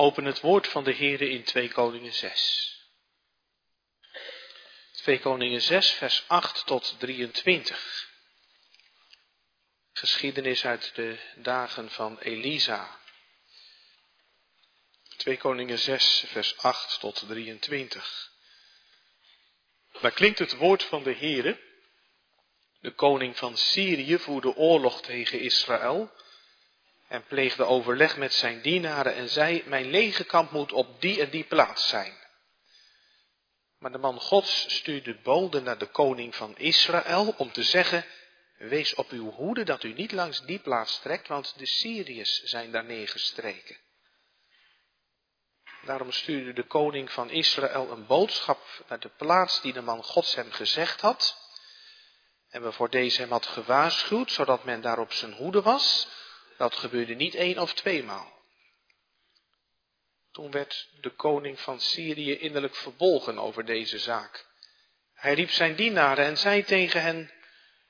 Open 0.00 0.24
het 0.24 0.40
woord 0.40 0.68
van 0.68 0.84
de 0.84 0.94
Heere 0.94 1.28
in 1.28 1.42
2 1.42 1.68
Koningen 1.68 2.12
6. 2.12 2.76
2 4.92 5.18
Koningen 5.18 5.60
6, 5.60 5.90
vers 5.90 6.24
8 6.26 6.66
tot 6.66 6.94
23. 6.98 8.08
Geschiedenis 9.92 10.64
uit 10.64 10.94
de 10.94 11.18
dagen 11.34 11.90
van 11.90 12.18
Elisa. 12.18 13.00
2 15.16 15.36
Koningen 15.36 15.78
6, 15.78 16.24
vers 16.26 16.58
8 16.58 17.00
tot 17.00 17.24
23. 17.26 18.30
Daar 20.00 20.12
klinkt 20.12 20.38
het 20.38 20.56
woord 20.56 20.82
van 20.82 21.02
de 21.02 21.14
Heere. 21.14 21.60
De 22.80 22.94
koning 22.94 23.36
van 23.36 23.56
Syrië 23.56 24.18
voerde 24.18 24.54
oorlog 24.56 25.02
tegen 25.02 25.40
Israël 25.40 26.12
en 27.10 27.24
pleegde 27.24 27.64
overleg 27.64 28.16
met 28.16 28.32
zijn 28.32 28.60
dienaren 28.60 29.14
en 29.14 29.28
zei, 29.28 29.62
mijn 29.66 29.90
legerkamp 29.90 30.50
moet 30.50 30.72
op 30.72 31.00
die 31.00 31.20
en 31.20 31.30
die 31.30 31.44
plaats 31.44 31.88
zijn. 31.88 32.14
Maar 33.78 33.92
de 33.92 33.98
man 33.98 34.20
Gods 34.20 34.74
stuurde 34.76 35.20
boden 35.22 35.62
naar 35.62 35.78
de 35.78 35.86
koning 35.86 36.36
van 36.36 36.58
Israël 36.58 37.34
om 37.36 37.52
te 37.52 37.62
zeggen, 37.62 38.04
wees 38.58 38.94
op 38.94 39.10
uw 39.10 39.30
hoede 39.30 39.64
dat 39.64 39.82
u 39.82 39.92
niet 39.92 40.12
langs 40.12 40.40
die 40.40 40.58
plaats 40.58 41.00
trekt, 41.00 41.28
want 41.28 41.58
de 41.58 41.66
Syriërs 41.66 42.42
zijn 42.42 42.70
daar 42.70 42.84
neergestreken. 42.84 43.76
Daarom 45.82 46.12
stuurde 46.12 46.52
de 46.52 46.66
koning 46.66 47.12
van 47.12 47.30
Israël 47.30 47.90
een 47.90 48.06
boodschap 48.06 48.84
naar 48.88 49.00
de 49.00 49.10
plaats 49.16 49.60
die 49.60 49.72
de 49.72 49.82
man 49.82 50.04
Gods 50.04 50.34
hem 50.34 50.52
gezegd 50.52 51.00
had. 51.00 51.36
En 52.48 52.62
waarvoor 52.62 52.90
deze 52.90 53.20
hem 53.20 53.30
had 53.30 53.46
gewaarschuwd, 53.46 54.32
zodat 54.32 54.64
men 54.64 54.80
daar 54.80 54.98
op 54.98 55.12
zijn 55.12 55.32
hoede 55.32 55.62
was. 55.62 56.08
Dat 56.60 56.76
gebeurde 56.76 57.14
niet 57.14 57.34
één 57.34 57.58
of 57.58 57.74
tweemaal. 57.74 58.32
Toen 60.32 60.50
werd 60.50 60.88
de 61.00 61.10
koning 61.10 61.60
van 61.60 61.80
Syrië 61.80 62.38
innerlijk 62.38 62.74
verbolgen 62.74 63.38
over 63.38 63.64
deze 63.64 63.98
zaak. 63.98 64.46
Hij 65.14 65.34
riep 65.34 65.50
zijn 65.50 65.74
dienaren 65.74 66.24
en 66.24 66.38
zei 66.38 66.64
tegen 66.64 67.02
hen, 67.02 67.32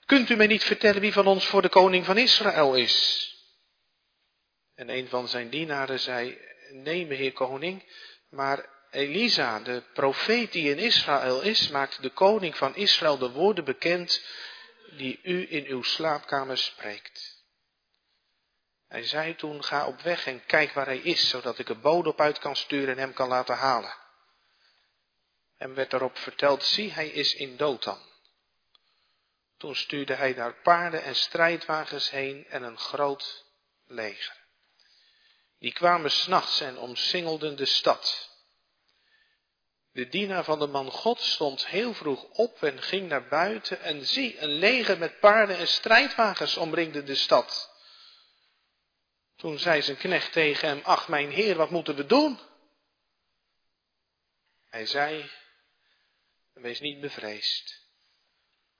kunt 0.04 0.30
u 0.30 0.36
mij 0.36 0.46
niet 0.46 0.64
vertellen 0.64 1.00
wie 1.00 1.12
van 1.12 1.26
ons 1.26 1.46
voor 1.46 1.62
de 1.62 1.68
koning 1.68 2.04
van 2.04 2.18
Israël 2.18 2.74
is? 2.74 3.28
En 4.74 4.88
een 4.88 5.08
van 5.08 5.28
zijn 5.28 5.48
dienaren 5.48 6.00
zei, 6.00 6.38
nee, 6.70 7.06
meheer 7.06 7.32
koning, 7.32 7.92
maar 8.28 8.68
Elisa, 8.90 9.60
de 9.60 9.82
profeet 9.92 10.52
die 10.52 10.70
in 10.70 10.78
Israël 10.78 11.40
is, 11.40 11.68
maakt 11.68 12.02
de 12.02 12.10
koning 12.10 12.56
van 12.56 12.76
Israël 12.76 13.18
de 13.18 13.30
woorden 13.30 13.64
bekend 13.64 14.24
die 14.90 15.20
u 15.22 15.46
in 15.52 15.66
uw 15.66 15.82
slaapkamer 15.82 16.58
spreekt. 16.58 17.29
Hij 18.90 19.04
zei 19.04 19.36
toen, 19.36 19.64
ga 19.64 19.86
op 19.86 20.00
weg 20.00 20.26
en 20.26 20.44
kijk 20.46 20.72
waar 20.72 20.86
hij 20.86 20.98
is, 20.98 21.28
zodat 21.28 21.58
ik 21.58 21.68
een 21.68 21.80
bode 21.80 22.08
op 22.08 22.20
uit 22.20 22.38
kan 22.38 22.56
sturen 22.56 22.94
en 22.94 22.98
hem 22.98 23.12
kan 23.12 23.28
laten 23.28 23.56
halen. 23.56 23.94
En 25.56 25.74
werd 25.74 25.90
daarop 25.90 26.18
verteld, 26.18 26.64
zie, 26.64 26.92
hij 26.92 27.08
is 27.08 27.34
in 27.34 27.56
Dothan. 27.56 27.98
Toen 29.58 29.76
stuurde 29.76 30.14
hij 30.14 30.34
daar 30.34 30.54
paarden 30.54 31.02
en 31.02 31.14
strijdwagens 31.14 32.10
heen 32.10 32.46
en 32.48 32.62
een 32.62 32.78
groot 32.78 33.44
leger. 33.86 34.36
Die 35.58 35.72
kwamen 35.72 36.10
s'nachts 36.10 36.60
en 36.60 36.78
omsingelden 36.78 37.56
de 37.56 37.64
stad. 37.64 38.30
De 39.92 40.08
dienaar 40.08 40.44
van 40.44 40.58
de 40.58 40.66
man 40.66 40.90
God 40.90 41.20
stond 41.20 41.66
heel 41.66 41.94
vroeg 41.94 42.24
op 42.24 42.62
en 42.62 42.82
ging 42.82 43.08
naar 43.08 43.28
buiten 43.28 43.80
en 43.80 44.06
zie, 44.06 44.38
een 44.38 44.52
leger 44.52 44.98
met 44.98 45.20
paarden 45.20 45.56
en 45.56 45.68
strijdwagens 45.68 46.56
omringde 46.56 47.02
de 47.02 47.14
stad. 47.14 47.69
Toen 49.40 49.58
zei 49.58 49.82
zijn 49.82 49.96
knecht 49.96 50.32
tegen 50.32 50.68
hem, 50.68 50.80
ach 50.82 51.08
mijn 51.08 51.30
heer, 51.30 51.56
wat 51.56 51.70
moeten 51.70 51.96
we 51.96 52.06
doen? 52.06 52.38
Hij 54.68 54.86
zei, 54.86 55.30
wees 56.52 56.80
niet 56.80 57.00
bevreesd, 57.00 57.88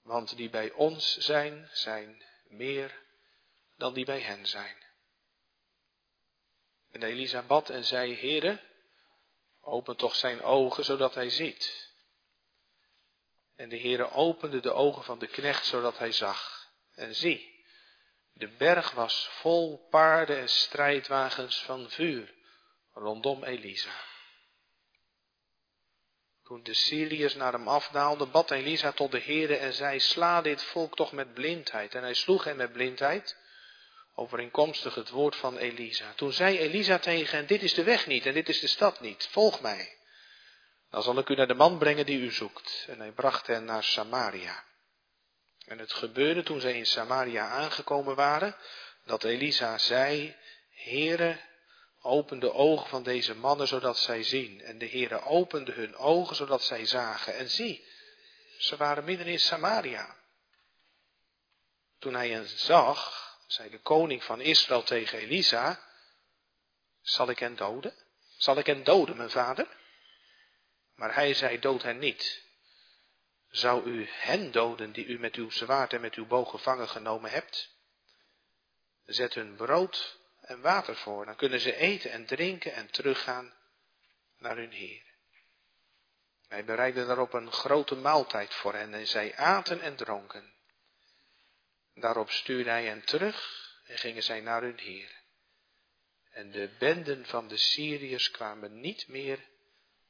want 0.02 0.36
die 0.36 0.50
bij 0.50 0.70
ons 0.70 1.16
zijn, 1.16 1.68
zijn 1.72 2.24
meer 2.48 3.02
dan 3.76 3.94
die 3.94 4.04
bij 4.04 4.20
hen 4.20 4.46
zijn. 4.46 4.76
En 6.90 7.02
Elisa 7.02 7.42
bad 7.42 7.70
en 7.70 7.84
zei, 7.84 8.16
Heere, 8.16 8.60
open 9.60 9.96
toch 9.96 10.16
zijn 10.16 10.42
ogen, 10.42 10.84
zodat 10.84 11.14
hij 11.14 11.30
ziet. 11.30 11.92
En 13.56 13.68
de 13.68 13.78
Heere 13.80 14.10
opende 14.10 14.60
de 14.60 14.72
ogen 14.72 15.04
van 15.04 15.18
de 15.18 15.26
knecht, 15.26 15.66
zodat 15.66 15.98
hij 15.98 16.12
zag. 16.12 16.68
En 16.94 17.14
zie, 17.14 17.49
de 18.40 18.48
berg 18.48 18.90
was 18.90 19.28
vol 19.30 19.86
paarden 19.90 20.38
en 20.38 20.48
strijdwagens 20.48 21.62
van 21.62 21.90
vuur 21.90 22.34
rondom 22.92 23.44
Elisa. 23.44 24.08
Toen 26.44 26.62
de 26.62 26.74
Syriërs 26.74 27.34
naar 27.34 27.52
hem 27.52 27.68
afdaalden, 27.68 28.30
bad 28.30 28.50
Elisa 28.50 28.92
tot 28.92 29.10
de 29.10 29.20
Heere 29.20 29.56
en 29.56 29.72
zei, 29.72 30.00
sla 30.00 30.42
dit 30.42 30.62
volk 30.62 30.96
toch 30.96 31.12
met 31.12 31.34
blindheid. 31.34 31.94
En 31.94 32.02
hij 32.02 32.14
sloeg 32.14 32.44
hen 32.44 32.56
met 32.56 32.72
blindheid, 32.72 33.36
overeenkomstig 34.14 34.94
het 34.94 35.10
woord 35.10 35.36
van 35.36 35.56
Elisa. 35.56 36.12
Toen 36.16 36.32
zei 36.32 36.58
Elisa 36.58 36.98
tegen 36.98 37.36
hen, 37.38 37.46
dit 37.46 37.62
is 37.62 37.74
de 37.74 37.84
weg 37.84 38.06
niet 38.06 38.26
en 38.26 38.34
dit 38.34 38.48
is 38.48 38.60
de 38.60 38.66
stad 38.66 39.00
niet, 39.00 39.28
volg 39.30 39.60
mij. 39.60 39.98
Dan 40.90 41.02
zal 41.02 41.18
ik 41.18 41.28
u 41.28 41.34
naar 41.34 41.48
de 41.48 41.54
man 41.54 41.78
brengen 41.78 42.06
die 42.06 42.20
u 42.20 42.30
zoekt. 42.30 42.86
En 42.88 42.98
hij 42.98 43.12
bracht 43.12 43.46
hen 43.46 43.64
naar 43.64 43.84
Samaria. 43.84 44.64
En 45.66 45.78
het 45.78 45.92
gebeurde 45.92 46.42
toen 46.42 46.60
zij 46.60 46.72
in 46.72 46.86
Samaria 46.86 47.48
aangekomen 47.48 48.14
waren, 48.14 48.56
dat 49.04 49.24
Elisa 49.24 49.78
zei, 49.78 50.36
Heere, 50.70 51.40
open 52.00 52.38
de 52.38 52.52
ogen 52.52 52.88
van 52.88 53.02
deze 53.02 53.34
mannen, 53.34 53.68
zodat 53.68 53.98
zij 53.98 54.22
zien. 54.22 54.60
En 54.60 54.78
de 54.78 54.88
Heere 54.88 55.20
opende 55.20 55.72
hun 55.72 55.96
ogen, 55.96 56.36
zodat 56.36 56.62
zij 56.62 56.86
zagen. 56.86 57.34
En 57.34 57.50
zie, 57.50 57.84
ze 58.58 58.76
waren 58.76 59.04
midden 59.04 59.26
in 59.26 59.40
Samaria. 59.40 60.16
Toen 61.98 62.14
hij 62.14 62.28
hen 62.30 62.48
zag, 62.48 63.28
zei 63.46 63.70
de 63.70 63.80
koning 63.80 64.24
van 64.24 64.40
Israël 64.40 64.82
tegen 64.82 65.18
Elisa, 65.18 65.80
zal 67.02 67.28
ik 67.28 67.38
hen 67.38 67.56
doden? 67.56 67.94
Zal 68.36 68.58
ik 68.58 68.66
hen 68.66 68.84
doden, 68.84 69.16
mijn 69.16 69.30
vader? 69.30 69.68
Maar 70.94 71.14
hij 71.14 71.34
zei, 71.34 71.58
dood 71.58 71.82
hen 71.82 71.98
niet. 71.98 72.48
Zou 73.50 73.90
u 73.90 74.06
hen 74.08 74.50
doden 74.50 74.92
die 74.92 75.06
u 75.06 75.18
met 75.18 75.34
uw 75.34 75.50
zwaard 75.50 75.92
en 75.92 76.00
met 76.00 76.14
uw 76.14 76.26
boog 76.26 76.50
gevangen 76.50 76.88
genomen 76.88 77.30
hebt? 77.30 77.74
Zet 79.04 79.34
hun 79.34 79.56
brood 79.56 80.18
en 80.40 80.60
water 80.60 80.96
voor, 80.96 81.24
dan 81.24 81.36
kunnen 81.36 81.60
ze 81.60 81.76
eten 81.76 82.10
en 82.10 82.26
drinken 82.26 82.72
en 82.72 82.90
teruggaan 82.90 83.54
naar 84.38 84.56
hun 84.56 84.72
Heer. 84.72 85.02
Hij 86.48 86.64
bereidde 86.64 87.06
daarop 87.06 87.32
een 87.32 87.52
grote 87.52 87.94
maaltijd 87.94 88.54
voor 88.54 88.74
hen 88.74 88.94
en 88.94 89.06
zij 89.06 89.36
aten 89.36 89.80
en 89.80 89.96
dronken. 89.96 90.54
Daarop 91.94 92.30
stuurde 92.30 92.70
hij 92.70 92.84
hen 92.84 93.04
terug 93.04 93.68
en 93.84 93.98
gingen 93.98 94.22
zij 94.22 94.40
naar 94.40 94.62
hun 94.62 94.78
Heer. 94.78 95.18
En 96.30 96.50
de 96.50 96.70
benden 96.78 97.26
van 97.26 97.48
de 97.48 97.56
Syriërs 97.56 98.30
kwamen 98.30 98.80
niet 98.80 99.08
meer 99.08 99.48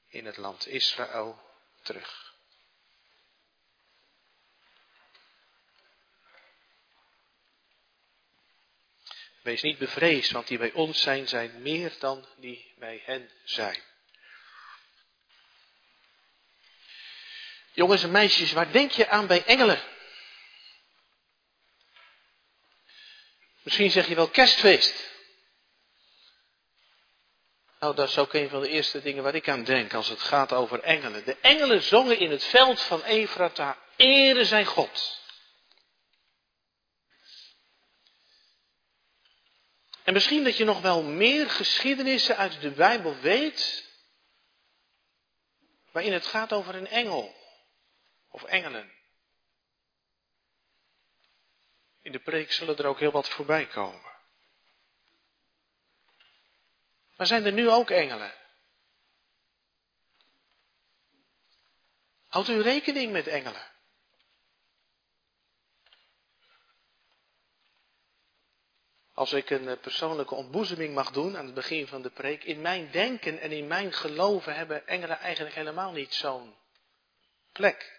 in 0.09 0.27
het 0.27 0.37
land 0.37 0.67
Israël 0.67 1.41
terug. 1.83 2.29
Wees 9.50 9.62
niet 9.62 9.78
bevreesd, 9.78 10.31
want 10.31 10.47
die 10.47 10.59
bij 10.59 10.72
ons 10.72 11.00
zijn, 11.00 11.28
zijn 11.28 11.62
meer 11.62 11.93
dan 11.99 12.27
die 12.37 12.72
bij 12.78 13.03
hen 13.05 13.31
zijn. 13.44 13.83
Jongens 17.72 18.03
en 18.03 18.10
meisjes, 18.10 18.53
waar 18.53 18.72
denk 18.72 18.91
je 18.91 19.09
aan 19.09 19.27
bij 19.27 19.44
engelen? 19.44 19.83
Misschien 23.62 23.91
zeg 23.91 24.09
je 24.09 24.15
wel 24.15 24.28
kerstfeest. 24.28 25.10
Nou, 27.81 27.94
dat 27.94 28.09
is 28.09 28.19
ook 28.19 28.34
een 28.34 28.49
van 28.49 28.60
de 28.60 28.69
eerste 28.69 29.03
dingen 29.03 29.22
waar 29.22 29.34
ik 29.34 29.48
aan 29.48 29.65
denk 29.65 29.95
als 29.95 30.09
het 30.09 30.21
gaat 30.21 30.53
over 30.53 30.80
engelen. 30.80 31.24
De 31.24 31.36
engelen 31.41 31.83
zongen 31.83 32.19
in 32.19 32.30
het 32.30 32.45
veld 32.45 32.80
van 32.80 33.03
Efrata, 33.03 33.78
ere 33.97 34.45
zijn 34.45 34.66
God. 34.66 35.20
En 40.04 40.12
misschien 40.12 40.44
dat 40.44 40.56
je 40.56 40.64
nog 40.64 40.80
wel 40.80 41.02
meer 41.02 41.50
geschiedenissen 41.50 42.36
uit 42.36 42.60
de 42.60 42.70
Bijbel 42.70 43.16
weet, 43.16 43.88
waarin 45.92 46.12
het 46.12 46.26
gaat 46.26 46.52
over 46.52 46.74
een 46.74 46.86
engel 46.86 47.34
of 48.28 48.42
engelen. 48.42 48.92
In 52.02 52.12
de 52.12 52.20
preek 52.20 52.52
zullen 52.52 52.76
er 52.76 52.86
ook 52.86 52.98
heel 52.98 53.10
wat 53.10 53.28
voorbij 53.28 53.66
komen. 53.66 54.18
Maar 57.16 57.26
zijn 57.26 57.44
er 57.44 57.52
nu 57.52 57.70
ook 57.70 57.91
engelen? 57.91 58.34
Houdt 62.26 62.48
u 62.48 62.60
rekening 62.60 63.12
met 63.12 63.26
engelen? 63.26 63.70
Als 69.21 69.33
ik 69.33 69.51
een 69.51 69.69
eh, 69.69 69.81
persoonlijke 69.81 70.34
ontboezeming 70.34 70.95
mag 70.95 71.11
doen 71.11 71.37
aan 71.37 71.45
het 71.45 71.55
begin 71.55 71.87
van 71.87 72.03
de 72.03 72.11
preek, 72.11 72.45
in 72.45 72.61
mijn 72.61 72.91
denken 72.91 73.41
en 73.41 73.53
in 73.53 73.67
mijn 73.67 73.93
geloven 73.93 74.55
hebben 74.55 74.87
engelen 74.87 75.19
eigenlijk 75.19 75.55
helemaal 75.55 75.93
niet 75.93 76.15
zo'n 76.15 76.55
plek. 77.53 77.99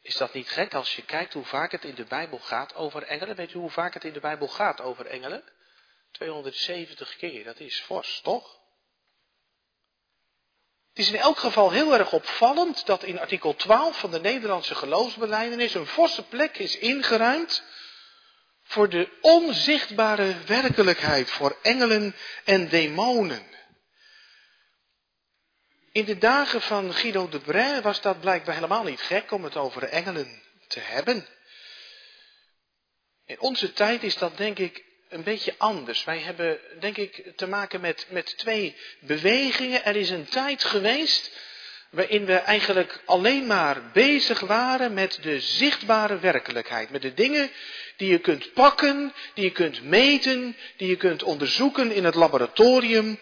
Is 0.00 0.16
dat 0.16 0.32
niet 0.32 0.50
gek 0.50 0.74
als 0.74 0.96
je 0.96 1.04
kijkt 1.04 1.32
hoe 1.32 1.44
vaak 1.44 1.72
het 1.72 1.84
in 1.84 1.94
de 1.94 2.04
Bijbel 2.04 2.38
gaat 2.38 2.74
over 2.74 3.02
engelen? 3.02 3.36
Weet 3.36 3.52
u 3.52 3.58
hoe 3.58 3.70
vaak 3.70 3.94
het 3.94 4.04
in 4.04 4.12
de 4.12 4.20
Bijbel 4.20 4.48
gaat 4.48 4.80
over 4.80 5.06
engelen? 5.06 5.44
270 6.10 7.16
keer, 7.16 7.44
dat 7.44 7.60
is 7.60 7.80
fors, 7.80 8.20
toch? 8.20 8.57
Het 10.98 11.06
is 11.06 11.12
in 11.12 11.20
elk 11.20 11.38
geval 11.38 11.70
heel 11.70 11.94
erg 11.94 12.12
opvallend 12.12 12.86
dat 12.86 13.02
in 13.02 13.20
artikel 13.20 13.54
12 13.54 13.98
van 13.98 14.10
de 14.10 14.20
Nederlandse 14.20 14.74
geloofsbeleidenis 14.74 15.74
een 15.74 15.86
forse 15.86 16.22
plek 16.22 16.58
is 16.58 16.78
ingeruimd 16.78 17.62
voor 18.62 18.88
de 18.88 19.08
onzichtbare 19.20 20.34
werkelijkheid, 20.46 21.30
voor 21.30 21.58
engelen 21.62 22.14
en 22.44 22.68
demonen. 22.68 23.46
In 25.92 26.04
de 26.04 26.18
dagen 26.18 26.62
van 26.62 26.94
Guido 26.94 27.28
de 27.28 27.40
Bray 27.40 27.82
was 27.82 28.00
dat 28.00 28.20
blijkbaar 28.20 28.54
helemaal 28.54 28.84
niet 28.84 29.00
gek 29.00 29.30
om 29.30 29.44
het 29.44 29.56
over 29.56 29.82
engelen 29.82 30.42
te 30.66 30.80
hebben. 30.80 31.26
In 33.26 33.40
onze 33.40 33.72
tijd 33.72 34.02
is 34.02 34.16
dat 34.16 34.36
denk 34.36 34.58
ik 34.58 34.87
een 35.08 35.22
beetje 35.22 35.54
anders. 35.58 36.04
Wij 36.04 36.18
hebben, 36.18 36.58
denk 36.80 36.96
ik, 36.96 37.32
te 37.36 37.46
maken 37.46 37.80
met, 37.80 38.06
met 38.10 38.38
twee 38.38 38.76
bewegingen. 39.00 39.84
Er 39.84 39.96
is 39.96 40.10
een 40.10 40.28
tijd 40.28 40.64
geweest 40.64 41.30
waarin 41.90 42.24
we 42.24 42.34
eigenlijk 42.34 43.00
alleen 43.04 43.46
maar 43.46 43.90
bezig 43.92 44.40
waren 44.40 44.94
met 44.94 45.18
de 45.22 45.40
zichtbare 45.40 46.18
werkelijkheid. 46.18 46.90
Met 46.90 47.02
de 47.02 47.14
dingen 47.14 47.50
die 47.96 48.10
je 48.10 48.18
kunt 48.18 48.52
pakken, 48.52 49.12
die 49.34 49.44
je 49.44 49.52
kunt 49.52 49.82
meten, 49.82 50.56
die 50.76 50.88
je 50.88 50.96
kunt 50.96 51.22
onderzoeken 51.22 51.92
in 51.92 52.04
het 52.04 52.14
laboratorium. 52.14 53.18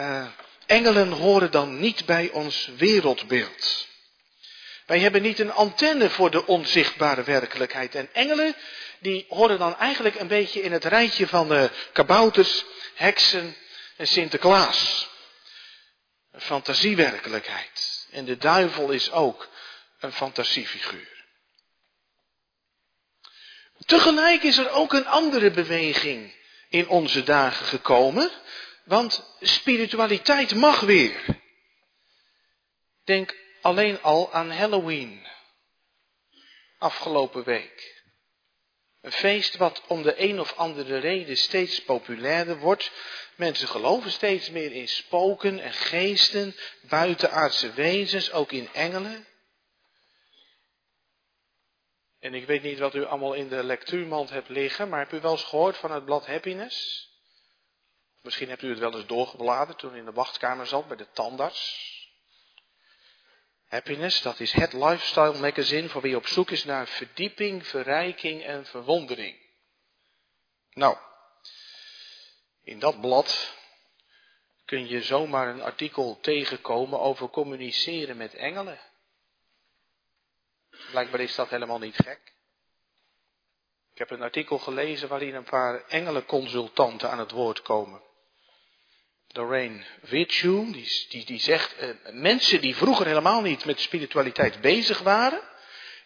Uh, 0.00 0.26
engelen 0.66 1.10
horen 1.10 1.50
dan 1.50 1.80
niet 1.80 2.04
bij 2.04 2.30
ons 2.32 2.70
wereldbeeld. 2.76 3.88
Wij 4.86 4.98
hebben 4.98 5.22
niet 5.22 5.38
een 5.38 5.52
antenne 5.52 6.10
voor 6.10 6.30
de 6.30 6.46
onzichtbare 6.46 7.22
werkelijkheid. 7.22 7.94
En 7.94 8.08
engelen, 8.12 8.54
die 9.04 9.26
horen 9.28 9.58
dan 9.58 9.76
eigenlijk 9.76 10.20
een 10.20 10.28
beetje 10.28 10.60
in 10.60 10.72
het 10.72 10.84
rijtje 10.84 11.26
van 11.26 11.48
de 11.48 11.70
kabouters, 11.92 12.64
heksen 12.94 13.56
en 13.96 14.06
Sinterklaas. 14.06 15.08
Een 16.32 16.40
fantasiewerkelijkheid. 16.40 18.08
En 18.10 18.24
de 18.24 18.36
duivel 18.36 18.90
is 18.90 19.10
ook 19.10 19.48
een 19.98 20.12
fantasiefiguur. 20.12 21.24
Tegelijk 23.86 24.42
is 24.42 24.58
er 24.58 24.70
ook 24.70 24.92
een 24.92 25.06
andere 25.06 25.50
beweging 25.50 26.34
in 26.68 26.88
onze 26.88 27.22
dagen 27.22 27.66
gekomen, 27.66 28.30
want 28.84 29.36
spiritualiteit 29.40 30.54
mag 30.54 30.80
weer. 30.80 31.24
Denk 33.04 33.36
alleen 33.60 34.02
al 34.02 34.32
aan 34.32 34.50
Halloween. 34.50 35.26
Afgelopen 36.78 37.44
week. 37.44 38.03
Een 39.04 39.12
feest 39.12 39.56
wat 39.56 39.82
om 39.86 40.02
de 40.02 40.22
een 40.22 40.40
of 40.40 40.56
andere 40.56 40.98
reden 40.98 41.36
steeds 41.36 41.82
populairder 41.82 42.58
wordt. 42.58 42.90
Mensen 43.36 43.68
geloven 43.68 44.10
steeds 44.10 44.50
meer 44.50 44.72
in 44.72 44.88
spoken 44.88 45.60
en 45.60 45.72
geesten, 45.72 46.56
buitenaardse 46.80 47.72
wezens, 47.72 48.32
ook 48.32 48.52
in 48.52 48.68
engelen. 48.72 49.26
En 52.20 52.34
ik 52.34 52.46
weet 52.46 52.62
niet 52.62 52.78
wat 52.78 52.94
u 52.94 53.04
allemaal 53.04 53.34
in 53.34 53.48
de 53.48 53.64
lectuurmand 53.64 54.30
hebt 54.30 54.48
liggen, 54.48 54.88
maar 54.88 54.98
hebt 54.98 55.12
u 55.12 55.20
wel 55.20 55.32
eens 55.32 55.44
gehoord 55.44 55.76
van 55.76 55.92
het 55.92 56.04
blad 56.04 56.26
Happiness? 56.26 57.08
Misschien 58.22 58.48
hebt 58.48 58.62
u 58.62 58.68
het 58.68 58.78
wel 58.78 58.94
eens 58.94 59.06
doorgebladerd 59.06 59.78
toen 59.78 59.94
u 59.94 59.98
in 59.98 60.04
de 60.04 60.12
wachtkamer 60.12 60.66
zat 60.66 60.88
bij 60.88 60.96
de 60.96 61.10
tandarts. 61.12 61.92
Happiness, 63.74 64.22
dat 64.22 64.40
is 64.40 64.52
het 64.52 64.72
lifestyle 64.72 65.38
magazine 65.38 65.88
voor 65.88 66.02
wie 66.02 66.16
op 66.16 66.26
zoek 66.26 66.50
is 66.50 66.64
naar 66.64 66.86
verdieping, 66.86 67.66
verrijking 67.66 68.42
en 68.42 68.66
verwondering. 68.66 69.36
Nou, 70.72 70.96
in 72.62 72.78
dat 72.78 73.00
blad 73.00 73.56
kun 74.64 74.88
je 74.88 75.02
zomaar 75.02 75.48
een 75.48 75.62
artikel 75.62 76.18
tegenkomen 76.20 77.00
over 77.00 77.28
communiceren 77.28 78.16
met 78.16 78.34
engelen. 78.34 78.78
Blijkbaar 80.90 81.20
is 81.20 81.34
dat 81.34 81.48
helemaal 81.48 81.78
niet 81.78 81.96
gek. 81.96 82.20
Ik 83.92 83.98
heb 83.98 84.10
een 84.10 84.22
artikel 84.22 84.58
gelezen 84.58 85.08
waarin 85.08 85.34
een 85.34 85.44
paar 85.44 85.84
engelenconsultanten 85.84 87.10
aan 87.10 87.18
het 87.18 87.30
woord 87.30 87.62
komen. 87.62 88.02
Doreen 89.34 89.84
Virtue, 90.02 90.72
die, 90.72 91.06
die, 91.08 91.24
die 91.24 91.40
zegt, 91.40 91.76
eh, 91.76 91.88
mensen 92.12 92.60
die 92.60 92.76
vroeger 92.76 93.06
helemaal 93.06 93.40
niet 93.40 93.64
met 93.64 93.80
spiritualiteit 93.80 94.60
bezig 94.60 94.98
waren, 94.98 95.40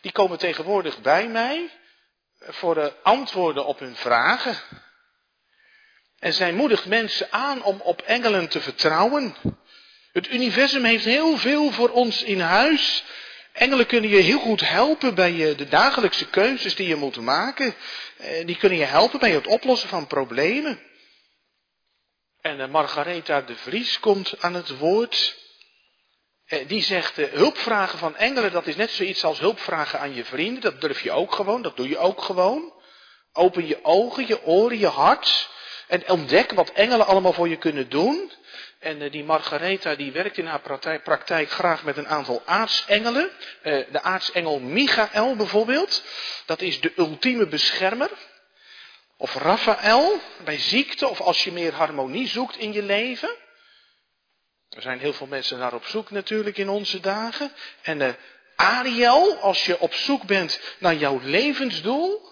die 0.01 0.13
komen 0.13 0.39
tegenwoordig 0.39 1.01
bij 1.01 1.29
mij 1.29 1.71
voor 2.39 2.75
de 2.75 2.93
antwoorden 3.03 3.67
op 3.67 3.79
hun 3.79 3.97
vragen. 3.97 4.57
En 6.19 6.33
zij 6.33 6.53
moedigt 6.53 6.87
mensen 6.87 7.33
aan 7.33 7.63
om 7.63 7.81
op 7.81 8.01
engelen 8.01 8.49
te 8.49 8.61
vertrouwen. 8.61 9.37
Het 10.13 10.31
universum 10.31 10.85
heeft 10.85 11.05
heel 11.05 11.37
veel 11.37 11.71
voor 11.71 11.91
ons 11.91 12.23
in 12.23 12.41
huis. 12.41 13.05
Engelen 13.53 13.87
kunnen 13.87 14.11
je 14.11 14.21
heel 14.21 14.41
goed 14.41 14.69
helpen 14.69 15.15
bij 15.15 15.55
de 15.57 15.69
dagelijkse 15.69 16.29
keuzes 16.29 16.75
die 16.75 16.89
je 16.89 16.97
moet 16.97 17.21
maken. 17.21 17.75
Eh, 18.17 18.47
die 18.47 18.57
kunnen 18.57 18.79
je 18.79 18.85
helpen 18.85 19.19
bij 19.19 19.31
het 19.31 19.47
oplossen 19.47 19.89
van 19.89 20.07
problemen. 20.07 20.88
En 22.41 22.61
eh, 22.61 22.69
Margaretha 22.69 23.41
de 23.41 23.57
Vries 23.57 24.01
komt 24.01 24.35
aan 24.41 24.55
het 24.55 24.79
woord. 24.79 25.37
Eh, 26.47 26.69
die 26.69 26.83
zegt, 26.83 27.19
uh, 27.19 27.33
hulpvragen 27.33 27.99
van 27.99 28.17
engelen, 28.17 28.53
dat 28.53 28.67
is 28.67 28.77
net 28.77 28.91
zoiets 28.91 29.25
als 29.25 29.39
hulpvragen 29.39 30.01
aan 30.01 30.15
je 30.15 30.25
vrienden. 30.25 30.63
Dat 30.63 30.81
durf 30.81 31.01
je 31.01 31.13
ook 31.13 31.35
gewoon, 31.35 31.63
dat 31.63 31.77
doe 31.77 31.89
je 31.89 31.99
ook 31.99 32.23
gewoon. 32.23 32.73
Open 33.33 33.67
je 33.67 33.85
ogen, 33.85 34.27
je 34.27 34.45
oren, 34.45 34.79
je 34.79 34.87
hart. 34.87 35.51
En 35.87 36.09
ontdek 36.09 36.53
wat 36.53 36.71
engelen 36.71 37.07
allemaal 37.07 37.33
voor 37.33 37.49
je 37.49 37.57
kunnen 37.57 37.89
doen. 37.89 38.33
En 38.79 39.11
die 39.11 39.25
Margaretha 39.25 39.95
die 39.95 40.13
werkt 40.13 40.39
in 40.39 40.47
haar 40.47 40.61
praktijk, 40.61 41.03
praktijk 41.03 41.51
graag 41.51 41.85
met 41.85 41.97
een 41.97 42.09
aantal 42.09 42.43
aartsengelen. 42.45 43.31
de 43.63 44.03
aartsengel 44.03 44.61
Michael 44.61 45.37
bijvoorbeeld. 45.37 46.03
Dat 46.47 46.61
is 46.61 46.81
de 46.81 46.93
ultieme 46.97 47.47
beschermer. 47.47 48.11
Of 49.21 49.35
Raphaël 49.35 50.21
bij 50.49 50.59
ziekte 50.59 51.09
of 51.09 51.21
als 51.21 51.45
je 51.45 51.53
meer 51.53 51.75
harmonie 51.75 52.29
zoekt 52.29 52.57
in 52.57 52.73
je 52.73 52.83
leven. 52.83 53.37
Er 54.69 54.83
zijn 54.83 54.99
heel 54.99 55.13
veel 55.13 55.27
mensen 55.27 55.59
naar 55.59 55.75
op 55.75 55.85
zoek 55.85 56.11
natuurlijk 56.11 56.59
in 56.59 56.69
onze 56.69 57.01
dagen. 57.01 57.53
En 57.83 58.01
uh, 58.01 58.13
Ariel, 58.57 59.37
als 59.37 59.67
je 59.67 59.79
op 59.79 59.95
zoek 59.95 60.25
bent 60.25 60.61
naar 60.79 60.95
jouw 60.95 61.21
levensdoel. 61.23 62.29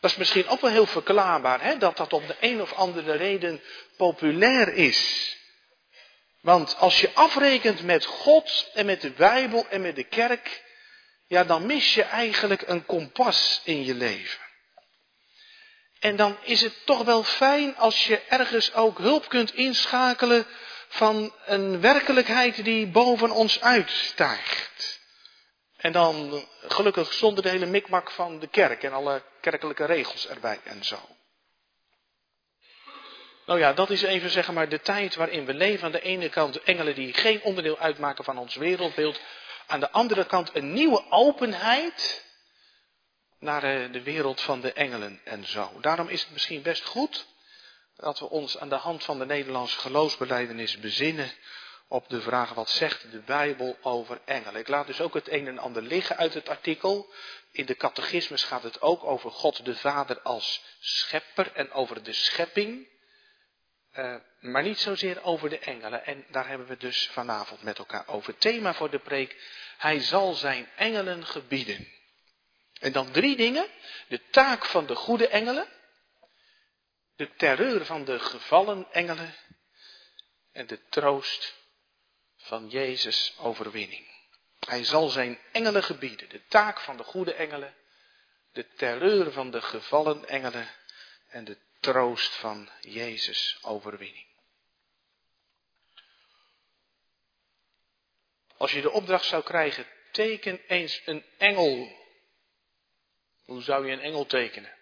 Dat 0.00 0.10
is 0.10 0.16
misschien 0.16 0.48
ook 0.48 0.60
wel 0.60 0.70
heel 0.70 0.86
verklaarbaar, 0.86 1.62
hè, 1.62 1.76
dat 1.78 1.96
dat 1.96 2.12
om 2.12 2.26
de 2.26 2.36
een 2.40 2.60
of 2.60 2.72
andere 2.72 3.12
reden 3.12 3.60
populair 3.96 4.68
is. 4.74 5.32
Want 6.40 6.76
als 6.78 7.00
je 7.00 7.10
afrekent 7.14 7.82
met 7.82 8.04
God 8.04 8.70
en 8.74 8.86
met 8.86 9.00
de 9.00 9.10
Bijbel 9.10 9.68
en 9.68 9.80
met 9.80 9.96
de 9.96 10.04
kerk, 10.04 10.62
ja, 11.26 11.44
dan 11.44 11.66
mis 11.66 11.94
je 11.94 12.02
eigenlijk 12.02 12.62
een 12.68 12.86
kompas 12.86 13.60
in 13.64 13.84
je 13.84 13.94
leven. 13.94 14.41
En 16.02 16.16
dan 16.16 16.36
is 16.40 16.60
het 16.60 16.86
toch 16.86 17.04
wel 17.04 17.22
fijn 17.22 17.76
als 17.76 18.06
je 18.06 18.20
ergens 18.20 18.74
ook 18.74 18.98
hulp 18.98 19.28
kunt 19.28 19.54
inschakelen 19.54 20.46
van 20.88 21.34
een 21.44 21.80
werkelijkheid 21.80 22.64
die 22.64 22.86
boven 22.86 23.30
ons 23.30 23.60
uitstijgt. 23.60 25.00
En 25.76 25.92
dan 25.92 26.44
gelukkig 26.68 27.12
zonder 27.12 27.42
de 27.42 27.48
hele 27.48 27.66
mikmak 27.66 28.10
van 28.10 28.38
de 28.38 28.46
kerk 28.46 28.82
en 28.82 28.92
alle 28.92 29.22
kerkelijke 29.40 29.84
regels 29.84 30.28
erbij 30.28 30.60
en 30.64 30.84
zo. 30.84 30.98
Nou 33.46 33.58
ja, 33.58 33.72
dat 33.72 33.90
is 33.90 34.02
even 34.02 34.30
zeg 34.30 34.52
maar 34.52 34.68
de 34.68 34.80
tijd 34.80 35.14
waarin 35.14 35.44
we 35.44 35.54
leven. 35.54 35.84
Aan 35.84 35.92
de 35.92 36.00
ene 36.00 36.28
kant 36.28 36.62
engelen 36.62 36.94
die 36.94 37.12
geen 37.12 37.42
onderdeel 37.42 37.78
uitmaken 37.78 38.24
van 38.24 38.38
ons 38.38 38.54
wereldbeeld, 38.54 39.20
aan 39.66 39.80
de 39.80 39.90
andere 39.90 40.24
kant 40.26 40.50
een 40.52 40.72
nieuwe 40.72 41.04
openheid 41.10 42.24
naar 43.42 43.62
eh, 43.62 43.92
de 43.92 44.02
wereld 44.02 44.40
van 44.40 44.60
de 44.60 44.72
engelen 44.72 45.20
en 45.24 45.46
zo. 45.46 45.80
Daarom 45.80 46.08
is 46.08 46.22
het 46.22 46.30
misschien 46.30 46.62
best 46.62 46.84
goed 46.84 47.26
dat 47.96 48.18
we 48.18 48.28
ons 48.28 48.58
aan 48.58 48.68
de 48.68 48.74
hand 48.74 49.04
van 49.04 49.18
de 49.18 49.26
Nederlandse 49.26 49.78
geloofsbeleidenis 49.78 50.78
bezinnen 50.78 51.32
op 51.88 52.08
de 52.08 52.20
vraag 52.20 52.54
wat 52.54 52.70
zegt 52.70 53.10
de 53.10 53.18
Bijbel 53.18 53.76
over 53.82 54.20
engelen. 54.24 54.60
Ik 54.60 54.68
laat 54.68 54.86
dus 54.86 55.00
ook 55.00 55.14
het 55.14 55.30
een 55.30 55.46
en 55.46 55.58
ander 55.58 55.82
liggen 55.82 56.16
uit 56.16 56.34
het 56.34 56.48
artikel. 56.48 57.12
In 57.50 57.66
de 57.66 57.76
catechismus 57.76 58.44
gaat 58.44 58.62
het 58.62 58.80
ook 58.80 59.04
over 59.04 59.30
God 59.30 59.64
de 59.64 59.76
Vader 59.76 60.20
als 60.20 60.64
schepper 60.80 61.52
en 61.52 61.72
over 61.72 62.02
de 62.02 62.12
schepping. 62.12 62.90
Uh, 63.94 64.16
maar 64.40 64.62
niet 64.62 64.78
zozeer 64.78 65.22
over 65.22 65.48
de 65.48 65.58
engelen. 65.58 66.04
En 66.04 66.24
daar 66.30 66.48
hebben 66.48 66.66
we 66.66 66.76
dus 66.76 67.08
vanavond 67.12 67.62
met 67.62 67.78
elkaar 67.78 68.08
over. 68.08 68.36
Thema 68.36 68.74
voor 68.74 68.90
de 68.90 68.98
preek. 68.98 69.36
Hij 69.78 70.00
zal 70.00 70.32
zijn 70.32 70.68
engelen 70.76 71.26
gebieden. 71.26 71.88
En 72.82 72.92
dan 72.92 73.10
drie 73.10 73.36
dingen. 73.36 73.68
De 74.08 74.28
taak 74.30 74.64
van 74.64 74.86
de 74.86 74.94
goede 74.94 75.28
engelen. 75.28 75.68
De 77.16 77.34
terreur 77.34 77.84
van 77.84 78.04
de 78.04 78.18
gevallen 78.18 78.92
engelen. 78.92 79.34
En 80.52 80.66
de 80.66 80.88
troost 80.88 81.54
van 82.36 82.68
Jezus 82.68 83.34
overwinning. 83.38 84.10
Hij 84.66 84.84
zal 84.84 85.08
zijn 85.08 85.38
engelen 85.52 85.82
gebieden. 85.82 86.28
De 86.28 86.46
taak 86.46 86.80
van 86.80 86.96
de 86.96 87.04
goede 87.04 87.34
engelen. 87.34 87.74
De 88.52 88.68
terreur 88.68 89.32
van 89.32 89.50
de 89.50 89.60
gevallen 89.60 90.28
engelen. 90.28 90.70
En 91.28 91.44
de 91.44 91.58
troost 91.80 92.34
van 92.34 92.68
Jezus 92.80 93.58
overwinning. 93.60 94.26
Als 98.56 98.72
je 98.72 98.80
de 98.80 98.90
opdracht 98.90 99.24
zou 99.24 99.42
krijgen, 99.42 99.86
teken 100.10 100.60
eens 100.66 101.02
een 101.04 101.24
engel. 101.38 102.00
Hoe 103.44 103.62
zou 103.62 103.86
je 103.86 103.92
een 103.92 104.00
engel 104.00 104.26
tekenen? 104.26 104.74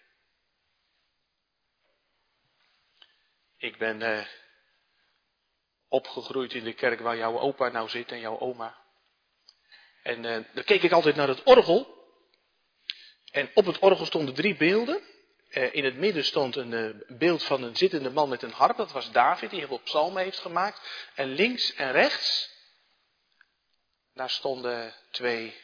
Ik 3.57 3.77
ben 3.77 4.01
eh, 4.01 4.25
opgegroeid 5.87 6.53
in 6.53 6.63
de 6.63 6.73
kerk 6.73 6.99
waar 6.99 7.17
jouw 7.17 7.39
opa 7.39 7.69
nou 7.69 7.89
zit 7.89 8.11
en 8.11 8.19
jouw 8.19 8.39
oma. 8.39 8.81
En 10.03 10.25
eh, 10.25 10.43
dan 10.53 10.63
keek 10.63 10.83
ik 10.83 10.91
altijd 10.91 11.15
naar 11.15 11.27
het 11.27 11.43
orgel. 11.43 11.99
En 13.31 13.51
op 13.53 13.65
het 13.65 13.79
orgel 13.79 14.05
stonden 14.05 14.33
drie 14.33 14.55
beelden. 14.55 15.01
Eh, 15.49 15.73
in 15.73 15.83
het 15.83 15.95
midden 15.95 16.23
stond 16.23 16.55
een 16.55 16.73
eh, 16.73 17.17
beeld 17.17 17.43
van 17.43 17.63
een 17.63 17.75
zittende 17.75 18.09
man 18.09 18.29
met 18.29 18.41
een 18.41 18.51
harp. 18.51 18.77
Dat 18.77 18.91
was 18.91 19.11
David, 19.11 19.49
die 19.49 19.59
heel 19.59 19.67
veel 19.67 19.81
psalmen 19.81 20.23
heeft 20.23 20.39
gemaakt. 20.39 21.09
En 21.15 21.27
links 21.27 21.73
en 21.73 21.91
rechts, 21.91 22.49
daar 24.13 24.29
stonden 24.29 24.95
twee 25.11 25.55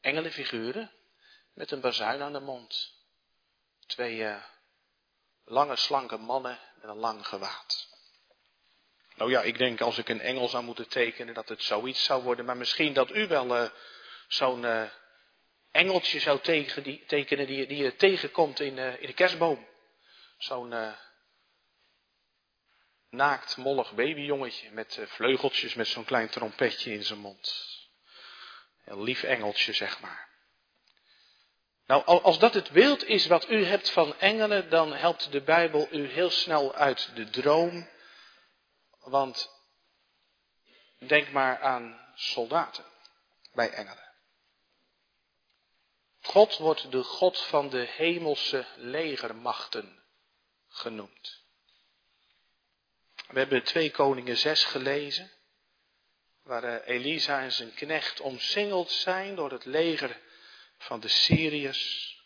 engelenfiguren 0.00 0.90
met 1.54 1.70
een 1.70 1.80
bazuin 1.80 2.22
aan 2.22 2.32
de 2.32 2.40
mond. 2.40 2.94
Twee 3.86 4.16
uh, 4.16 4.44
lange, 5.44 5.76
slanke 5.76 6.16
mannen 6.16 6.58
met 6.80 6.90
een 6.90 6.96
lang 6.96 7.26
gewaad. 7.26 7.90
Nou 9.14 9.30
ja, 9.30 9.42
ik 9.42 9.58
denk 9.58 9.80
als 9.80 9.98
ik 9.98 10.08
een 10.08 10.20
engel 10.20 10.48
zou 10.48 10.64
moeten 10.64 10.88
tekenen 10.88 11.34
dat 11.34 11.48
het 11.48 11.62
zoiets 11.62 12.04
zou 12.04 12.22
worden. 12.22 12.44
Maar 12.44 12.56
misschien 12.56 12.92
dat 12.92 13.10
u 13.10 13.26
wel 13.26 13.62
uh, 13.62 13.70
zo'n 14.28 14.62
uh, 14.62 14.90
engeltje 15.70 16.20
zou 16.20 16.40
tekenen 16.40 16.82
die, 16.82 17.04
tekenen 17.04 17.46
die, 17.46 17.66
die 17.66 17.82
je 17.82 17.96
tegenkomt 17.96 18.60
in, 18.60 18.78
in 18.78 19.06
de 19.06 19.14
kerstboom. 19.14 19.68
Zo'n 20.38 20.94
naakt, 23.10 23.56
mollig 23.56 23.94
babyjongetje 23.94 24.70
met 24.70 25.00
vleugeltjes 25.06 25.74
met 25.74 25.86
zo'n 25.86 26.04
klein 26.04 26.28
trompetje 26.28 26.92
in 26.92 27.04
zijn 27.04 27.18
mond. 27.18 27.70
Een 28.84 29.02
lief 29.02 29.22
engeltje, 29.22 29.72
zeg 29.72 30.00
maar. 30.00 30.31
Nou, 31.86 32.04
als 32.04 32.38
dat 32.38 32.54
het 32.54 32.70
beeld 32.70 33.04
is 33.04 33.26
wat 33.26 33.50
u 33.50 33.64
hebt 33.64 33.90
van 33.90 34.18
engelen, 34.18 34.70
dan 34.70 34.92
helpt 34.92 35.32
de 35.32 35.40
Bijbel 35.40 35.88
u 35.90 36.06
heel 36.06 36.30
snel 36.30 36.74
uit 36.74 37.10
de 37.14 37.30
droom 37.30 37.90
want 39.02 39.50
denk 40.98 41.30
maar 41.30 41.60
aan 41.60 42.00
soldaten 42.14 42.84
bij 43.52 43.70
engelen. 43.70 44.10
God 46.20 46.56
wordt 46.56 46.90
de 46.90 47.02
God 47.02 47.40
van 47.40 47.68
de 47.68 47.86
hemelse 47.96 48.66
legermachten 48.76 50.02
genoemd. 50.68 51.40
We 53.28 53.38
hebben 53.38 53.62
2 53.62 53.90
Koningen 53.90 54.36
6 54.36 54.64
gelezen, 54.64 55.30
waar 56.42 56.64
eh, 56.64 56.96
Elisa 56.96 57.40
en 57.40 57.52
zijn 57.52 57.74
knecht 57.74 58.20
omsingeld 58.20 58.90
zijn 58.90 59.34
door 59.34 59.50
het 59.50 59.64
leger 59.64 60.20
van 60.82 61.00
de 61.00 61.08
Syriërs. 61.08 62.16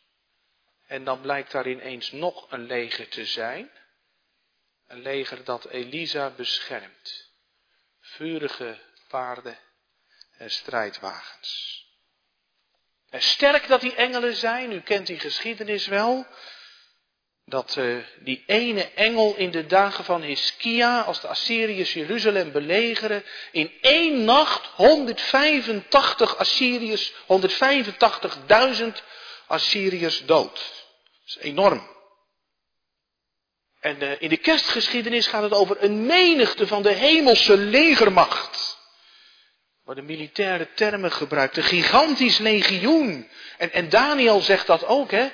En 0.86 1.04
dan 1.04 1.20
blijkt 1.20 1.52
daar 1.52 1.68
ineens 1.68 2.12
nog 2.12 2.50
een 2.50 2.66
leger 2.66 3.08
te 3.08 3.26
zijn. 3.26 3.70
Een 4.86 5.02
leger 5.02 5.44
dat 5.44 5.64
Elisa 5.64 6.30
beschermt. 6.30 7.30
Vurige 8.00 8.78
paarden 9.08 9.58
en 10.36 10.50
strijdwagens. 10.50 11.84
En 13.10 13.22
sterk 13.22 13.68
dat 13.68 13.80
die 13.80 13.94
engelen 13.94 14.34
zijn, 14.34 14.72
u 14.72 14.80
kent 14.80 15.06
die 15.06 15.18
geschiedenis 15.18 15.86
wel. 15.86 16.26
Dat 17.48 17.76
uh, 17.76 17.96
die 18.20 18.42
ene 18.46 18.92
engel 18.92 19.34
in 19.36 19.50
de 19.50 19.66
dagen 19.66 20.04
van 20.04 20.22
Hiskia, 20.22 21.00
als 21.00 21.20
de 21.20 21.28
Assyriërs 21.28 21.92
Jeruzalem 21.92 22.52
belegeren, 22.52 23.24
in 23.52 23.72
één 23.80 24.24
nacht 24.24 24.66
185 24.66 26.36
Assyriërs, 26.36 27.12
185.000 27.12 28.86
Assyriërs 29.46 30.24
dood. 30.24 30.54
Dat 30.54 31.26
is 31.26 31.38
enorm. 31.40 31.90
En 33.80 34.02
uh, 34.02 34.20
in 34.20 34.28
de 34.28 34.36
kerstgeschiedenis 34.36 35.26
gaat 35.26 35.42
het 35.42 35.54
over 35.54 35.82
een 35.82 36.06
menigte 36.06 36.66
van 36.66 36.82
de 36.82 36.92
hemelse 36.92 37.56
legermacht. 37.56 38.65
Worden 39.86 40.04
militaire 40.04 40.68
termen 40.74 41.12
gebruikt. 41.12 41.56
Een 41.56 41.62
gigantisch 41.62 42.38
legioen. 42.38 43.28
En, 43.58 43.72
en 43.72 43.88
Daniel 43.88 44.40
zegt 44.40 44.66
dat 44.66 44.84
ook, 44.84 45.10
hè. 45.10 45.28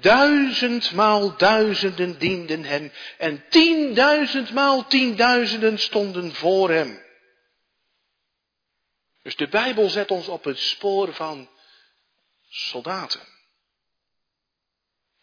Duizendmaal 0.00 1.36
duizenden 1.36 2.18
dienden 2.18 2.64
hem. 2.64 2.92
En 3.18 3.44
tienduizendmaal 3.48 4.86
tienduizenden 4.86 5.78
stonden 5.78 6.34
voor 6.34 6.70
hem. 6.70 7.02
Dus 9.22 9.36
de 9.36 9.48
Bijbel 9.48 9.88
zet 9.88 10.10
ons 10.10 10.28
op 10.28 10.44
het 10.44 10.58
spoor 10.58 11.14
van 11.14 11.48
soldaten. 12.48 13.20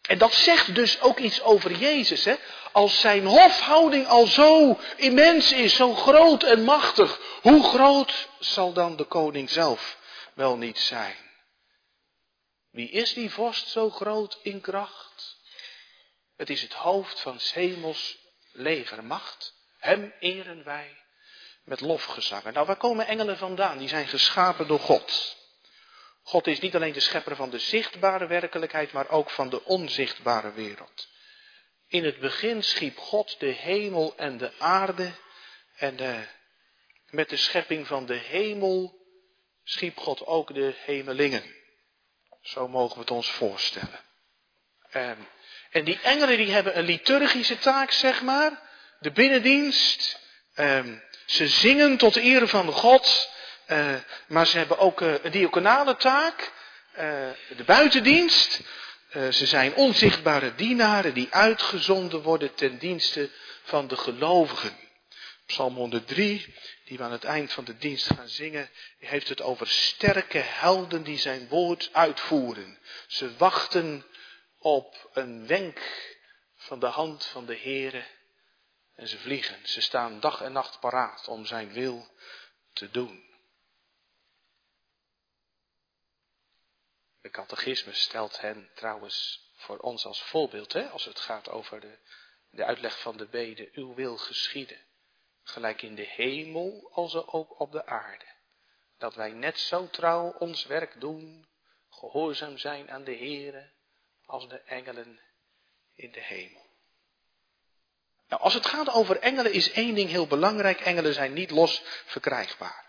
En 0.08 0.18
dat 0.18 0.34
zegt 0.34 0.74
dus 0.74 1.00
ook 1.00 1.18
iets 1.18 1.42
over 1.42 1.72
Jezus. 1.72 2.24
Hè? 2.24 2.36
Als 2.72 3.00
zijn 3.00 3.26
hofhouding 3.26 4.06
al 4.06 4.26
zo 4.26 4.78
immens 4.96 5.52
is, 5.52 5.74
zo 5.74 5.94
groot 5.94 6.42
en 6.42 6.64
machtig, 6.64 7.20
hoe 7.42 7.64
groot 7.64 8.28
zal 8.38 8.72
dan 8.72 8.96
de 8.96 9.04
koning 9.04 9.50
zelf 9.50 9.98
wel 10.34 10.56
niet 10.56 10.78
zijn? 10.78 11.16
Wie 12.70 12.90
is 12.90 13.12
die 13.12 13.30
vorst 13.30 13.68
zo 13.68 13.90
groot 13.90 14.38
in 14.42 14.60
kracht? 14.60 15.36
Het 16.36 16.50
is 16.50 16.62
het 16.62 16.72
hoofd 16.72 17.20
van 17.20 17.40
hemels 17.52 18.18
legermacht. 18.52 19.54
Hem 19.78 20.14
eren 20.20 20.64
wij 20.64 20.96
met 21.64 21.80
lofgezangen. 21.80 22.52
Nou, 22.52 22.66
waar 22.66 22.76
komen 22.76 23.06
engelen 23.06 23.38
vandaan? 23.38 23.78
Die 23.78 23.88
zijn 23.88 24.08
geschapen 24.08 24.66
door 24.66 24.80
God. 24.80 25.37
God 26.28 26.46
is 26.46 26.60
niet 26.60 26.74
alleen 26.74 26.92
de 26.92 27.00
schepper 27.00 27.36
van 27.36 27.50
de 27.50 27.58
zichtbare 27.58 28.26
werkelijkheid, 28.26 28.92
maar 28.92 29.08
ook 29.08 29.30
van 29.30 29.48
de 29.48 29.64
onzichtbare 29.64 30.52
wereld. 30.52 31.08
In 31.86 32.04
het 32.04 32.18
begin 32.18 32.62
schiep 32.62 32.98
God 32.98 33.40
de 33.40 33.46
hemel 33.46 34.16
en 34.16 34.38
de 34.38 34.52
aarde. 34.58 35.10
En 35.76 35.96
de, 35.96 36.26
met 37.10 37.28
de 37.28 37.36
schepping 37.36 37.86
van 37.86 38.06
de 38.06 38.14
hemel 38.14 39.06
schiep 39.64 39.98
God 39.98 40.26
ook 40.26 40.54
de 40.54 40.74
hemelingen. 40.84 41.54
Zo 42.42 42.68
mogen 42.68 42.94
we 42.94 43.00
het 43.00 43.10
ons 43.10 43.30
voorstellen. 43.30 44.00
En, 44.90 45.28
en 45.70 45.84
die 45.84 46.00
engelen 46.00 46.36
die 46.36 46.50
hebben 46.50 46.78
een 46.78 46.84
liturgische 46.84 47.58
taak, 47.58 47.90
zeg 47.90 48.22
maar. 48.22 48.62
De 49.00 49.10
binnendienst. 49.10 50.20
Um, 50.54 51.02
ze 51.26 51.48
zingen 51.48 51.96
tot 51.96 52.16
eer 52.16 52.48
van 52.48 52.72
God. 52.72 53.36
Uh, 53.68 53.94
maar 54.26 54.46
ze 54.46 54.58
hebben 54.58 54.78
ook 54.78 55.00
uh, 55.00 55.24
een 55.24 55.30
diaconale 55.30 55.96
taak, 55.96 56.52
uh, 56.92 56.98
de 57.56 57.64
buitendienst. 57.66 58.60
ze 59.10 59.46
zijn 59.46 59.74
onzichtbare 59.74 60.54
dienaren 60.54 61.14
die 61.14 61.28
uitgezonden 61.30 62.22
worden 62.22 62.54
ten 62.54 62.78
dienste 62.78 63.30
van 63.62 63.88
de 63.88 63.96
gelovigen. 63.96 64.76
Psalm 65.46 65.74
103, 65.74 66.54
die 66.84 66.98
we 66.98 67.04
aan 67.04 67.12
het 67.12 67.24
eind 67.24 67.52
van 67.52 67.64
de 67.64 67.76
dienst 67.76 68.06
gaan 68.06 68.28
zingen, 68.28 68.70
heeft 68.98 69.28
het 69.28 69.42
over 69.42 69.68
sterke 69.68 70.38
helden 70.38 71.02
die 71.02 71.18
zijn 71.18 71.48
woord 71.48 71.88
uitvoeren. 71.92 72.78
Ze 73.06 73.36
wachten 73.36 74.06
op 74.58 75.10
een 75.12 75.46
wenk 75.46 75.80
van 76.56 76.78
de 76.78 76.86
hand 76.86 77.24
van 77.24 77.46
de 77.46 77.56
Heere 77.56 78.04
en 78.94 79.08
ze 79.08 79.18
vliegen. 79.18 79.56
Ze 79.62 79.80
staan 79.80 80.20
dag 80.20 80.40
en 80.40 80.52
nacht 80.52 80.80
paraat 80.80 81.28
om 81.28 81.46
zijn 81.46 81.72
wil 81.72 82.08
te 82.72 82.90
doen. 82.90 83.27
De 87.28 87.34
catechisme 87.34 87.92
stelt 87.92 88.40
hen 88.40 88.70
trouwens 88.74 89.46
voor 89.54 89.78
ons 89.78 90.04
als 90.04 90.22
voorbeeld, 90.22 90.72
hè, 90.72 90.88
als 90.88 91.04
het 91.04 91.20
gaat 91.20 91.48
over 91.48 91.80
de, 91.80 91.98
de 92.50 92.64
uitleg 92.64 93.00
van 93.00 93.16
de 93.16 93.26
bede, 93.26 93.68
uw 93.72 93.94
wil 93.94 94.16
geschieden, 94.16 94.80
gelijk 95.42 95.82
in 95.82 95.94
de 95.94 96.06
hemel 96.06 96.90
als 96.92 97.14
ook 97.14 97.60
op 97.60 97.72
de 97.72 97.86
aarde. 97.86 98.24
Dat 98.98 99.14
wij 99.14 99.30
net 99.30 99.58
zo 99.58 99.88
trouw 99.88 100.32
ons 100.38 100.64
werk 100.64 101.00
doen, 101.00 101.48
gehoorzaam 101.90 102.58
zijn 102.58 102.90
aan 102.90 103.04
de 103.04 103.16
Heere, 103.16 103.70
als 104.24 104.48
de 104.48 104.58
engelen 104.58 105.20
in 105.94 106.12
de 106.12 106.22
hemel. 106.22 106.66
Nou, 108.28 108.42
als 108.42 108.54
het 108.54 108.66
gaat 108.66 108.90
over 108.90 109.18
engelen 109.18 109.52
is 109.52 109.70
één 109.70 109.94
ding 109.94 110.10
heel 110.10 110.26
belangrijk. 110.26 110.80
Engelen 110.80 111.14
zijn 111.14 111.32
niet 111.32 111.50
los 111.50 111.82
verkrijgbaar. 112.04 112.84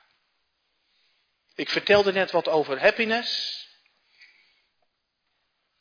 Ik 1.55 1.69
vertelde 1.69 2.11
net 2.11 2.31
wat 2.31 2.47
over 2.47 2.81
happiness. 2.81 3.67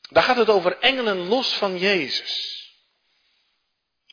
Daar 0.08 0.22
gaat 0.22 0.36
het 0.36 0.48
over 0.48 0.78
engelen 0.78 1.16
los 1.16 1.54
van 1.54 1.78
Jezus. 1.78 2.56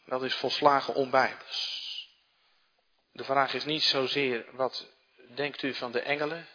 Dat 0.05 0.23
is 0.23 0.33
volslagen 0.33 0.95
onbijbels. 0.95 1.83
De 3.11 3.23
vraag 3.23 3.53
is 3.53 3.65
niet 3.65 3.83
zozeer 3.83 4.45
wat 4.51 4.87
denkt 5.35 5.61
u 5.61 5.73
van 5.73 5.91
de 5.91 5.99
engelen, 5.99 6.47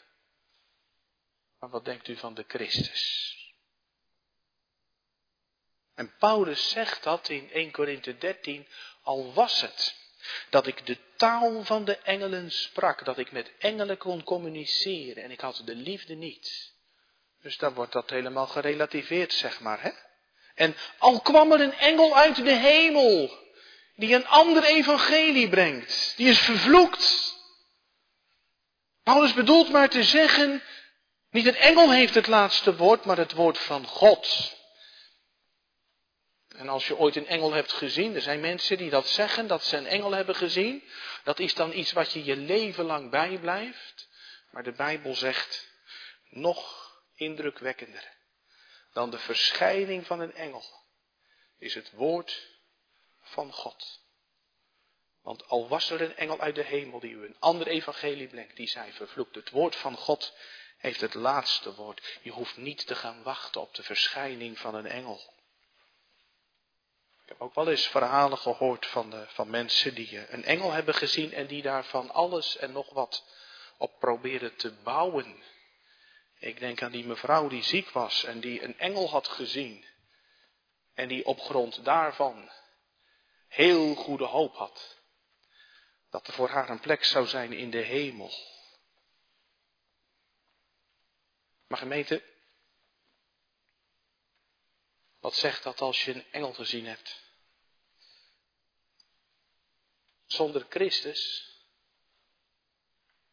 maar 1.58 1.70
wat 1.70 1.84
denkt 1.84 2.08
u 2.08 2.16
van 2.16 2.34
de 2.34 2.44
Christus? 2.48 3.28
En 5.94 6.14
Paulus 6.18 6.70
zegt 6.70 7.02
dat 7.02 7.28
in 7.28 7.50
1 7.50 7.70
Korinthe 7.70 8.18
13, 8.18 8.68
al 9.02 9.32
was 9.32 9.60
het 9.60 9.98
dat 10.50 10.66
ik 10.66 10.86
de 10.86 10.98
taal 11.16 11.64
van 11.64 11.84
de 11.84 11.96
engelen 11.96 12.50
sprak, 12.50 13.04
dat 13.04 13.18
ik 13.18 13.32
met 13.32 13.52
engelen 13.58 13.98
kon 13.98 14.24
communiceren 14.24 15.22
en 15.22 15.30
ik 15.30 15.40
had 15.40 15.62
de 15.64 15.74
liefde 15.74 16.14
niet. 16.14 16.74
Dus 17.42 17.56
dan 17.56 17.74
wordt 17.74 17.92
dat 17.92 18.10
helemaal 18.10 18.46
gerelativeerd, 18.46 19.32
zeg 19.32 19.60
maar. 19.60 19.82
Hè? 19.82 19.90
En 20.54 20.76
al 20.98 21.20
kwam 21.20 21.52
er 21.52 21.60
een 21.60 21.74
engel 21.74 22.16
uit 22.16 22.36
de 22.36 22.54
hemel, 22.54 23.38
die 23.96 24.14
een 24.14 24.26
ander 24.26 24.64
evangelie 24.64 25.48
brengt, 25.48 26.12
die 26.16 26.28
is 26.28 26.38
vervloekt. 26.38 27.34
Paulus 29.02 29.34
bedoelt 29.34 29.70
maar 29.70 29.88
te 29.88 30.02
zeggen, 30.02 30.62
niet 31.30 31.46
een 31.46 31.56
engel 31.56 31.92
heeft 31.92 32.14
het 32.14 32.26
laatste 32.26 32.76
woord, 32.76 33.04
maar 33.04 33.16
het 33.16 33.32
woord 33.32 33.58
van 33.58 33.86
God. 33.86 34.58
En 36.56 36.68
als 36.68 36.86
je 36.86 36.98
ooit 36.98 37.16
een 37.16 37.26
engel 37.26 37.52
hebt 37.52 37.72
gezien, 37.72 38.14
er 38.14 38.22
zijn 38.22 38.40
mensen 38.40 38.78
die 38.78 38.90
dat 38.90 39.08
zeggen, 39.08 39.46
dat 39.46 39.64
ze 39.64 39.76
een 39.76 39.86
engel 39.86 40.12
hebben 40.12 40.34
gezien, 40.34 40.84
dat 41.24 41.38
is 41.38 41.54
dan 41.54 41.72
iets 41.72 41.92
wat 41.92 42.12
je 42.12 42.24
je 42.24 42.36
leven 42.36 42.84
lang 42.84 43.10
bijblijft. 43.10 44.08
Maar 44.50 44.62
de 44.62 44.72
Bijbel 44.72 45.14
zegt, 45.14 45.68
nog 46.28 46.79
indrukwekkender 47.20 48.18
dan 48.92 49.10
de 49.10 49.18
verschijning 49.18 50.06
van 50.06 50.20
een 50.20 50.34
engel 50.34 50.64
is 51.58 51.74
het 51.74 51.90
woord 51.90 52.48
van 53.20 53.52
God. 53.52 54.00
Want 55.22 55.48
al 55.48 55.68
was 55.68 55.90
er 55.90 56.00
een 56.00 56.16
engel 56.16 56.40
uit 56.40 56.54
de 56.54 56.64
hemel 56.64 57.00
die 57.00 57.12
u 57.12 57.24
een 57.24 57.36
ander 57.38 57.66
evangelie 57.66 58.28
brengt, 58.28 58.56
die 58.56 58.68
zei 58.68 58.92
vervloekt, 58.92 59.34
het 59.34 59.50
woord 59.50 59.76
van 59.76 59.96
God 59.96 60.34
heeft 60.78 61.00
het 61.00 61.14
laatste 61.14 61.74
woord. 61.74 62.18
Je 62.22 62.30
hoeft 62.30 62.56
niet 62.56 62.86
te 62.86 62.94
gaan 62.94 63.22
wachten 63.22 63.60
op 63.60 63.74
de 63.74 63.82
verschijning 63.82 64.58
van 64.58 64.74
een 64.74 64.86
engel. 64.86 65.38
Ik 67.22 67.28
heb 67.28 67.40
ook 67.40 67.54
wel 67.54 67.70
eens 67.70 67.86
verhalen 67.86 68.38
gehoord 68.38 68.86
van, 68.86 69.10
de, 69.10 69.26
van 69.28 69.50
mensen 69.50 69.94
die 69.94 70.18
eh, 70.18 70.32
een 70.32 70.44
engel 70.44 70.72
hebben 70.72 70.94
gezien 70.94 71.32
en 71.32 71.46
die 71.46 71.62
daarvan 71.62 72.10
alles 72.10 72.56
en 72.56 72.72
nog 72.72 72.90
wat 72.90 73.24
op 73.76 73.98
proberen 73.98 74.56
te 74.56 74.72
bouwen. 74.72 75.42
Ik 76.40 76.58
denk 76.58 76.82
aan 76.82 76.92
die 76.92 77.06
mevrouw 77.06 77.48
die 77.48 77.62
ziek 77.62 77.90
was 77.90 78.24
en 78.24 78.40
die 78.40 78.62
een 78.62 78.78
engel 78.78 79.10
had 79.10 79.28
gezien. 79.28 79.84
En 80.94 81.08
die 81.08 81.24
op 81.24 81.40
grond 81.40 81.84
daarvan 81.84 82.50
heel 83.48 83.94
goede 83.94 84.24
hoop 84.24 84.54
had. 84.54 84.98
Dat 86.10 86.26
er 86.26 86.32
voor 86.32 86.48
haar 86.48 86.68
een 86.68 86.80
plek 86.80 87.04
zou 87.04 87.26
zijn 87.26 87.52
in 87.52 87.70
de 87.70 87.78
hemel. 87.78 88.32
Maar 91.66 91.78
gemeente, 91.78 92.22
wat 95.18 95.34
zegt 95.34 95.62
dat 95.62 95.80
als 95.80 96.04
je 96.04 96.14
een 96.14 96.30
engel 96.30 96.52
gezien 96.52 96.86
hebt? 96.86 97.20
Zonder 100.26 100.66
Christus 100.68 101.50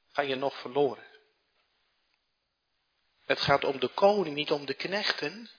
ga 0.07 0.21
je 0.21 0.35
nog 0.35 0.59
verloren. 0.59 1.06
Het 3.27 3.41
gaat 3.41 3.63
om 3.63 3.79
de 3.79 3.87
koning, 3.87 4.35
niet 4.35 4.51
om 4.51 4.65
de 4.65 4.73
knechten. 4.73 5.49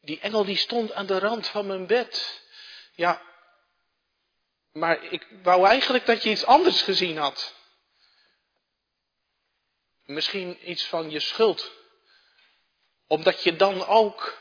Die 0.00 0.20
engel 0.20 0.44
die 0.44 0.56
stond 0.56 0.92
aan 0.92 1.06
de 1.06 1.18
rand 1.18 1.46
van 1.46 1.66
mijn 1.66 1.86
bed. 1.86 2.42
Ja, 2.94 3.22
maar 4.72 5.04
ik 5.04 5.26
wou 5.42 5.66
eigenlijk 5.66 6.06
dat 6.06 6.22
je 6.22 6.30
iets 6.30 6.44
anders 6.44 6.82
gezien 6.82 7.16
had. 7.16 7.54
Misschien 10.04 10.70
iets 10.70 10.84
van 10.84 11.10
je 11.10 11.20
schuld. 11.20 11.70
Omdat 13.06 13.42
je 13.42 13.56
dan 13.56 13.86
ook 13.86 14.38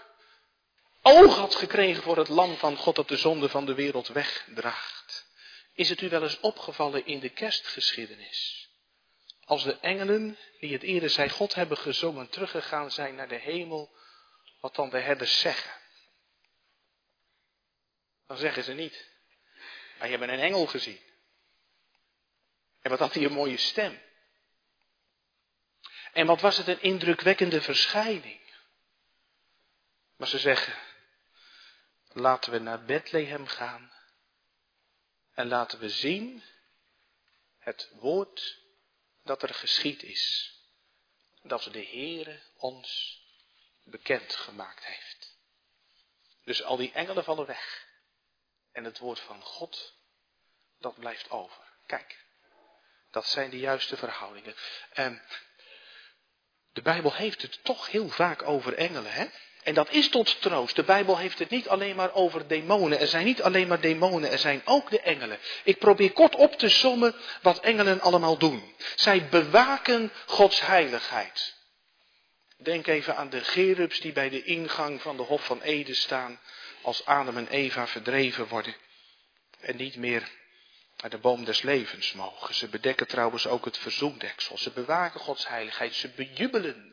oog 1.02 1.36
had 1.36 1.56
gekregen 1.56 2.04
voor 2.04 2.18
het 2.18 2.28
lam 2.28 2.58
van 2.58 2.78
God 2.78 2.96
dat 2.96 3.08
de 3.08 3.18
zonde 3.18 3.50
van 3.50 3.66
de 3.66 3.74
wereld 3.74 4.08
wegdraagt. 4.08 5.28
Is 5.74 5.90
het 5.90 6.02
u 6.02 6.10
wel 6.10 6.24
eens 6.24 6.40
opgevallen 6.40 7.06
in 7.06 7.20
de 7.20 7.30
kerstgeschiedenis? 7.30 8.59
Als 9.50 9.64
de 9.64 9.80
engelen, 9.80 10.38
die 10.60 10.74
het 10.74 10.84
eerder 10.84 11.10
zij 11.10 11.30
God 11.30 11.54
hebben 11.54 11.78
gezongen, 11.78 12.30
teruggegaan 12.30 12.92
zijn 12.92 13.16
naar 13.16 13.28
de 13.28 13.36
hemel, 13.36 13.96
wat 14.60 14.76
dan 14.76 14.90
de 14.90 15.00
herders 15.00 15.40
zeggen. 15.40 15.72
Dan 18.28 18.38
zeggen 18.38 18.64
ze 18.64 18.74
niet, 18.74 19.10
wij 19.98 20.10
hebben 20.10 20.30
een 20.30 20.40
engel 20.40 20.66
gezien. 20.66 21.00
En 22.82 22.90
wat 22.90 23.00
had 23.00 23.14
hij 23.14 23.24
een 23.24 23.32
mooie 23.32 23.58
stem. 23.58 24.02
En 26.14 26.26
wat 26.26 26.42
was 26.42 26.58
het 26.58 26.68
een 26.68 26.82
indrukwekkende 26.82 27.62
verschijning. 27.62 28.42
Maar 30.16 30.28
ze 30.28 30.40
zeggen, 30.40 30.76
laten 32.12 32.52
we 32.52 32.60
naar 32.60 32.84
Bethlehem 32.84 33.48
gaan 33.48 33.94
en 35.34 35.48
laten 35.48 35.80
we 35.80 35.90
zien 35.90 36.44
het 37.58 37.92
woord 38.00 38.68
dat 39.24 39.44
er 39.44 39.54
geschied 39.54 40.04
is. 40.04 40.54
Dat 41.42 41.64
de 41.64 41.86
Heere 41.86 42.42
ons 42.56 43.20
bekend 43.84 44.36
gemaakt 44.36 44.86
heeft. 44.86 45.38
Dus 46.44 46.64
al 46.64 46.78
die 46.78 46.92
engelen 46.92 47.24
vallen 47.24 47.46
weg. 47.46 47.88
En 48.72 48.84
het 48.84 48.98
woord 48.98 49.20
van 49.20 49.42
God, 49.42 49.96
dat 50.80 51.00
blijft 51.00 51.30
over. 51.30 51.64
Kijk, 51.86 52.26
dat 53.12 53.28
zijn 53.28 53.50
de 53.50 53.60
juiste 53.60 53.98
verhoudingen. 53.98 54.56
En 54.90 55.24
de 56.72 56.82
Bijbel 56.82 57.14
heeft 57.14 57.42
het 57.42 57.64
toch 57.64 57.88
heel 57.88 58.10
vaak 58.10 58.42
over 58.42 58.74
engelen, 58.74 59.12
hè? 59.12 59.30
En 59.70 59.76
dat 59.76 59.92
is 59.92 60.10
tot 60.10 60.42
troost. 60.42 60.76
De 60.76 60.84
Bijbel 60.84 61.18
heeft 61.18 61.40
het 61.40 61.50
niet 61.50 61.68
alleen 61.68 61.96
maar 61.96 62.14
over 62.14 62.48
demonen. 62.48 63.00
Er 63.00 63.08
zijn 63.08 63.26
niet 63.26 63.42
alleen 63.42 63.68
maar 63.68 63.82
demonen, 63.82 64.32
er 64.32 64.40
zijn 64.40 64.62
ook 64.66 64.90
de 64.90 65.00
engelen. 65.00 65.40
Ik 65.64 65.80
probeer 65.80 66.12
kort 66.12 66.36
op 66.36 66.54
te 66.56 66.70
sommen 66.70 67.16
wat 67.42 67.60
engelen 67.60 68.02
allemaal 68.02 68.38
doen. 68.38 68.74
Zij 68.96 69.28
bewaken 69.30 70.12
Gods 70.26 70.62
heiligheid. 70.66 71.56
Denk 72.58 72.88
even 72.88 73.16
aan 73.16 73.30
de 73.30 73.44
gerubs 73.44 74.00
die 74.00 74.12
bij 74.12 74.30
de 74.30 74.44
ingang 74.44 75.02
van 75.02 75.18
de 75.18 75.24
Hof 75.24 75.46
van 75.46 75.62
Eden 75.62 75.96
staan 75.96 76.40
als 76.82 77.06
Adam 77.06 77.38
en 77.38 77.48
Eva 77.48 77.88
verdreven 77.88 78.48
worden 78.48 78.76
en 79.60 79.76
niet 79.76 79.96
meer 79.96 80.30
naar 81.02 81.10
de 81.10 81.18
boom 81.18 81.46
des 81.46 81.62
levens 81.62 82.14
mogen. 82.14 82.56
Ze 82.56 82.68
bedekken 82.68 83.08
trouwens 83.08 83.48
ook 83.48 83.66
het 83.66 83.78
verzoendeksel. 83.78 84.58
Ze 84.58 84.72
bewaken 84.72 85.20
Gods 85.20 85.48
heiligheid. 85.48 85.96
Ze 85.96 86.10
bejubelen 86.16 86.89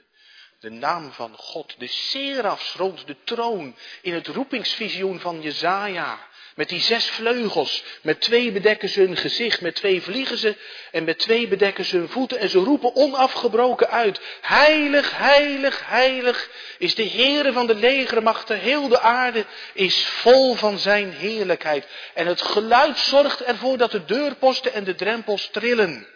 de 0.60 0.70
naam 0.70 1.12
van 1.12 1.34
God. 1.36 1.74
De 1.78 1.86
serafs 1.86 2.74
rond 2.74 3.06
de 3.06 3.16
troon 3.24 3.76
in 4.02 4.14
het 4.14 4.26
roepingsvisioen 4.26 5.20
van 5.20 5.40
Jezaja. 5.40 6.18
Met 6.54 6.68
die 6.68 6.80
zes 6.80 7.10
vleugels. 7.10 7.84
Met 8.02 8.20
twee 8.20 8.52
bedekken 8.52 8.88
ze 8.88 9.00
hun 9.00 9.16
gezicht. 9.16 9.60
Met 9.60 9.74
twee 9.74 10.02
vliegen 10.02 10.38
ze. 10.38 10.56
En 10.92 11.04
met 11.04 11.18
twee 11.18 11.48
bedekken 11.48 11.84
ze 11.84 11.96
hun 11.96 12.08
voeten. 12.08 12.38
En 12.38 12.48
ze 12.48 12.58
roepen 12.58 12.94
onafgebroken 12.94 13.90
uit. 13.90 14.20
Heilig, 14.40 15.16
heilig, 15.16 15.86
heilig 15.86 16.50
is 16.78 16.94
de 16.94 17.08
Heere 17.08 17.52
van 17.52 17.66
de 17.66 17.74
legermachten. 17.74 18.58
Heel 18.58 18.88
de 18.88 19.00
aarde 19.00 19.44
is 19.72 20.04
vol 20.04 20.54
van 20.54 20.78
zijn 20.78 21.12
heerlijkheid. 21.12 21.86
En 22.14 22.26
het 22.26 22.42
geluid 22.42 22.98
zorgt 22.98 23.42
ervoor 23.42 23.76
dat 23.76 23.90
de 23.90 24.04
deurposten 24.04 24.72
en 24.72 24.84
de 24.84 24.94
drempels 24.94 25.48
trillen. 25.52 26.15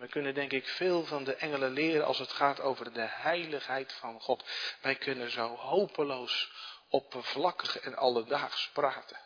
We 0.00 0.08
kunnen 0.08 0.34
denk 0.34 0.52
ik 0.52 0.68
veel 0.68 1.04
van 1.04 1.24
de 1.24 1.34
engelen 1.34 1.72
leren 1.72 2.06
als 2.06 2.18
het 2.18 2.32
gaat 2.32 2.60
over 2.60 2.92
de 2.92 3.06
heiligheid 3.08 3.92
van 3.92 4.20
God. 4.20 4.44
Wij 4.80 4.94
kunnen 4.94 5.30
zo 5.30 5.56
hopeloos 5.56 6.50
oppervlakkig 6.88 7.78
en 7.78 7.96
alledaags 7.96 8.70
praten 8.72 9.20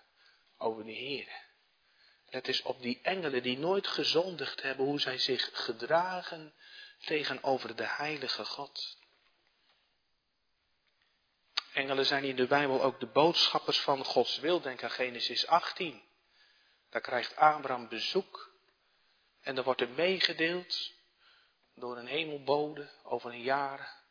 over 0.59 0.85
de 0.85 0.93
Heer. 0.93 1.29
Het 2.29 2.49
is 2.49 2.63
op 2.63 2.83
die 2.83 3.01
engelen 3.03 3.43
die 3.43 3.59
nooit 3.59 3.87
gezondigd 3.87 4.63
hebben 4.63 4.87
hoe 4.87 5.01
zij 5.01 5.19
zich 5.19 5.51
gedragen 5.53 6.55
tegenover 7.05 7.77
de 7.77 7.87
heilige 7.87 8.45
God. 8.45 8.99
Engelen 11.73 12.07
zijn 12.07 12.25
in 12.25 12.37
de 12.37 12.47
Bijbel 12.47 12.83
ook 12.83 13.01
de 13.01 13.07
boodschappers 13.07 13.81
van 13.81 14.05
Gods 14.05 14.39
wil. 14.39 14.61
Denk 14.61 14.83
aan 14.83 14.91
Genesis 14.91 15.47
18. 15.47 16.03
Daar 16.91 17.01
krijgt 17.01 17.37
Abraham 17.37 17.89
bezoek 17.89 18.54
en 19.45 19.57
er 19.57 19.65
wordt 19.65 19.81
er 19.81 19.91
meegedeeld 19.91 20.93
door 21.75 21.97
een 21.97 22.07
hemelbode 22.07 22.91
over 23.03 23.31
een 23.31 23.43
jaar 23.43 24.03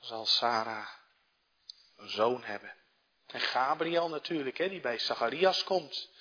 zal 0.00 0.26
Sarah 0.26 0.88
een 1.96 2.08
zoon 2.08 2.44
hebben. 2.44 2.74
En 3.26 3.40
Gabriel 3.40 4.08
natuurlijk, 4.08 4.58
hè, 4.58 4.68
die 4.68 4.80
bij 4.80 4.98
Zacharias 4.98 5.64
komt. 5.64 6.12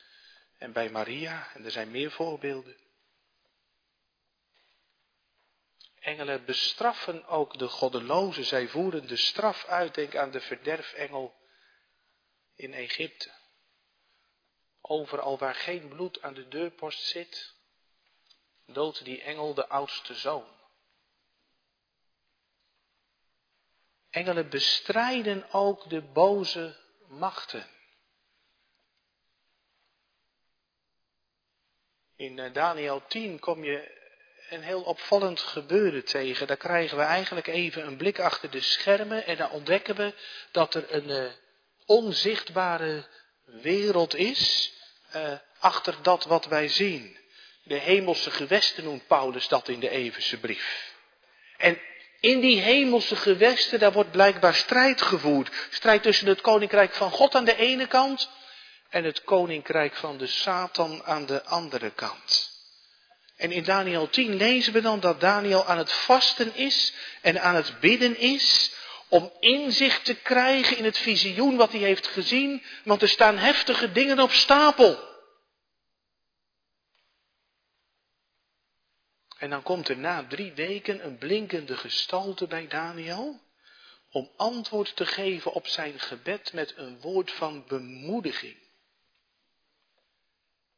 En 0.58 0.72
bij 0.72 0.90
Maria. 0.90 1.54
En 1.54 1.66
er 1.66 1.72
zijn 1.72 1.92
meer 1.92 2.12
voorbeelden. 2.12 2.78
Engelen 6.00 6.46
bestraffen 6.46 7.26
ook 7.26 7.58
de 7.58 7.68
goddelozen. 7.68 8.46
Zij 8.46 8.68
voeren 8.68 9.08
de 9.08 9.18
straf 9.18 9.66
uit. 9.66 9.96
Denk 9.96 10.16
aan 10.16 10.32
de 10.32 10.42
verderfengel 10.42 11.36
in 12.56 12.74
Egypte. 12.74 13.32
Overal 14.82 15.38
waar 15.38 15.56
geen 15.56 15.88
bloed 15.88 16.22
aan 16.22 16.34
de 16.34 16.48
deurpost 16.48 17.00
zit, 17.00 17.56
doodt 18.66 19.04
die 19.04 19.22
engel 19.22 19.54
de 19.54 19.68
oudste 19.68 20.14
zoon. 20.14 20.46
Engelen 24.10 24.50
bestrijden 24.50 25.52
ook 25.52 25.90
de 25.90 26.02
boze 26.02 26.76
machten. 27.08 27.68
In 32.16 32.40
eh, 32.40 32.54
Daniel 32.54 33.04
10 33.08 33.40
kom 33.40 33.64
je 33.64 34.02
een 34.50 34.62
heel 34.62 34.82
opvallend 34.82 35.40
gebeuren 35.40 36.06
tegen. 36.06 36.48
Daar 36.48 36.58
krijgen 36.58 36.98
we 36.98 37.04
eigenlijk 37.04 37.48
even 37.48 37.88
een 37.88 37.98
blik 37.98 38.20
achter 38.20 38.50
de 38.50 38.62
schermen 38.62 39.26
en 39.26 39.38
dan 39.38 39.52
ontdekken 39.52 39.96
we 39.96 40.14
dat 40.52 40.74
er 40.74 40.94
een 40.94 41.10
uh, 41.10 41.32
onzichtbare 41.86 43.08
wereld 43.44 44.16
is 44.16 44.74
uh, 45.16 45.38
achter 45.60 45.96
dat 46.02 46.24
wat 46.24 46.46
wij 46.46 46.68
zien. 46.68 47.18
De 47.64 47.80
hemelse 47.80 48.32
gewesten 48.32 48.84
noemt 48.84 49.08
Paulus 49.08 49.48
dat 49.48 49.68
in 49.68 49.80
de 49.80 49.90
Everse 49.90 50.40
brief. 50.40 50.92
En 51.58 51.80
in 52.20 52.40
die 52.40 52.60
hemelse 52.62 53.16
gewesten, 53.16 53.80
daar 53.80 53.92
wordt 53.92 54.12
blijkbaar 54.12 54.56
strijd 54.56 55.02
gevoerd. 55.02 55.68
Strijd 55.70 56.04
tussen 56.04 56.28
het 56.28 56.42
koninkrijk 56.42 56.94
van 56.94 57.12
God 57.12 57.36
aan 57.36 57.46
de 57.46 57.56
ene 57.56 57.88
kant 57.88 58.30
en 58.90 59.04
het 59.04 59.24
koninkrijk 59.24 59.96
van 59.96 60.18
de 60.18 60.28
Satan 60.28 61.04
aan 61.04 61.26
de 61.26 61.44
andere 61.44 61.90
kant. 61.90 62.52
En 63.38 63.52
in 63.52 63.64
Daniel 63.64 64.10
10 64.10 64.36
lezen 64.36 64.74
we 64.74 64.82
dan 64.82 65.00
dat 65.00 65.20
Daniel 65.20 65.66
aan 65.66 65.78
het 65.78 65.92
vasten 65.92 66.56
is 66.56 66.94
en 67.22 67.42
aan 67.42 67.56
het 67.56 67.80
bidden 67.80 68.20
is 68.20 68.72
om 69.08 69.32
inzicht 69.40 70.06
te 70.06 70.16
krijgen 70.16 70.78
in 70.78 70.86
het 70.86 70.98
visioen 70.98 71.56
wat 71.56 71.72
hij 71.72 71.82
heeft 71.82 72.08
gezien, 72.08 72.64
want 72.84 73.02
er 73.02 73.10
staan 73.10 73.38
heftige 73.38 73.92
dingen 73.92 74.20
op 74.20 74.32
stapel. 74.32 75.13
En 79.44 79.50
dan 79.50 79.64
komt 79.64 79.90
er 79.90 79.98
na 79.98 80.28
drie 80.28 80.54
weken 80.54 81.06
een 81.06 81.18
blinkende 81.18 81.78
gestalte 81.78 82.48
bij 82.48 82.68
Daniel 82.68 83.42
om 84.12 84.32
antwoord 84.36 84.96
te 84.96 85.06
geven 85.06 85.54
op 85.54 85.68
zijn 85.68 86.00
gebed 86.00 86.54
met 86.54 86.78
een 86.78 87.02
woord 87.02 87.32
van 87.32 87.66
bemoediging. 87.68 88.58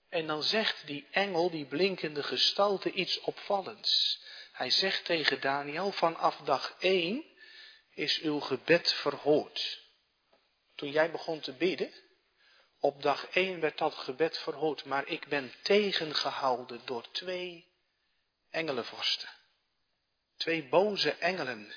En 0.10 0.28
dan 0.28 0.44
zegt 0.44 0.88
die 0.88 1.08
engel, 1.12 1.50
die 1.50 1.66
blinkende 1.66 2.24
gestalte, 2.24 2.92
iets 2.92 3.20
opvallends. 3.20 4.22
Hij 4.52 4.70
zegt 4.70 5.06
tegen 5.06 5.42
Daniel, 5.42 5.92
vanaf 5.92 6.38
dag 6.38 6.76
1 6.80 7.24
is 7.94 8.20
uw 8.20 8.40
gebed 8.40 8.92
verhoord. 8.94 9.82
Toen 10.76 10.92
jij 10.92 11.12
begon 11.12 11.40
te 11.40 11.54
bidden, 11.54 11.92
op 12.80 13.02
dag 13.02 13.28
1 13.28 13.60
werd 13.60 13.78
dat 13.78 13.96
gebed 13.96 14.38
verhoord, 14.38 14.86
maar 14.86 15.08
ik 15.08 15.28
ben 15.28 15.54
tegengehouden 15.62 16.82
door 16.86 17.12
twee 17.12 17.74
engelenvorsten. 18.56 19.30
Twee 20.38 20.68
boze 20.68 21.12
engelen 21.12 21.74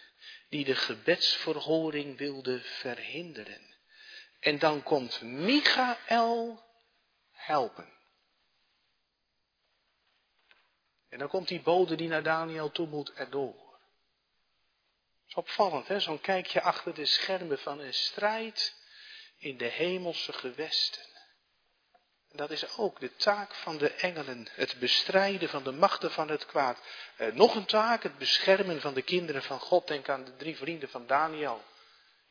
die 0.48 0.64
de 0.64 0.74
gebedsverhoring 0.74 2.18
wilden 2.18 2.62
verhinderen. 2.62 3.76
En 4.40 4.58
dan 4.58 4.82
komt 4.82 5.22
Michael 5.22 6.64
helpen. 7.32 7.96
En 11.08 11.18
dan 11.18 11.28
komt 11.28 11.48
die 11.48 11.62
bode 11.62 11.96
die 11.96 12.08
naar 12.08 12.22
Daniel 12.22 12.70
toe 12.70 12.86
moet 12.86 13.12
erdoor. 13.12 13.66
Het 15.20 15.28
is 15.28 15.34
opvallend, 15.34 15.88
hè? 15.88 16.00
Zo'n 16.00 16.20
kijkje 16.20 16.62
achter 16.62 16.94
de 16.94 17.06
schermen 17.06 17.58
van 17.58 17.80
een 17.80 17.94
strijd 17.94 18.76
in 19.38 19.56
de 19.56 19.68
hemelse 19.68 20.32
gewesten. 20.32 21.08
Dat 22.38 22.51
is 22.51 22.77
ook 22.77 23.01
de 23.01 23.16
taak 23.16 23.55
van 23.55 23.79
de 23.79 23.90
engelen, 23.90 24.48
het 24.51 24.79
bestrijden 24.79 25.48
van 25.48 25.62
de 25.62 25.72
machten 25.72 26.11
van 26.11 26.29
het 26.29 26.46
kwaad. 26.46 26.79
Eh, 27.16 27.33
nog 27.33 27.55
een 27.55 27.64
taak, 27.64 28.03
het 28.03 28.18
beschermen 28.18 28.81
van 28.81 28.94
de 28.94 29.03
kinderen 29.03 29.42
van 29.42 29.61
God. 29.61 29.87
Denk 29.87 30.09
aan 30.09 30.24
de 30.24 30.37
drie 30.37 30.57
vrienden 30.57 30.88
van 30.88 31.07
Daniel 31.07 31.62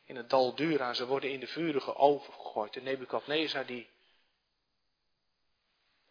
in 0.04 0.16
het 0.16 0.30
dal 0.30 0.54
Dura. 0.54 0.94
Ze 0.94 1.06
worden 1.06 1.30
in 1.30 1.40
de 1.40 1.46
vurige 1.46 1.94
oven 1.94 2.32
gegooid. 2.32 2.76
En 2.76 2.82
Nebukadnezar 2.82 3.66
die 3.66 3.88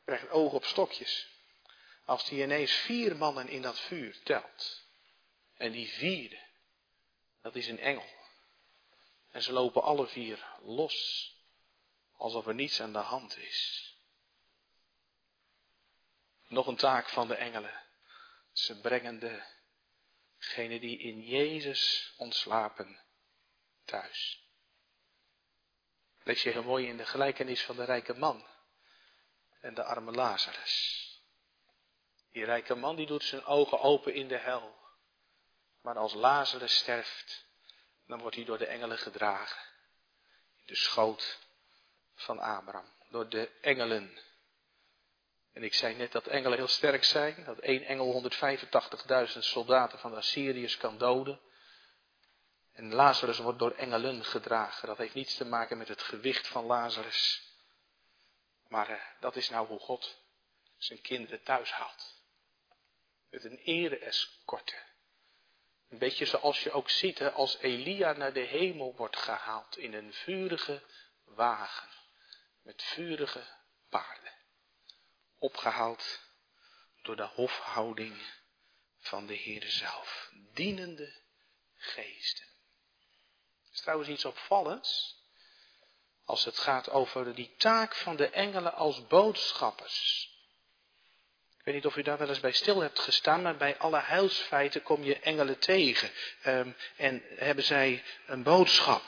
krijgt 0.05 0.29
oog 0.29 0.53
op 0.53 0.65
stokjes. 0.65 1.27
Als 2.05 2.29
die 2.29 2.43
ineens 2.43 2.71
vier 2.71 3.15
mannen 3.15 3.47
in 3.47 3.61
dat 3.61 3.79
vuur 3.79 4.17
telt. 4.23 4.83
En 5.55 5.71
die 5.71 5.87
vierde, 5.87 6.39
dat 7.41 7.55
is 7.55 7.67
een 7.67 7.79
engel. 7.79 8.09
En 9.31 9.41
ze 9.41 9.51
lopen 9.51 9.83
alle 9.83 10.07
vier 10.07 10.45
los 10.61 11.35
alsof 12.17 12.47
er 12.47 12.55
niets 12.55 12.81
aan 12.81 12.93
de 12.93 12.99
hand 12.99 13.37
is. 13.37 13.86
Nog 16.47 16.67
een 16.67 16.75
taak 16.75 17.09
van 17.09 17.27
de 17.27 17.35
engelen. 17.35 17.83
Ze 18.51 18.79
brengen 18.79 19.19
degene 20.39 20.79
die 20.79 20.99
in 20.99 21.21
Jezus 21.21 22.13
ontslapen 22.17 22.99
thuis. 23.85 24.45
Lees 26.23 26.43
je 26.43 26.49
heel 26.49 26.63
mooi 26.63 26.87
in 26.87 26.97
de 26.97 27.05
gelijkenis 27.05 27.63
van 27.63 27.75
de 27.75 27.83
rijke 27.83 28.13
man 28.13 28.47
en 29.61 29.73
de 29.73 29.83
arme 29.83 30.11
Lazarus. 30.11 31.05
Die 32.31 32.45
rijke 32.45 32.75
man 32.75 32.95
die 32.95 33.05
doet 33.05 33.23
zijn 33.23 33.45
ogen 33.45 33.79
open 33.79 34.13
in 34.13 34.27
de 34.27 34.37
hel. 34.37 34.75
Maar 35.81 35.97
als 35.97 36.13
Lazarus 36.13 36.77
sterft, 36.77 37.45
dan 38.05 38.19
wordt 38.19 38.35
hij 38.35 38.45
door 38.45 38.57
de 38.57 38.65
engelen 38.65 38.97
gedragen. 38.97 39.61
In 40.55 40.63
de 40.65 40.75
schoot 40.75 41.39
van 42.15 42.39
Abraham. 42.39 42.91
Door 43.09 43.29
de 43.29 43.51
engelen. 43.61 44.17
En 45.57 45.63
ik 45.63 45.73
zei 45.73 45.95
net 45.95 46.11
dat 46.11 46.27
engelen 46.27 46.57
heel 46.57 46.67
sterk 46.67 47.03
zijn. 47.03 47.43
Dat 47.43 47.59
één 47.59 47.83
engel 47.83 48.31
185.000 49.27 49.37
soldaten 49.39 49.99
van 49.99 50.11
de 50.11 50.17
Assyriërs 50.17 50.77
kan 50.77 50.97
doden. 50.97 51.39
En 52.73 52.93
Lazarus 52.93 53.37
wordt 53.37 53.59
door 53.59 53.71
engelen 53.71 54.25
gedragen. 54.25 54.87
Dat 54.87 54.97
heeft 54.97 55.13
niets 55.13 55.35
te 55.35 55.45
maken 55.45 55.77
met 55.77 55.87
het 55.87 56.01
gewicht 56.01 56.47
van 56.47 56.65
Lazarus. 56.65 57.51
Maar 58.67 58.89
uh, 58.89 59.01
dat 59.19 59.35
is 59.35 59.49
nou 59.49 59.67
hoe 59.67 59.79
God 59.79 60.17
zijn 60.77 61.01
kinderen 61.01 61.43
thuis 61.43 61.71
haalt. 61.71 62.21
Met 63.29 63.43
een 63.43 63.57
ere-escorte. 63.57 64.75
Een 65.89 65.97
beetje 65.97 66.25
zoals 66.25 66.63
je 66.63 66.71
ook 66.71 66.89
ziet 66.89 67.21
als 67.21 67.57
Elia 67.57 68.11
naar 68.11 68.33
de 68.33 68.39
hemel 68.39 68.95
wordt 68.95 69.17
gehaald 69.17 69.77
in 69.77 69.93
een 69.93 70.13
vurige 70.13 70.83
wagen 71.23 71.89
met 72.61 72.83
vurige 72.83 73.43
paarden, 73.89 74.33
opgehaald 75.39 76.19
door 77.01 77.15
de 77.15 77.27
hofhouding 77.27 78.21
van 78.99 79.25
de 79.25 79.33
Heer 79.33 79.63
zelf, 79.67 80.31
dienende 80.53 81.13
geesten. 81.75 82.45
Het 83.63 83.73
is 83.73 83.81
trouwens 83.81 84.09
iets 84.09 84.25
opvallends 84.25 85.15
als 86.25 86.45
het 86.45 86.57
gaat 86.57 86.89
over 86.89 87.35
die 87.35 87.55
taak 87.57 87.95
van 87.95 88.15
de 88.15 88.29
engelen 88.29 88.73
als 88.73 89.07
boodschappers. 89.07 90.29
Ik 91.57 91.63
weet 91.63 91.75
niet 91.75 91.85
of 91.85 91.95
u 91.95 92.01
daar 92.01 92.17
wel 92.17 92.29
eens 92.29 92.39
bij 92.39 92.51
stil 92.51 92.81
hebt 92.81 92.99
gestaan, 92.99 93.41
maar 93.41 93.57
bij 93.57 93.77
alle 93.77 93.99
heilsfeiten 93.99 94.83
kom 94.83 95.03
je 95.03 95.19
engelen 95.19 95.59
tegen. 95.59 96.11
Um, 96.45 96.75
en 96.95 97.23
hebben 97.35 97.63
zij 97.63 98.03
een 98.25 98.43
boodschap. 98.43 99.03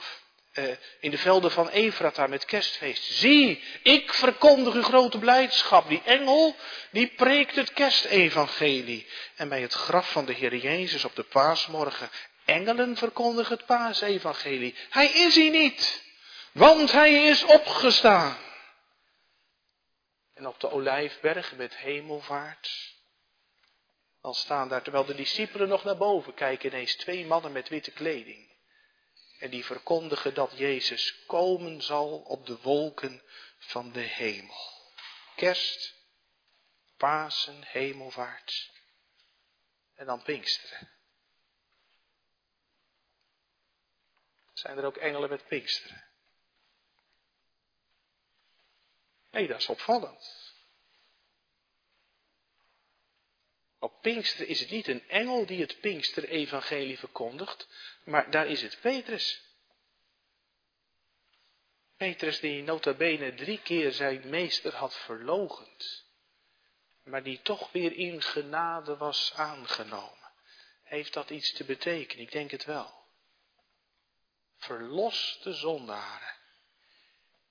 Uh, 0.59 0.75
in 0.99 1.11
de 1.11 1.17
velden 1.17 1.51
van 1.51 1.69
Efrata 1.69 2.27
met 2.27 2.45
kerstfeest. 2.45 3.03
Zie, 3.03 3.63
ik 3.83 4.13
verkondig 4.13 4.73
uw 4.73 4.83
grote 4.83 5.17
blijdschap. 5.17 5.87
Die 5.87 6.01
engel, 6.05 6.55
die 6.91 7.07
preekt 7.07 7.55
het 7.55 7.73
kerstevangelie. 7.73 9.07
En 9.35 9.49
bij 9.49 9.61
het 9.61 9.73
graf 9.73 10.11
van 10.11 10.25
de 10.25 10.33
Heer 10.33 10.55
Jezus 10.55 11.05
op 11.05 11.15
de 11.15 11.23
paasmorgen, 11.23 12.09
engelen 12.45 12.97
verkondigen 12.97 13.55
het 13.55 13.65
paasevangelie. 13.65 14.75
Hij 14.89 15.11
is 15.11 15.35
hier 15.35 15.51
niet, 15.51 16.03
want 16.51 16.91
hij 16.91 17.23
is 17.23 17.43
opgestaan. 17.43 18.37
En 20.33 20.47
op 20.47 20.59
de 20.59 20.71
olijfberg 20.71 21.55
met 21.55 21.77
hemelvaart, 21.77 22.95
dan 24.21 24.33
staan 24.33 24.69
daar, 24.69 24.81
terwijl 24.81 25.05
de 25.05 25.15
discipelen 25.15 25.67
nog 25.67 25.83
naar 25.83 25.97
boven 25.97 26.33
kijken, 26.33 26.69
ineens 26.69 26.95
twee 26.95 27.25
mannen 27.25 27.51
met 27.51 27.69
witte 27.69 27.91
kleding. 27.91 28.48
En 29.39 29.49
die 29.49 29.65
verkondigen 29.65 30.33
dat 30.33 30.57
Jezus 30.57 31.25
komen 31.25 31.81
zal 31.81 32.19
op 32.19 32.45
de 32.45 32.57
wolken 32.61 33.21
van 33.57 33.91
de 33.91 33.99
hemel. 33.99 34.71
Kerst, 35.35 35.97
Pasen, 36.97 37.63
hemelvaart 37.63 38.71
en 39.95 40.05
dan 40.05 40.21
Pinksteren. 40.21 40.89
Zijn 44.53 44.77
er 44.77 44.85
ook 44.85 44.97
engelen 44.97 45.29
met 45.29 45.47
Pinksteren? 45.47 46.09
hey, 49.29 49.47
dat 49.47 49.59
is 49.59 49.67
opvallend. 49.67 50.53
Op 53.79 54.01
Pinkster 54.01 54.47
is 54.47 54.59
het 54.59 54.69
niet 54.69 54.87
een 54.87 55.09
engel 55.09 55.45
die 55.45 55.61
het 55.61 55.79
Pinkster-evangelie 55.79 56.99
verkondigt, 56.99 57.67
maar 58.09 58.31
daar 58.31 58.47
is 58.47 58.61
het 58.61 58.77
Petrus. 58.81 59.41
Petrus 61.97 62.39
die 62.39 62.63
nota 62.63 62.93
bene 62.93 63.33
drie 63.33 63.61
keer 63.61 63.91
zijn 63.91 64.29
meester 64.29 64.75
had 64.75 64.95
verlogend, 64.95 66.05
maar 67.03 67.23
die 67.23 67.41
toch 67.41 67.71
weer 67.71 67.91
in 67.91 68.21
genade 68.21 68.97
was 68.97 69.33
aangenomen. 69.35 70.31
Heeft 70.83 71.13
dat 71.13 71.29
iets 71.29 71.53
te 71.53 71.63
betekenen? 71.63 72.23
Ik 72.23 72.31
denk 72.31 72.51
het 72.51 72.65
wel. 72.65 73.07
Verloste 74.57 75.53
zondaren, 75.53 76.35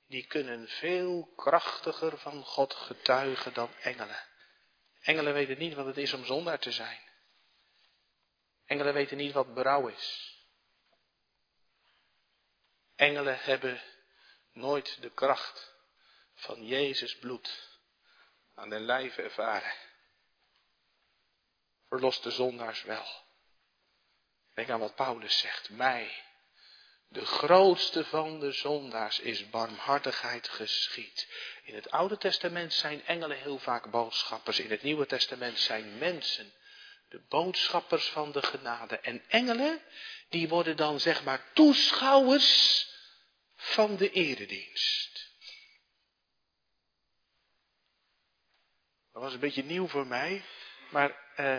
die 0.07 0.27
kunnen 0.27 0.69
veel 0.69 1.33
krachtiger 1.37 2.19
van 2.19 2.45
God 2.45 2.75
getuigen 2.75 3.55
dan 3.55 3.71
engelen. 3.81 4.27
Engelen 5.01 5.33
weten 5.33 5.59
niet 5.59 5.75
wat 5.75 5.87
het 5.87 5.97
is 5.97 6.13
om 6.13 6.25
zondaar 6.25 6.59
te 6.59 6.73
zijn. 6.73 7.01
Engelen 8.67 8.95
weten 8.95 9.17
niet 9.17 9.33
wat 9.33 9.55
berouw 9.55 9.87
is. 9.87 10.28
Engelen 12.99 13.39
hebben 13.41 13.83
nooit 14.53 15.03
de 15.03 15.11
kracht 15.11 15.75
van 16.35 16.67
Jezus 16.67 17.19
bloed 17.19 17.69
aan 18.55 18.69
den 18.69 18.81
lijve 18.81 19.23
ervaren. 19.23 19.73
Verloste 21.89 22.31
zondaars 22.31 22.83
wel. 22.83 23.07
Denk 24.55 24.71
aan 24.71 24.81
wat 24.81 24.95
Paulus 24.95 25.39
zegt. 25.39 25.71
Mij, 25.71 26.23
de 27.09 27.25
grootste 27.25 28.05
van 28.05 28.41
de 28.41 28.53
zondaars, 28.53 29.19
is 29.19 29.51
barmhartigheid 29.51 30.49
geschied. 30.49 31.29
In 31.63 31.75
het 31.75 31.91
Oude 31.91 32.19
Testament 32.19 32.73
zijn 32.73 33.07
engelen 33.07 33.39
heel 33.39 33.59
vaak 33.59 33.91
boodschappers. 33.91 34.59
In 34.59 34.71
het 34.71 34.83
Nieuwe 34.83 35.07
Testament 35.07 35.59
zijn 35.59 35.99
mensen 35.99 36.53
de 37.09 37.21
boodschappers 37.29 38.09
van 38.09 38.33
de 38.33 38.43
genade. 38.43 38.99
En 38.99 39.25
engelen, 39.29 39.83
die 40.29 40.49
worden 40.49 40.77
dan 40.77 41.01
zeg 41.01 41.25
maar 41.25 41.45
toeschouwers 41.53 42.87
van 43.57 43.97
de 43.97 44.11
eredienst. 44.11 45.31
Dat 49.13 49.23
was 49.23 49.33
een 49.33 49.41
beetje 49.41 49.65
nieuw 49.65 49.87
voor 49.87 50.07
mij, 50.07 50.43
maar 50.91 51.17
uh, 51.37 51.57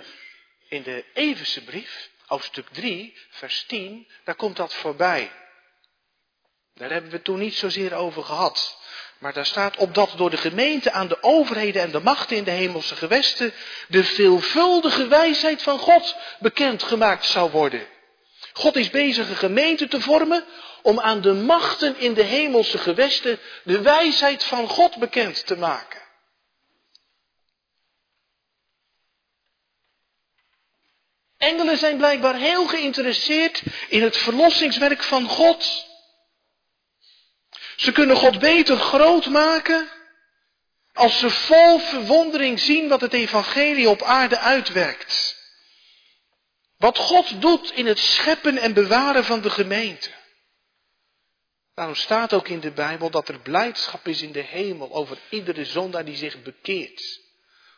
in 0.68 0.84
de 0.84 1.06
Everse 1.14 1.64
brief, 1.64 2.10
hoofdstuk 2.26 2.68
3, 2.72 3.18
vers 3.30 3.64
10, 3.64 4.08
daar 4.24 4.36
komt 4.36 4.56
dat 4.56 4.74
voorbij. 4.74 5.32
Daar 6.74 6.90
hebben 6.90 7.10
we 7.10 7.16
het 7.16 7.26
toen 7.26 7.40
niet 7.40 7.56
zozeer 7.56 7.94
over 7.94 8.24
gehad. 8.24 8.78
Maar 9.18 9.34
daar 9.34 9.46
staat 9.46 9.78
op 9.78 9.94
dat 9.94 10.14
door 10.18 10.30
de 10.30 10.38
gemeente 10.38 10.92
aan 10.92 11.08
de 11.08 11.24
overheden 11.24 11.82
en 11.82 11.92
de 11.92 12.00
machten 12.00 12.38
in 12.38 12.44
de 12.44 12.52
hemelse 12.52 12.96
gewesten 12.96 13.54
de 13.88 14.04
veelvuldige 14.04 15.08
wijsheid 15.08 15.62
van 15.62 15.80
God 15.80 16.16
bekendgemaakt 16.40 17.26
zou 17.26 17.52
worden. 17.52 17.88
God 18.60 18.76
is 18.76 18.90
bezig 18.90 19.30
een 19.30 19.36
gemeente 19.36 19.88
te 19.88 20.02
vormen 20.02 20.46
om 20.82 21.00
aan 21.00 21.22
de 21.22 21.34
machten 21.34 21.98
in 21.98 22.14
de 22.14 22.24
hemelse 22.24 22.78
gewesten 22.78 23.40
de 23.64 23.82
wijsheid 23.82 24.44
van 24.44 24.68
God 24.68 24.98
bekend 24.98 25.46
te 25.46 25.58
maken. 25.58 26.02
Engelen 31.38 31.78
zijn 31.78 31.98
blijkbaar 31.98 32.36
heel 32.36 32.68
geïnteresseerd 32.68 33.62
in 33.90 34.02
het 34.02 34.18
verlossingswerk 34.18 35.04
van 35.04 35.28
God. 35.28 35.88
Ze 37.76 37.92
kunnen 37.92 38.16
God 38.16 38.40
beter 38.40 38.78
groot 38.78 39.26
maken 39.26 39.90
als 40.94 41.20
ze 41.20 41.30
vol 41.30 41.80
verwondering 41.80 42.60
zien 42.60 42.88
wat 42.88 43.02
het 43.02 43.14
evangelie 43.14 43.90
op 43.90 44.02
aarde 44.02 44.40
uitwerkt. 44.40 45.29
Wat 46.80 46.98
God 46.98 47.42
doet 47.42 47.72
in 47.72 47.86
het 47.86 48.00
scheppen 48.00 48.58
en 48.58 48.74
bewaren 48.74 49.24
van 49.24 49.42
de 49.42 49.50
gemeente. 49.50 50.10
Daarom 51.74 51.96
staat 51.96 52.34
ook 52.34 52.48
in 52.48 52.60
de 52.60 52.72
Bijbel 52.72 53.10
dat 53.10 53.30
er 53.30 53.40
blijdschap 53.40 54.08
is 54.08 54.22
in 54.22 54.32
de 54.32 54.42
hemel 54.42 54.94
over 54.94 55.18
iedere 55.30 55.66
zondaar 55.66 56.06
die 56.06 56.16
zich 56.16 56.42
bekeert. 56.42 57.22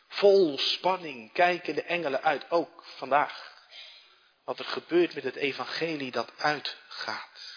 Vol 0.08 0.58
spanning 0.58 1.32
kijken 1.32 1.74
de 1.74 1.82
engelen 1.82 2.22
uit, 2.22 2.50
ook 2.50 2.84
vandaag. 2.96 3.52
Wat 4.44 4.58
er 4.58 4.64
gebeurt 4.64 5.14
met 5.14 5.24
het 5.24 5.36
evangelie 5.36 6.10
dat 6.10 6.32
uitgaat. 6.36 7.56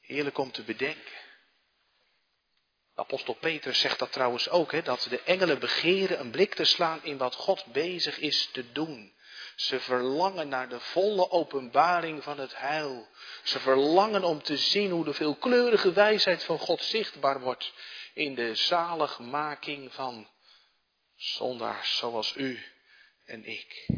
Heerlijk 0.00 0.38
om 0.38 0.52
te 0.52 0.62
bedenken. 0.62 1.14
apostel 2.94 3.34
Petrus 3.34 3.80
zegt 3.80 3.98
dat 3.98 4.12
trouwens 4.12 4.48
ook, 4.48 4.72
hè, 4.72 4.82
dat 4.82 5.06
de 5.10 5.22
engelen 5.22 5.58
begeren 5.58 6.20
een 6.20 6.30
blik 6.30 6.54
te 6.54 6.64
slaan 6.64 7.04
in 7.04 7.16
wat 7.16 7.34
God 7.34 7.66
bezig 7.66 8.18
is 8.18 8.48
te 8.52 8.72
doen. 8.72 9.14
Ze 9.56 9.80
verlangen 9.80 10.48
naar 10.48 10.68
de 10.68 10.80
volle 10.80 11.30
openbaring 11.30 12.22
van 12.22 12.38
het 12.38 12.58
heil. 12.58 13.08
Ze 13.42 13.60
verlangen 13.60 14.24
om 14.24 14.42
te 14.42 14.56
zien 14.56 14.90
hoe 14.90 15.04
de 15.04 15.14
veelkleurige 15.14 15.92
wijsheid 15.92 16.44
van 16.44 16.58
God 16.58 16.82
zichtbaar 16.82 17.40
wordt 17.40 17.72
in 18.14 18.34
de 18.34 18.54
zaligmaking 18.54 19.94
van 19.94 20.28
zondaars 21.14 21.96
zoals 21.96 22.36
u 22.36 22.64
en 23.24 23.44
ik. 23.44 23.88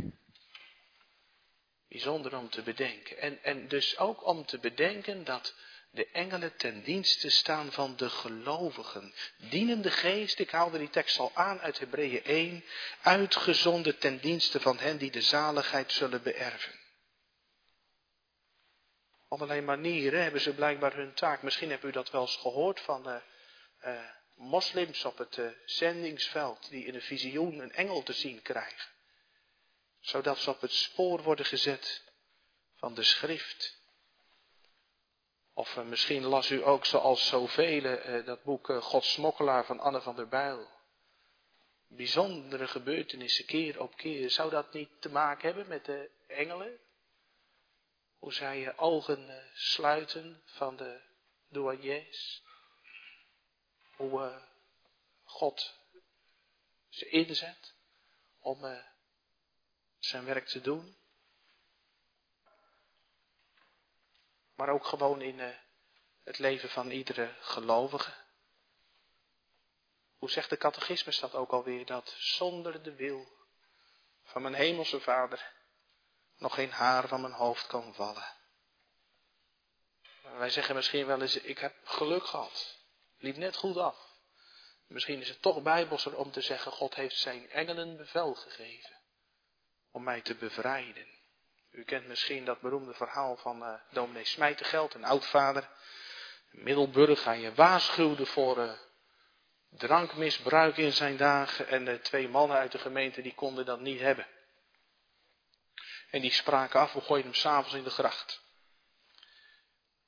Bijzonder 1.88 2.36
om 2.36 2.50
te 2.50 2.62
bedenken. 2.62 3.18
En, 3.18 3.42
en 3.42 3.68
dus 3.68 3.98
ook 3.98 4.26
om 4.26 4.46
te 4.46 4.58
bedenken 4.58 5.24
dat 5.24 5.54
de 5.90 6.06
engelen 6.06 6.56
ten 6.56 6.82
dienste 6.82 7.30
staan 7.30 7.72
van 7.72 7.96
de 7.96 8.10
gelovigen. 8.10 9.14
Dienende 9.36 9.90
geest, 9.90 10.38
ik 10.38 10.50
haalde 10.50 10.78
die 10.78 10.90
tekst 10.90 11.18
al 11.18 11.30
aan 11.34 11.60
uit 11.60 11.78
Hebreeën 11.78 12.24
1, 12.24 12.64
uitgezonden 13.02 13.98
ten 13.98 14.18
dienste 14.18 14.60
van 14.60 14.78
hen 14.78 14.98
die 14.98 15.10
de 15.10 15.22
zaligheid 15.22 15.92
zullen 15.92 16.22
beërven. 16.22 16.78
Op 19.28 19.38
allerlei 19.38 19.60
manieren 19.60 20.22
hebben 20.22 20.40
ze 20.40 20.54
blijkbaar 20.54 20.94
hun 20.94 21.14
taak. 21.14 21.42
Misschien 21.42 21.70
hebt 21.70 21.84
u 21.84 21.90
dat 21.90 22.10
wel 22.10 22.20
eens 22.20 22.36
gehoord 22.36 22.80
van 22.80 23.08
uh, 23.08 23.16
uh, 23.84 24.00
moslims 24.34 25.04
op 25.04 25.18
het 25.18 25.36
uh, 25.36 25.50
zendingsveld, 25.64 26.70
die 26.70 26.84
in 26.84 26.94
een 26.94 27.02
visioen 27.02 27.58
een 27.58 27.72
engel 27.72 28.02
te 28.02 28.12
zien 28.12 28.42
krijgen. 28.42 28.90
Zodat 30.00 30.38
ze 30.38 30.50
op 30.50 30.60
het 30.60 30.72
spoor 30.72 31.22
worden 31.22 31.46
gezet 31.46 32.04
van 32.76 32.94
de 32.94 33.02
schrift. 33.02 33.77
Of 35.58 35.76
uh, 35.76 35.84
misschien 35.84 36.24
las 36.24 36.50
u 36.50 36.64
ook 36.64 36.84
zoals 36.86 37.26
zoveel 37.26 37.84
uh, 37.84 38.26
dat 38.26 38.42
boek 38.42 38.72
Godsmokkelaar 38.80 39.64
van 39.64 39.80
Anne 39.80 40.00
van 40.00 40.16
der 40.16 40.28
Bijl. 40.28 40.70
Bijzondere 41.86 42.66
gebeurtenissen 42.66 43.46
keer 43.46 43.80
op 43.80 43.96
keer. 43.96 44.30
Zou 44.30 44.50
dat 44.50 44.72
niet 44.72 45.00
te 45.00 45.08
maken 45.08 45.46
hebben 45.46 45.68
met 45.68 45.84
de 45.84 46.10
engelen? 46.26 46.78
Hoe 48.18 48.32
zij 48.32 48.58
je 48.58 48.78
ogen 48.78 49.50
sluiten 49.54 50.42
van 50.44 50.76
de 50.76 51.00
douaniers. 51.48 52.42
Hoe 53.96 54.42
God 55.24 55.74
ze 56.88 57.08
inzet 57.08 57.74
om 58.38 58.82
zijn 59.98 60.24
werk 60.24 60.46
te 60.46 60.60
doen. 60.60 60.97
Maar 64.58 64.68
ook 64.68 64.86
gewoon 64.86 65.20
in 65.22 65.38
uh, 65.38 65.48
het 66.24 66.38
leven 66.38 66.68
van 66.68 66.90
iedere 66.90 67.34
gelovige. 67.40 68.12
Hoe 70.16 70.30
zegt 70.30 70.50
de 70.50 70.56
catechismus 70.56 71.18
dat 71.18 71.34
ook 71.34 71.50
alweer? 71.50 71.86
Dat 71.86 72.14
zonder 72.18 72.82
de 72.82 72.94
wil 72.94 73.28
van 74.22 74.42
mijn 74.42 74.54
hemelse 74.54 75.00
vader 75.00 75.52
nog 76.36 76.54
geen 76.54 76.70
haar 76.70 77.08
van 77.08 77.20
mijn 77.20 77.32
hoofd 77.32 77.66
kan 77.66 77.94
vallen. 77.94 78.36
Wij 80.22 80.50
zeggen 80.50 80.74
misschien 80.74 81.06
wel 81.06 81.20
eens, 81.20 81.36
ik 81.36 81.58
heb 81.58 81.74
geluk 81.84 82.26
gehad. 82.26 82.78
Liep 83.18 83.36
net 83.36 83.56
goed 83.56 83.76
af. 83.76 84.06
Misschien 84.86 85.20
is 85.20 85.28
het 85.28 85.42
toch 85.42 85.62
bijbelser 85.62 86.16
om 86.16 86.30
te 86.30 86.40
zeggen, 86.40 86.72
God 86.72 86.94
heeft 86.94 87.16
zijn 87.16 87.50
engelen 87.50 87.96
bevel 87.96 88.34
gegeven 88.34 88.96
om 89.90 90.02
mij 90.02 90.20
te 90.20 90.34
bevrijden. 90.34 91.17
U 91.78 91.84
kent 91.84 92.06
misschien 92.06 92.44
dat 92.44 92.60
beroemde 92.60 92.94
verhaal 92.94 93.36
van 93.36 93.62
uh, 93.62 93.74
dominee 93.90 94.24
Smijtegeld, 94.24 94.94
een 94.94 95.04
oudvader. 95.04 95.68
Middelburg, 96.50 97.24
hij 97.24 97.54
waarschuwde 97.54 98.26
voor 98.26 98.58
uh, 98.58 98.72
drankmisbruik 99.68 100.76
in 100.76 100.92
zijn 100.92 101.16
dagen. 101.16 101.68
En 101.68 101.84
de 101.84 102.00
twee 102.00 102.28
mannen 102.28 102.56
uit 102.56 102.72
de 102.72 102.78
gemeente 102.78 103.22
die 103.22 103.34
konden 103.34 103.64
dat 103.64 103.80
niet 103.80 104.00
hebben. 104.00 104.26
En 106.10 106.20
die 106.20 106.32
spraken 106.32 106.80
af, 106.80 106.92
we 106.92 107.00
gooien 107.00 107.24
hem 107.24 107.34
s'avonds 107.34 107.74
in 107.74 107.84
de 107.84 107.90
gracht. 107.90 108.42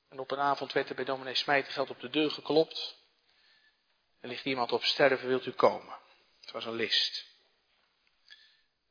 En 0.09 0.19
op 0.19 0.31
een 0.31 0.39
avond 0.39 0.73
werd 0.73 0.89
er 0.89 0.95
bij 0.95 1.05
dominee 1.05 1.35
Smijtegeld 1.35 1.91
op 1.91 2.01
de 2.01 2.11
deur 2.11 2.31
geklopt. 2.31 2.97
Er 4.21 4.29
ligt 4.29 4.45
iemand 4.45 4.73
op 4.73 4.85
sterven, 4.85 5.29
wilt 5.29 5.47
u 5.47 5.53
komen? 5.53 5.99
Het 6.41 6.51
was 6.51 6.65
een 6.65 6.75
list. 6.75 7.30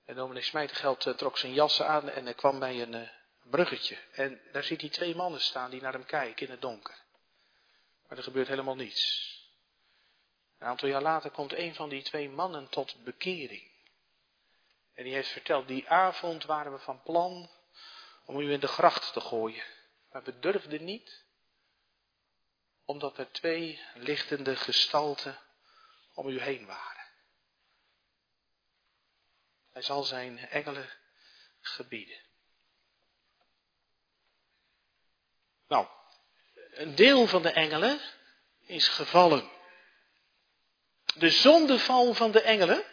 En 0.10 0.16
dominee 0.16 0.44
Smijtergeld 0.44 1.06
uh, 1.06 1.14
trok 1.14 1.38
zijn 1.38 1.54
jassen 1.54 1.88
aan 1.88 2.10
en 2.10 2.36
kwam 2.36 2.60
bij 2.60 2.82
een 2.82 2.94
uh, 2.94 3.10
bruggetje. 3.44 3.98
En 4.12 4.42
daar 4.52 4.64
ziet 4.64 4.82
hij 4.82 4.90
twee 4.90 5.16
mannen 5.16 5.42
staan 5.42 5.70
die 5.70 5.82
naar 5.82 5.94
hem 5.94 6.06
kijken 6.06 6.46
in 6.46 6.52
het 6.52 6.62
donker. 6.62 6.96
Maar 8.08 8.18
er 8.18 8.24
gebeurt 8.24 8.48
helemaal 8.48 8.76
niets. 8.76 9.34
Een 10.60 10.68
aantal 10.68 10.88
jaar 10.88 11.02
later 11.02 11.32
komt 11.32 11.54
een 11.54 11.76
van 11.76 11.90
die 11.90 12.02
twee 12.02 12.30
mannen 12.30 12.70
tot 12.70 13.04
bekering. 13.04 13.72
En 14.94 15.04
die 15.04 15.14
heeft 15.14 15.30
verteld, 15.30 15.68
die 15.68 15.90
avond 15.90 16.46
waren 16.46 16.72
we 16.72 16.80
van 16.80 17.02
plan 17.02 17.50
om 18.26 18.40
u 18.40 18.52
in 18.52 18.60
de 18.60 18.68
gracht 18.68 19.14
te 19.14 19.22
gooien. 19.22 19.64
Maar 20.12 20.24
we 20.24 20.40
durfden 20.40 20.84
niet, 20.84 21.24
omdat 22.86 23.18
er 23.18 23.32
twee 23.32 23.82
lichtende 23.96 24.56
gestalten 24.56 25.40
om 26.14 26.28
u 26.28 26.40
heen 26.42 26.66
waren. 26.66 26.99
Hij 29.74 29.82
zal 29.82 30.04
zijn 30.04 30.38
engelen 30.38 30.90
gebieden. 31.62 32.18
Nou, 35.68 35.88
een 36.72 36.96
deel 36.96 37.28
van 37.28 37.42
de 37.42 37.52
engelen 37.52 38.00
is 38.66 38.88
gevallen. 38.88 39.50
De 41.16 41.30
zondeval 41.30 42.14
van 42.14 42.32
de 42.32 42.42
engelen, 42.42 42.84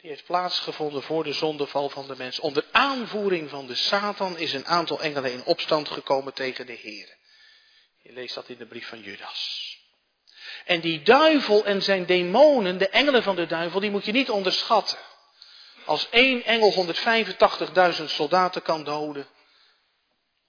die 0.00 0.10
heeft 0.10 0.24
plaatsgevonden 0.24 1.02
voor 1.02 1.24
de 1.24 1.32
zondeval 1.32 1.88
van 1.88 2.06
de 2.06 2.16
mens. 2.16 2.38
Onder 2.38 2.64
aanvoering 2.70 3.50
van 3.50 3.66
de 3.66 3.74
Satan 3.74 4.38
is 4.38 4.52
een 4.52 4.66
aantal 4.66 5.00
engelen 5.00 5.32
in 5.32 5.44
opstand 5.44 5.88
gekomen 5.88 6.34
tegen 6.34 6.66
de 6.66 6.72
Heer. 6.72 7.16
Je 8.02 8.12
leest 8.12 8.34
dat 8.34 8.48
in 8.48 8.58
de 8.58 8.66
brief 8.66 8.88
van 8.88 9.00
Judas. 9.00 9.74
En 10.64 10.80
die 10.80 11.02
duivel 11.02 11.64
en 11.64 11.82
zijn 11.82 12.06
demonen, 12.06 12.78
de 12.78 12.88
engelen 12.88 13.22
van 13.22 13.36
de 13.36 13.46
duivel, 13.46 13.80
die 13.80 13.90
moet 13.90 14.04
je 14.04 14.12
niet 14.12 14.30
onderschatten. 14.30 14.98
Als 15.86 16.08
één 16.10 16.44
engel 16.44 16.94
185.000 17.98 18.04
soldaten 18.04 18.62
kan 18.62 18.84
doden, 18.84 19.26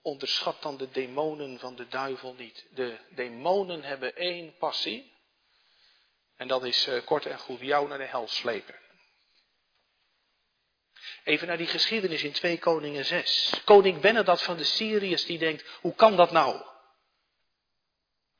onderschat 0.02 0.62
dan 0.62 0.78
de 0.78 0.89
demonen 0.91 1.60
van 1.60 1.76
de 1.76 1.88
duivel 1.88 2.34
niet. 2.38 2.65
De 2.69 2.97
demonen 3.10 3.84
hebben 3.84 4.15
één 4.15 4.58
passie. 4.58 5.13
En 6.36 6.47
dat 6.47 6.65
is 6.65 6.88
uh, 6.88 7.06
kort 7.06 7.26
en 7.26 7.39
goed 7.39 7.60
jou 7.60 7.88
naar 7.88 7.97
de 7.97 8.04
hel 8.04 8.28
slepen. 8.28 8.76
Even 11.23 11.47
naar 11.47 11.58
die 11.58 11.67
geschiedenis 11.67 12.23
in 12.23 12.32
2 12.32 12.60
Koningen 12.60 13.06
6. 13.06 13.54
Koning 13.65 14.02
Benedat 14.02 14.43
van 14.43 14.58
de 14.58 14.63
Syriërs 14.63 15.26
die 15.26 15.38
denkt, 15.38 15.63
hoe 15.82 15.95
kan 15.95 16.15
dat 16.15 16.32
nou? 16.32 16.62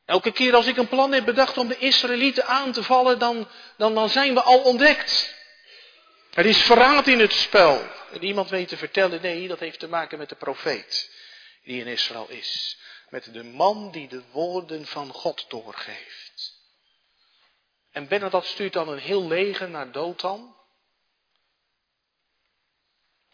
Elke 0.06 0.32
keer 0.32 0.56
als 0.56 0.68
ik 0.68 0.78
een 0.78 0.88
plan 0.88 1.12
heb 1.12 1.26
bedacht 1.26 1.58
om 1.58 1.68
de 1.68 1.78
Israëlieten 1.78 2.46
aan 2.46 2.72
te 2.72 2.84
vallen, 2.84 3.20
dan, 3.20 3.48
dan, 3.78 3.94
dan 3.94 4.10
zijn 4.10 4.34
we 4.34 4.42
al 4.42 4.60
ontdekt. 4.64 5.37
Er 6.38 6.46
is 6.46 6.62
verraad 6.62 7.08
in 7.08 7.20
het 7.20 7.34
spel. 7.34 7.82
En 8.12 8.24
iemand 8.24 8.50
weet 8.50 8.68
te 8.68 8.78
vertellen, 8.78 9.22
nee, 9.22 9.48
dat 9.48 9.60
heeft 9.60 9.80
te 9.80 9.88
maken 9.88 10.18
met 10.18 10.30
de 10.30 10.36
profeet 10.36 11.12
die 11.64 11.80
in 11.82 11.88
Israël 11.88 12.30
is. 12.30 12.80
Met 13.10 13.34
de 13.34 13.44
man 13.44 13.92
die 13.92 14.08
de 14.08 14.24
woorden 14.32 14.86
van 14.86 15.12
God 15.12 15.50
doorgeeft. 15.50 16.62
En 17.92 18.08
Benadat 18.08 18.46
stuurt 18.46 18.74
dan 18.74 18.90
een 18.90 19.00
heel 19.00 19.28
leger 19.28 19.70
naar 19.70 19.92
Dothan. 19.92 20.56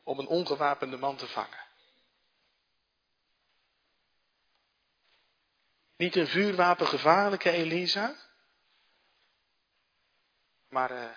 Om 0.03 0.19
een 0.19 0.27
ongewapende 0.27 0.97
man 0.97 1.15
te 1.15 1.27
vangen. 1.27 1.65
Niet 5.97 6.15
een 6.15 6.27
vuurwapen 6.27 6.87
gevaarlijke 6.87 7.51
Elisa. 7.51 8.15
Maar 10.69 10.91
uh, 10.91 11.09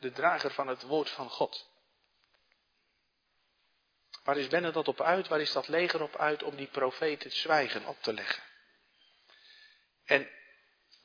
de 0.00 0.12
drager 0.12 0.50
van 0.50 0.68
het 0.68 0.82
woord 0.82 1.10
van 1.10 1.30
God. 1.30 1.68
Waar 4.22 4.36
is 4.36 4.48
dat 4.72 4.88
op 4.88 5.00
uit? 5.00 5.28
Waar 5.28 5.40
is 5.40 5.52
dat 5.52 5.68
leger 5.68 6.02
op 6.02 6.16
uit 6.16 6.42
om 6.42 6.56
die 6.56 6.66
profeet 6.66 7.22
het 7.22 7.34
zwijgen 7.34 7.86
op 7.86 8.02
te 8.02 8.12
leggen? 8.12 8.42
En 10.04 10.30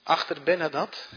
achter 0.03 0.43
dat 0.69 1.09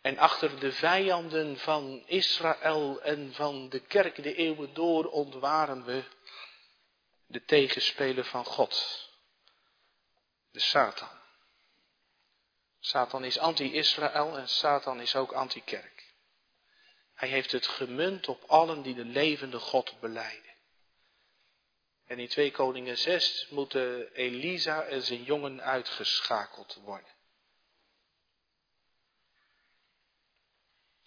en 0.00 0.18
achter 0.18 0.60
de 0.60 0.72
vijanden 0.72 1.58
van 1.58 2.02
Israël 2.06 3.02
en 3.02 3.34
van 3.34 3.68
de 3.68 3.80
kerk 3.80 4.22
de 4.22 4.34
eeuwen 4.34 4.74
door 4.74 5.04
ontwaren 5.04 5.84
we 5.84 6.04
de 7.26 7.44
tegenspeler 7.44 8.24
van 8.24 8.44
God, 8.44 9.08
de 10.50 10.60
Satan. 10.60 11.17
Satan 12.80 13.24
is 13.24 13.38
anti-Israël 13.38 14.38
en 14.38 14.48
Satan 14.48 15.00
is 15.00 15.16
ook 15.16 15.32
anti-kerk. 15.32 16.14
Hij 17.14 17.28
heeft 17.28 17.52
het 17.52 17.66
gemunt 17.66 18.28
op 18.28 18.44
allen 18.46 18.82
die 18.82 18.94
de 18.94 19.04
levende 19.04 19.58
God 19.58 20.00
beleiden. 20.00 20.54
En 22.06 22.18
in 22.18 22.28
2 22.28 22.50
Koningen 22.50 22.98
6 22.98 23.46
moeten 23.50 24.12
Elisa 24.12 24.82
en 24.82 25.02
zijn 25.02 25.22
jongen 25.22 25.62
uitgeschakeld 25.62 26.74
worden. 26.74 27.16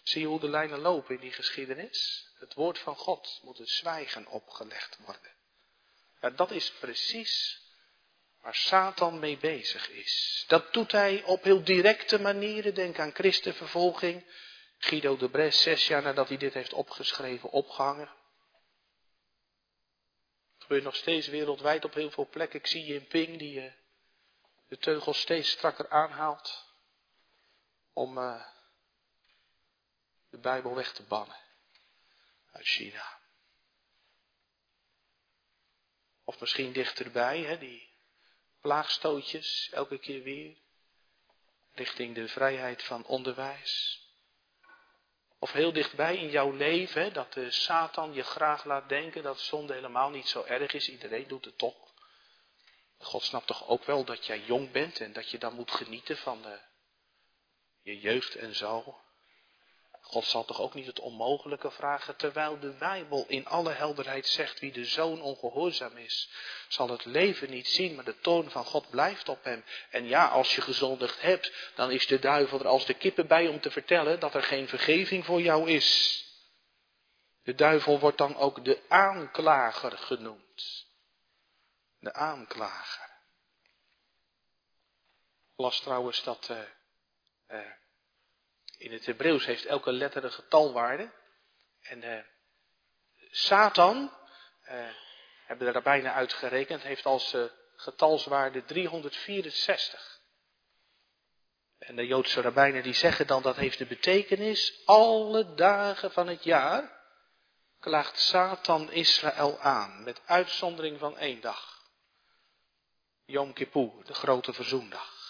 Zie 0.02 0.20
je 0.20 0.26
hoe 0.26 0.40
de 0.40 0.48
lijnen 0.48 0.78
lopen 0.78 1.14
in 1.14 1.20
die 1.20 1.32
geschiedenis? 1.32 2.28
Het 2.38 2.54
woord 2.54 2.78
van 2.78 2.96
God 2.96 3.40
moet 3.42 3.58
het 3.58 3.68
zwijgen 3.68 4.26
opgelegd 4.26 4.98
worden. 5.04 5.32
Ja, 6.20 6.30
dat 6.30 6.50
is 6.50 6.72
precies 6.72 7.61
waar 8.42 8.54
Satan 8.54 9.18
mee 9.18 9.38
bezig 9.38 9.90
is. 9.90 10.44
Dat 10.46 10.72
doet 10.72 10.92
hij 10.92 11.22
op 11.22 11.42
heel 11.42 11.64
directe 11.64 12.20
manieren. 12.20 12.74
Denk 12.74 12.98
aan 12.98 13.14
christenvervolging. 13.14 14.24
Guido 14.78 15.16
de 15.16 15.30
Bres, 15.30 15.62
zes 15.62 15.86
jaar 15.86 16.02
nadat 16.02 16.28
hij 16.28 16.36
dit 16.36 16.54
heeft 16.54 16.72
opgeschreven, 16.72 17.50
opgehangen. 17.50 18.08
Het 20.54 20.62
gebeurt 20.62 20.82
nog 20.82 20.96
steeds 20.96 21.26
wereldwijd 21.26 21.84
op 21.84 21.94
heel 21.94 22.10
veel 22.10 22.28
plekken. 22.28 22.58
Ik 22.58 22.66
zie 22.66 22.84
je 22.84 22.94
in 22.94 23.06
Ping 23.06 23.38
die 23.38 23.60
uh, 23.60 23.72
de 24.68 24.78
teugels 24.78 25.20
steeds 25.20 25.50
strakker 25.50 25.90
aanhaalt. 25.90 26.74
Om 27.92 28.18
uh, 28.18 28.46
de 30.30 30.38
Bijbel 30.38 30.74
weg 30.74 30.92
te 30.92 31.02
bannen 31.02 31.36
uit 32.52 32.66
China. 32.66 33.20
Of 36.24 36.40
misschien 36.40 36.72
dichterbij, 36.72 37.40
hè, 37.40 37.58
die 37.58 37.91
plaagstootjes 38.62 39.68
elke 39.72 39.98
keer 39.98 40.22
weer. 40.22 40.56
Richting 41.74 42.14
de 42.14 42.28
vrijheid 42.28 42.82
van 42.82 43.04
onderwijs. 43.04 44.00
Of 45.38 45.52
heel 45.52 45.72
dichtbij 45.72 46.16
in 46.16 46.30
jouw 46.30 46.50
leven, 46.50 47.12
dat 47.12 47.32
de 47.32 47.50
Satan 47.50 48.12
je 48.12 48.22
graag 48.22 48.64
laat 48.64 48.88
denken 48.88 49.22
dat 49.22 49.40
zonde 49.40 49.72
helemaal 49.72 50.10
niet 50.10 50.28
zo 50.28 50.44
erg 50.44 50.72
is. 50.72 50.88
Iedereen 50.88 51.28
doet 51.28 51.44
het 51.44 51.58
toch. 51.58 51.92
God 52.98 53.22
snapt 53.22 53.46
toch 53.46 53.68
ook 53.68 53.84
wel 53.84 54.04
dat 54.04 54.26
jij 54.26 54.40
jong 54.40 54.70
bent 54.70 55.00
en 55.00 55.12
dat 55.12 55.30
je 55.30 55.38
dan 55.38 55.54
moet 55.54 55.70
genieten 55.70 56.16
van 56.16 56.42
de, 56.42 56.58
je 57.82 58.00
jeugd 58.00 58.34
en 58.34 58.54
zo. 58.54 59.01
God 60.02 60.24
zal 60.24 60.44
toch 60.44 60.60
ook 60.60 60.74
niet 60.74 60.86
het 60.86 61.00
onmogelijke 61.00 61.70
vragen, 61.70 62.16
terwijl 62.16 62.58
de 62.58 62.70
Bijbel 62.70 63.24
in 63.28 63.46
alle 63.46 63.70
helderheid 63.70 64.26
zegt 64.26 64.60
wie 64.60 64.72
de 64.72 64.84
zoon 64.84 65.20
ongehoorzaam 65.20 65.96
is, 65.96 66.30
zal 66.68 66.88
het 66.88 67.04
leven 67.04 67.50
niet 67.50 67.68
zien, 67.68 67.94
maar 67.94 68.04
de 68.04 68.18
toon 68.18 68.50
van 68.50 68.64
God 68.64 68.90
blijft 68.90 69.28
op 69.28 69.44
hem. 69.44 69.64
En 69.90 70.06
ja, 70.06 70.26
als 70.26 70.54
je 70.54 70.60
gezondigd 70.60 71.20
hebt, 71.20 71.72
dan 71.74 71.90
is 71.90 72.06
de 72.06 72.18
duivel 72.18 72.58
er 72.58 72.66
als 72.66 72.86
de 72.86 72.94
kippen 72.94 73.26
bij 73.26 73.48
om 73.48 73.60
te 73.60 73.70
vertellen 73.70 74.20
dat 74.20 74.34
er 74.34 74.42
geen 74.42 74.68
vergeving 74.68 75.24
voor 75.24 75.40
jou 75.40 75.70
is. 75.70 76.20
De 77.42 77.54
duivel 77.54 77.98
wordt 77.98 78.18
dan 78.18 78.36
ook 78.36 78.64
de 78.64 78.82
aanklager 78.88 79.98
genoemd. 79.98 80.86
De 81.98 82.12
aanklager. 82.12 83.10
Las 85.56 85.80
trouwens 85.80 86.22
dat 86.22 86.48
uh, 86.50 87.60
in 88.82 88.92
het 88.92 89.06
Hebreeuws 89.06 89.46
heeft 89.46 89.64
elke 89.64 89.92
letter 89.92 90.24
een 90.24 90.32
getalwaarde. 90.32 91.12
En 91.82 92.02
uh, 92.02 92.18
Satan, 93.30 94.12
uh, 94.64 94.88
hebben 95.46 95.66
de 95.66 95.72
rabbijnen 95.72 96.12
uitgerekend, 96.12 96.82
heeft 96.82 97.06
als 97.06 97.34
uh, 97.34 97.44
getalswaarde 97.76 98.64
364. 98.64 100.20
En 101.78 101.96
de 101.96 102.06
Joodse 102.06 102.40
rabbijnen 102.40 102.82
die 102.82 102.94
zeggen 102.94 103.26
dan 103.26 103.42
dat 103.42 103.56
heeft 103.56 103.78
de 103.78 103.86
betekenis, 103.86 104.82
alle 104.84 105.54
dagen 105.54 106.12
van 106.12 106.26
het 106.26 106.44
jaar 106.44 107.00
klaagt 107.80 108.18
Satan 108.18 108.90
Israël 108.90 109.60
aan, 109.60 110.04
met 110.04 110.20
uitzondering 110.24 110.98
van 110.98 111.18
één 111.18 111.40
dag. 111.40 111.80
Yom 113.24 113.52
Kippur, 113.52 114.04
de 114.04 114.14
grote 114.14 114.52
verzoendag. 114.52 115.21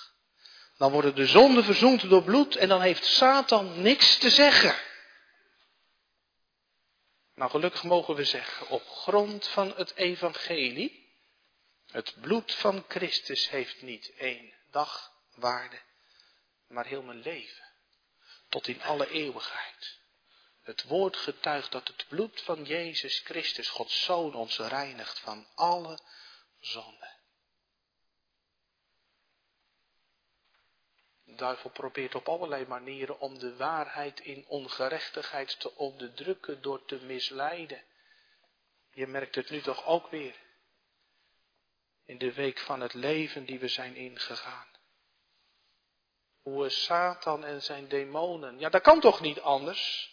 Dan 0.82 0.92
worden 0.92 1.14
de 1.14 1.26
zonden 1.26 1.64
verzoend 1.64 2.08
door 2.08 2.22
bloed 2.22 2.56
en 2.56 2.68
dan 2.68 2.80
heeft 2.80 3.04
Satan 3.04 3.82
niks 3.82 4.16
te 4.18 4.30
zeggen. 4.30 4.76
Nou, 7.34 7.50
gelukkig 7.50 7.82
mogen 7.82 8.14
we 8.14 8.24
zeggen, 8.24 8.68
op 8.68 8.88
grond 8.88 9.48
van 9.48 9.72
het 9.76 9.94
evangelie, 9.96 11.14
het 11.90 12.14
bloed 12.20 12.54
van 12.54 12.84
Christus 12.88 13.50
heeft 13.50 13.82
niet 13.82 14.12
één 14.16 14.52
dag 14.70 15.12
waarde, 15.34 15.80
maar 16.68 16.86
heel 16.86 17.02
mijn 17.02 17.22
leven, 17.22 17.64
tot 18.48 18.68
in 18.68 18.82
alle 18.82 19.10
eeuwigheid. 19.10 19.98
Het 20.62 20.82
woord 20.82 21.16
getuigt 21.16 21.72
dat 21.72 21.88
het 21.88 22.06
bloed 22.08 22.40
van 22.40 22.64
Jezus 22.64 23.18
Christus, 23.18 23.68
Gods 23.68 24.04
Zoon, 24.04 24.34
ons 24.34 24.58
reinigt 24.58 25.18
van 25.18 25.46
alle 25.54 25.98
zonde. 26.60 27.21
Duivel 31.36 31.70
probeert 31.70 32.14
op 32.14 32.28
allerlei 32.28 32.66
manieren 32.66 33.20
om 33.20 33.38
de 33.38 33.56
waarheid 33.56 34.20
in 34.20 34.44
ongerechtigheid 34.46 35.60
te 35.60 35.76
onderdrukken 35.76 36.62
door 36.62 36.84
te 36.84 36.96
misleiden. 36.96 37.82
Je 38.90 39.06
merkt 39.06 39.34
het 39.34 39.50
nu 39.50 39.60
toch 39.60 39.86
ook 39.86 40.10
weer. 40.10 40.34
In 42.04 42.18
de 42.18 42.32
week 42.32 42.58
van 42.58 42.80
het 42.80 42.94
leven 42.94 43.44
die 43.44 43.58
we 43.58 43.68
zijn 43.68 43.94
ingegaan. 43.94 44.66
Hoe 46.42 46.68
Satan 46.68 47.44
en 47.44 47.62
zijn 47.62 47.88
demonen, 47.88 48.58
ja 48.58 48.68
dat 48.68 48.82
kan 48.82 49.00
toch 49.00 49.20
niet 49.20 49.40
anders, 49.40 50.12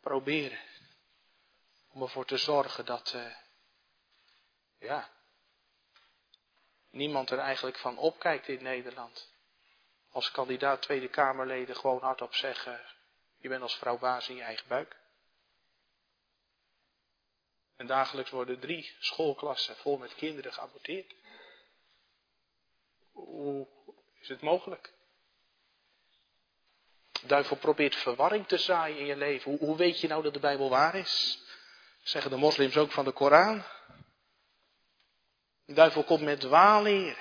proberen. 0.00 0.60
Om 1.88 2.02
ervoor 2.02 2.26
te 2.26 2.36
zorgen 2.36 2.84
dat, 2.84 3.12
uh, 3.16 3.36
ja, 4.78 5.10
niemand 6.90 7.30
er 7.30 7.38
eigenlijk 7.38 7.78
van 7.78 7.98
opkijkt 7.98 8.48
in 8.48 8.62
Nederland. 8.62 9.31
Als 10.12 10.30
kandidaat 10.30 10.82
Tweede 10.82 11.08
Kamerleden 11.08 11.76
gewoon 11.76 12.00
hardop 12.00 12.34
zeggen, 12.34 12.80
je 13.38 13.48
bent 13.48 13.62
als 13.62 13.76
vrouw 13.76 13.98
baas 13.98 14.28
in 14.28 14.36
je 14.36 14.42
eigen 14.42 14.68
buik. 14.68 14.96
En 17.76 17.86
dagelijks 17.86 18.30
worden 18.30 18.60
drie 18.60 18.96
schoolklassen 18.98 19.76
vol 19.76 19.96
met 19.96 20.14
kinderen 20.14 20.52
geaborteerd. 20.52 21.14
Hoe 23.12 23.68
is 24.20 24.28
het 24.28 24.40
mogelijk? 24.40 24.92
De 27.12 27.26
duivel 27.26 27.56
probeert 27.56 27.96
verwarring 27.96 28.48
te 28.48 28.58
zaaien 28.58 28.98
in 28.98 29.06
je 29.06 29.16
leven. 29.16 29.56
Hoe, 29.56 29.76
weet 29.76 30.00
je 30.00 30.08
nou 30.08 30.22
dat 30.22 30.32
de 30.32 30.40
Bijbel 30.40 30.68
waar 30.68 30.94
is? 30.94 31.42
Zeggen 32.02 32.30
de 32.30 32.36
moslims 32.36 32.76
ook 32.76 32.92
van 32.92 33.04
de 33.04 33.12
Koran. 33.12 33.64
De 35.64 35.72
duivel 35.74 36.04
komt 36.04 36.22
met 36.22 36.40
dwaalleer. 36.40 37.18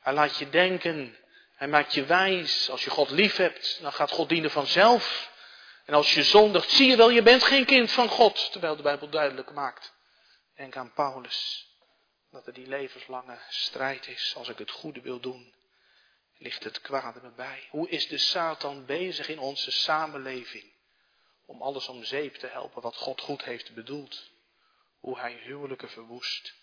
Hij 0.00 0.12
laat 0.12 0.36
je 0.36 0.48
denken. 0.48 1.16
Hij 1.56 1.68
maakt 1.68 1.94
je 1.94 2.04
wijs. 2.04 2.70
Als 2.70 2.84
je 2.84 2.90
God 2.90 3.10
lief 3.10 3.36
hebt, 3.36 3.78
dan 3.82 3.92
gaat 3.92 4.10
God 4.10 4.28
dienen 4.28 4.50
vanzelf. 4.50 5.34
En 5.84 5.94
als 5.94 6.14
je 6.14 6.22
zondigt, 6.22 6.70
zie 6.70 6.88
je 6.88 6.96
wel, 6.96 7.10
je 7.10 7.22
bent 7.22 7.42
geen 7.42 7.64
kind 7.64 7.90
van 7.90 8.08
God. 8.08 8.52
Terwijl 8.52 8.76
de 8.76 8.82
Bijbel 8.82 9.08
duidelijk 9.08 9.52
maakt. 9.52 9.94
Denk 10.56 10.76
aan 10.76 10.92
Paulus. 10.92 11.68
Dat 12.30 12.46
er 12.46 12.52
die 12.52 12.66
levenslange 12.66 13.38
strijd 13.48 14.08
is. 14.08 14.34
Als 14.36 14.48
ik 14.48 14.58
het 14.58 14.70
goede 14.70 15.00
wil 15.00 15.20
doen, 15.20 15.54
ligt 16.38 16.64
het 16.64 16.80
kwade 16.80 17.20
me 17.22 17.30
bij. 17.30 17.66
Hoe 17.70 17.88
is 17.88 18.08
de 18.08 18.18
Satan 18.18 18.84
bezig 18.84 19.28
in 19.28 19.38
onze 19.38 19.70
samenleving? 19.70 20.72
Om 21.46 21.62
alles 21.62 21.88
om 21.88 22.04
zeep 22.04 22.34
te 22.34 22.46
helpen 22.46 22.82
wat 22.82 22.96
God 22.96 23.20
goed 23.20 23.44
heeft 23.44 23.74
bedoeld. 23.74 24.30
Hoe 25.00 25.18
hij 25.18 25.32
huwelijken 25.42 25.90
verwoest. 25.90 26.54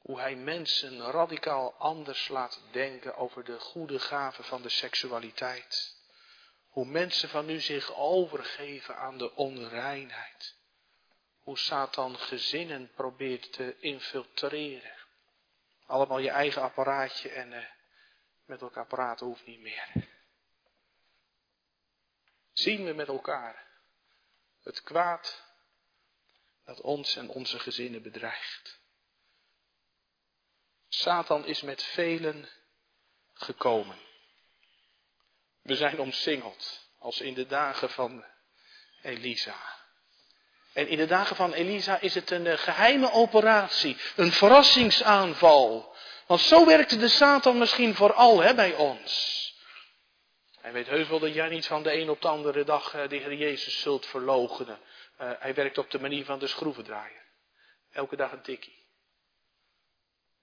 Hoe 0.00 0.20
hij 0.20 0.36
mensen 0.36 1.00
radicaal 1.00 1.74
anders 1.74 2.28
laat 2.28 2.60
denken 2.70 3.16
over 3.16 3.44
de 3.44 3.58
goede 3.60 3.98
gaven 3.98 4.44
van 4.44 4.62
de 4.62 4.68
seksualiteit. 4.68 5.98
Hoe 6.68 6.86
mensen 6.86 7.28
van 7.28 7.46
nu 7.46 7.60
zich 7.60 7.94
overgeven 7.94 8.96
aan 8.96 9.18
de 9.18 9.34
onreinheid. 9.34 10.56
Hoe 11.40 11.58
Satan 11.58 12.18
gezinnen 12.18 12.90
probeert 12.94 13.52
te 13.52 13.76
infiltreren. 13.78 14.98
Allemaal 15.86 16.18
je 16.18 16.30
eigen 16.30 16.62
apparaatje 16.62 17.28
en 17.28 17.52
uh, 17.52 17.64
met 18.44 18.60
elkaar 18.60 18.86
praten 18.86 19.26
hoeft 19.26 19.46
niet 19.46 19.60
meer. 19.60 20.08
Zien 22.52 22.84
we 22.84 22.92
met 22.92 23.08
elkaar 23.08 23.66
het 24.62 24.82
kwaad 24.82 25.44
dat 26.64 26.80
ons 26.80 27.16
en 27.16 27.28
onze 27.28 27.58
gezinnen 27.58 28.02
bedreigt. 28.02 28.79
Satan 30.92 31.46
is 31.46 31.62
met 31.62 31.82
velen 31.82 32.48
gekomen. 33.34 33.96
We 35.62 35.76
zijn 35.76 35.98
omsingeld, 35.98 36.88
als 36.98 37.20
in 37.20 37.34
de 37.34 37.46
dagen 37.46 37.90
van 37.90 38.24
Elisa. 39.02 39.56
En 40.72 40.88
in 40.88 40.96
de 40.96 41.06
dagen 41.06 41.36
van 41.36 41.52
Elisa 41.52 42.00
is 42.00 42.14
het 42.14 42.30
een 42.30 42.46
eh, 42.46 42.58
geheime 42.58 43.12
operatie, 43.12 43.96
een 44.16 44.32
verrassingsaanval. 44.32 45.94
Want 46.26 46.40
zo 46.40 46.66
werkte 46.66 46.96
de 46.96 47.08
Satan 47.08 47.58
misschien 47.58 47.94
vooral 47.94 48.40
hè, 48.42 48.54
bij 48.54 48.74
ons. 48.74 49.38
Hij 50.60 50.72
weet 50.72 50.86
heus 50.86 51.08
dat 51.08 51.34
jij 51.34 51.48
niet 51.48 51.66
van 51.66 51.82
de 51.82 51.92
een 51.92 52.10
op 52.10 52.22
de 52.22 52.28
andere 52.28 52.64
dag 52.64 52.94
eh, 52.94 53.08
de 53.08 53.16
Heer 53.16 53.34
Jezus 53.34 53.80
zult 53.80 54.06
verloochenen. 54.06 54.78
Uh, 55.20 55.30
hij 55.38 55.54
werkt 55.54 55.78
op 55.78 55.90
de 55.90 56.00
manier 56.00 56.24
van 56.24 56.38
de 56.38 56.46
schroevendraaier. 56.46 57.22
Elke 57.92 58.16
dag 58.16 58.32
een 58.32 58.42
tikkie. 58.42 58.79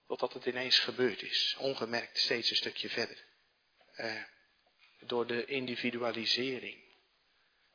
Totdat 0.08 0.32
het 0.32 0.46
ineens 0.46 0.78
gebeurd 0.78 1.22
is. 1.22 1.56
Ongemerkt 1.58 2.18
steeds 2.18 2.50
een 2.50 2.56
stukje 2.56 2.88
verder. 2.88 3.24
Uh, 3.96 4.22
door 5.00 5.26
de 5.26 5.44
individualisering. 5.44 6.86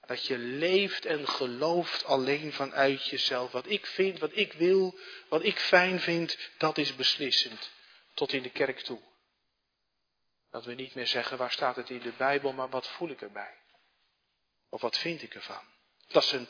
Dat 0.06 0.26
je 0.26 0.38
leeft 0.38 1.06
en 1.06 1.28
gelooft 1.28 2.04
alleen 2.04 2.54
vanuit 2.54 3.06
jezelf. 3.08 3.52
Wat 3.52 3.70
ik 3.70 3.86
vind, 3.86 4.20
wat 4.20 4.38
ik 4.38 4.54
wil, 4.54 5.00
wat 5.30 5.44
ik 5.44 5.60
fijn 5.60 6.00
vind, 6.00 6.38
dat 6.58 6.78
is 6.78 6.96
beslissend. 6.96 7.72
Tot 8.14 8.34
in 8.34 8.44
de 8.44 8.52
kerk 8.52 8.80
toe. 8.80 9.02
Dat 10.52 10.66
we 10.66 10.74
niet 10.74 10.96
meer 10.96 11.08
zeggen 11.08 11.38
waar 11.38 11.52
staat 11.52 11.76
het 11.76 11.90
in 11.90 12.00
de 12.00 12.14
Bijbel, 12.18 12.54
maar 12.54 12.70
wat 12.70 12.88
voel 12.88 13.10
ik 13.10 13.22
erbij? 13.22 13.58
Of 14.70 14.82
wat 14.82 14.98
vind 14.98 15.22
ik 15.22 15.36
ervan? 15.36 15.66
Dat 16.08 16.24
is 16.24 16.32
een 16.32 16.48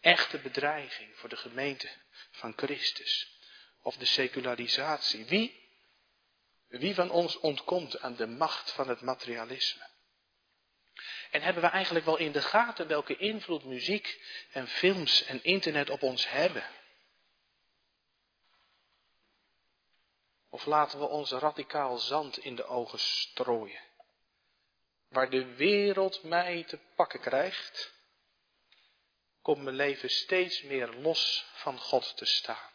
echte 0.00 0.38
bedreiging 0.38 1.16
voor 1.16 1.28
de 1.28 1.36
gemeente 1.36 1.88
van 2.30 2.52
Christus 2.56 3.38
of 3.82 3.96
de 3.96 4.04
secularisatie. 4.04 5.24
Wie, 5.24 5.70
wie 6.66 6.94
van 6.94 7.10
ons 7.10 7.38
ontkomt 7.38 8.00
aan 8.00 8.16
de 8.16 8.26
macht 8.26 8.70
van 8.70 8.88
het 8.88 9.00
materialisme? 9.00 9.88
En 11.30 11.42
hebben 11.42 11.62
we 11.62 11.68
eigenlijk 11.68 12.04
wel 12.04 12.16
in 12.16 12.32
de 12.32 12.42
gaten 12.42 12.86
welke 12.86 13.16
invloed 13.16 13.64
muziek 13.64 14.22
en 14.52 14.68
films 14.68 15.24
en 15.24 15.44
internet 15.44 15.90
op 15.90 16.02
ons 16.02 16.28
hebben? 16.28 16.64
Of 20.48 20.66
laten 20.66 20.98
we 20.98 21.06
ons 21.06 21.30
radicaal 21.30 21.98
zand 21.98 22.38
in 22.38 22.56
de 22.56 22.64
ogen 22.64 22.98
strooien? 22.98 23.88
Waar 25.08 25.30
de 25.30 25.54
wereld 25.54 26.22
mij 26.22 26.64
te 26.64 26.78
pakken 26.96 27.20
krijgt, 27.20 27.92
komt 29.42 29.62
mijn 29.62 29.76
leven 29.76 30.10
steeds 30.10 30.62
meer 30.62 30.88
los 30.88 31.46
van 31.52 31.78
God 31.78 32.16
te 32.16 32.24
staan 32.24 32.70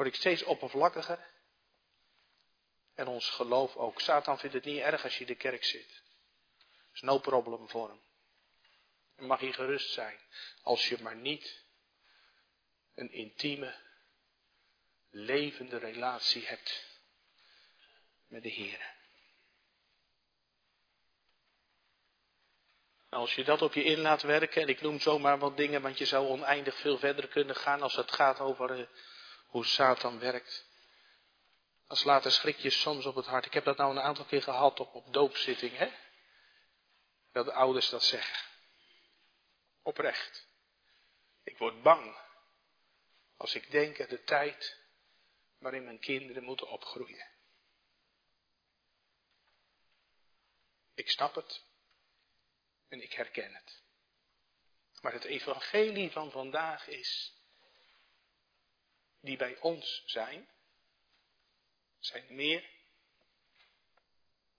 word 0.00 0.12
ik 0.12 0.18
steeds 0.18 0.42
oppervlakkiger. 0.42 1.28
En 2.94 3.06
ons 3.06 3.30
geloof 3.30 3.76
ook. 3.76 4.00
Satan 4.00 4.38
vindt 4.38 4.54
het 4.54 4.64
niet 4.64 4.80
erg 4.80 5.04
als 5.04 5.14
je 5.14 5.20
in 5.20 5.26
de 5.26 5.34
kerk 5.34 5.64
zit. 5.64 6.02
is 6.94 7.00
no 7.00 7.18
problem 7.18 7.68
voor 7.68 7.88
hem. 7.88 8.00
En 9.16 9.26
mag 9.26 9.40
hij 9.40 9.52
gerust 9.52 9.92
zijn. 9.92 10.18
Als 10.62 10.88
je 10.88 11.02
maar 11.02 11.16
niet 11.16 11.64
een 12.94 13.12
intieme, 13.12 13.74
levende 15.10 15.78
relatie 15.78 16.46
hebt 16.46 16.84
met 18.26 18.42
de 18.42 18.48
Heer. 18.48 18.94
Als 23.08 23.34
je 23.34 23.44
dat 23.44 23.62
op 23.62 23.74
je 23.74 23.82
in 23.82 23.98
laat 23.98 24.22
werken, 24.22 24.62
en 24.62 24.68
ik 24.68 24.80
noem 24.80 25.00
zomaar 25.00 25.38
wat 25.38 25.56
dingen, 25.56 25.82
want 25.82 25.98
je 25.98 26.06
zou 26.06 26.28
oneindig 26.28 26.78
veel 26.80 26.98
verder 26.98 27.28
kunnen 27.28 27.56
gaan 27.56 27.82
als 27.82 27.96
het 27.96 28.12
gaat 28.12 28.40
over 28.40 28.80
eh, 28.80 28.86
hoe 29.50 29.66
Satan 29.66 30.18
werkt. 30.18 30.68
Als 31.86 32.04
later 32.04 32.30
schrik 32.30 32.56
je 32.56 32.70
soms 32.70 33.06
op 33.06 33.14
het 33.14 33.26
hart. 33.26 33.46
Ik 33.46 33.52
heb 33.52 33.64
dat 33.64 33.76
nou 33.76 33.90
een 33.90 34.02
aantal 34.02 34.24
keer 34.24 34.42
gehad 34.42 34.80
op, 34.80 34.94
op 34.94 35.12
doopzitting, 35.12 35.76
hè? 35.76 35.92
Dat 37.32 37.44
de 37.44 37.52
ouders 37.52 37.88
dat 37.88 38.04
zeggen. 38.04 38.48
Oprecht. 39.82 40.48
Ik 41.42 41.58
word 41.58 41.82
bang 41.82 42.16
als 43.36 43.54
ik 43.54 43.70
denk 43.70 44.00
aan 44.00 44.08
de 44.08 44.22
tijd 44.22 44.78
waarin 45.58 45.84
mijn 45.84 46.00
kinderen 46.00 46.44
moeten 46.44 46.68
opgroeien. 46.68 47.28
Ik 50.94 51.10
snap 51.10 51.34
het 51.34 51.64
en 52.88 53.02
ik 53.02 53.12
herken 53.12 53.54
het. 53.54 53.82
Maar 55.00 55.12
het 55.12 55.24
evangelie 55.24 56.10
van 56.10 56.30
vandaag 56.30 56.88
is 56.88 57.39
die 59.20 59.36
bij 59.36 59.56
ons 59.60 60.02
zijn, 60.06 60.48
zijn 61.98 62.34
meer 62.34 62.70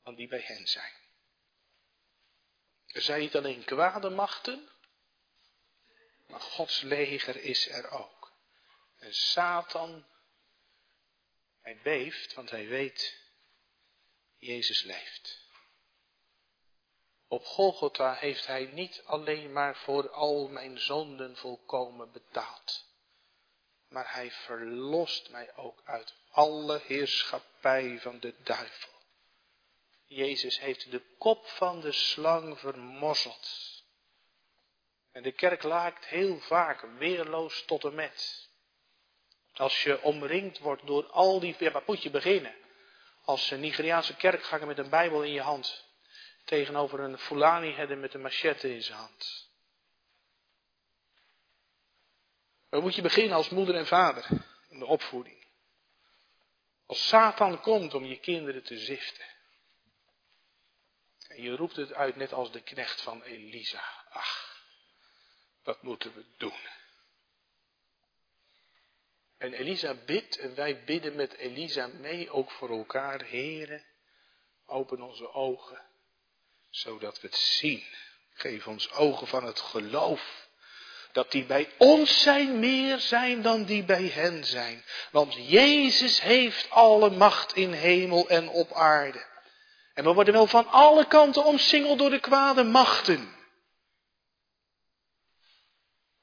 dan 0.04 0.16
die 0.16 0.28
bij 0.28 0.42
hen 0.42 0.68
zijn. 0.68 0.94
Er 2.88 3.02
zijn 3.02 3.20
niet 3.20 3.36
alleen 3.36 3.64
kwade 3.64 4.10
machten, 4.10 4.70
maar 6.28 6.42
Gods 6.42 6.82
leger 6.82 7.36
is 7.36 7.68
er 7.70 7.90
ook. 7.90 8.34
En 8.98 9.14
Satan, 9.14 10.06
hij 11.62 11.80
beeft, 11.84 12.34
want 12.34 12.50
hij 12.50 12.68
weet, 12.68 13.20
Jezus 14.38 14.82
leeft. 14.84 15.40
Op 17.28 17.46
Golgotha 17.46 18.14
heeft 18.14 18.48
hij 18.48 18.66
niet 18.66 19.02
alleen 19.06 19.52
maar 19.52 19.76
voor 19.76 20.10
al 20.10 20.48
mijn 20.48 20.80
zonden 20.80 21.38
volkomen 21.38 22.12
betaald 22.12 22.91
maar 23.92 24.14
hij 24.14 24.32
verlost 24.32 25.30
mij 25.30 25.56
ook 25.56 25.82
uit 25.86 26.14
alle 26.30 26.82
heerschappij 26.86 28.00
van 28.00 28.20
de 28.20 28.34
duivel. 28.44 28.90
Jezus 30.08 30.60
heeft 30.60 30.92
de 30.92 31.02
kop 31.18 31.48
van 31.48 31.82
de 31.82 31.92
slang 31.92 32.60
vermorzeld. 32.60 33.50
En 35.12 35.24
de 35.24 35.32
kerk 35.32 35.64
laakt 35.64 36.06
heel 36.06 36.40
vaak 36.40 36.82
weerloos 36.98 37.66
tot 37.66 37.84
en 37.84 37.96
met. 37.96 38.50
Als 39.54 39.84
je 39.84 40.02
omringd 40.02 40.60
wordt 40.60 40.86
door 40.86 41.06
al 41.06 41.40
die, 41.40 41.56
ja, 41.60 41.72
waar 41.72 41.84
moet 41.86 42.04
je 42.04 42.10
beginnen? 42.10 42.56
Als 43.24 43.52
een 43.52 43.60
Nigeriaanse 43.60 44.16
kerkganger 44.16 44.68
met 44.68 44.78
een 44.78 44.90
Bijbel 44.90 45.24
in 45.24 45.34
je 45.34 45.42
hand. 45.42 45.86
Tegenover 46.46 47.00
een 47.00 47.18
Fulani 47.18 47.74
herder 47.74 47.98
met 47.98 48.14
een 48.14 48.22
machette 48.22 48.74
in 48.74 48.84
zijn 48.84 48.98
hand. 48.98 49.51
Waar 52.72 52.82
moet 52.82 52.96
je 52.96 53.02
beginnen 53.02 53.36
als 53.36 53.50
moeder 53.50 53.76
en 53.76 53.88
vader 53.88 54.28
in 54.70 54.80
de 54.80 54.86
opvoeding? 54.86 55.48
Als 56.86 57.08
Satan 57.08 57.62
komt 57.62 57.94
om 57.94 58.06
je 58.06 58.20
kinderen 58.20 58.64
te 58.64 58.78
ziften. 58.78 59.26
En 61.28 61.42
je 61.42 61.56
roept 61.56 61.76
het 61.76 61.94
uit 61.94 62.16
net 62.16 62.34
als 62.34 62.52
de 62.52 62.62
knecht 62.62 63.02
van 63.02 63.22
Elisa. 63.22 63.84
Ach, 64.10 64.64
wat 65.64 65.82
moeten 65.82 66.14
we 66.14 66.26
doen? 66.38 66.60
En 69.38 69.54
Elisa 69.54 69.94
bidt 69.94 70.38
en 70.38 70.56
wij 70.56 70.84
bidden 70.84 71.16
met 71.16 71.34
Elisa 71.34 71.88
mee, 71.88 72.30
ook 72.30 72.52
voor 72.52 72.70
elkaar. 72.70 73.22
Heren, 73.22 73.86
open 74.66 75.02
onze 75.02 75.34
ogen, 75.34 75.86
zodat 76.70 77.22
we 77.22 77.28
het 77.28 77.38
zien. 77.38 77.86
Geef 78.34 78.68
ons 78.68 78.92
ogen 78.92 79.28
van 79.28 79.44
het 79.44 79.60
geloof. 79.60 80.50
Dat 81.12 81.32
die 81.32 81.46
bij 81.46 81.70
ons 81.78 82.22
zijn 82.22 82.60
meer 82.60 83.00
zijn 83.00 83.42
dan 83.42 83.64
die 83.64 83.84
bij 83.84 84.08
hen 84.08 84.46
zijn. 84.46 84.84
Want 85.12 85.34
Jezus 85.34 86.22
heeft 86.22 86.70
alle 86.70 87.10
macht 87.10 87.56
in 87.56 87.72
hemel 87.72 88.30
en 88.30 88.50
op 88.50 88.74
aarde. 88.74 89.26
En 89.94 90.04
we 90.04 90.14
worden 90.14 90.34
wel 90.34 90.48
van 90.48 90.68
alle 90.68 91.08
kanten 91.08 91.46
omsingeld 91.46 92.00
door 92.00 92.10
de 92.10 92.20
kwade 92.20 92.64
machten. 92.64 93.36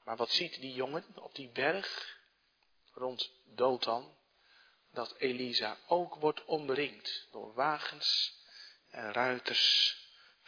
Maar 0.03 0.17
wat 0.17 0.31
ziet 0.31 0.61
die 0.61 0.73
jongen 0.73 1.05
op 1.15 1.35
die 1.35 1.49
berg? 1.49 2.17
rond 2.93 3.31
Dothan, 3.55 4.15
dat 4.91 5.15
Elisa 5.17 5.77
ook 5.87 6.15
wordt 6.15 6.45
omringd 6.45 7.27
door 7.31 7.53
wagens 7.53 8.37
en 8.89 9.13
ruiters 9.13 9.95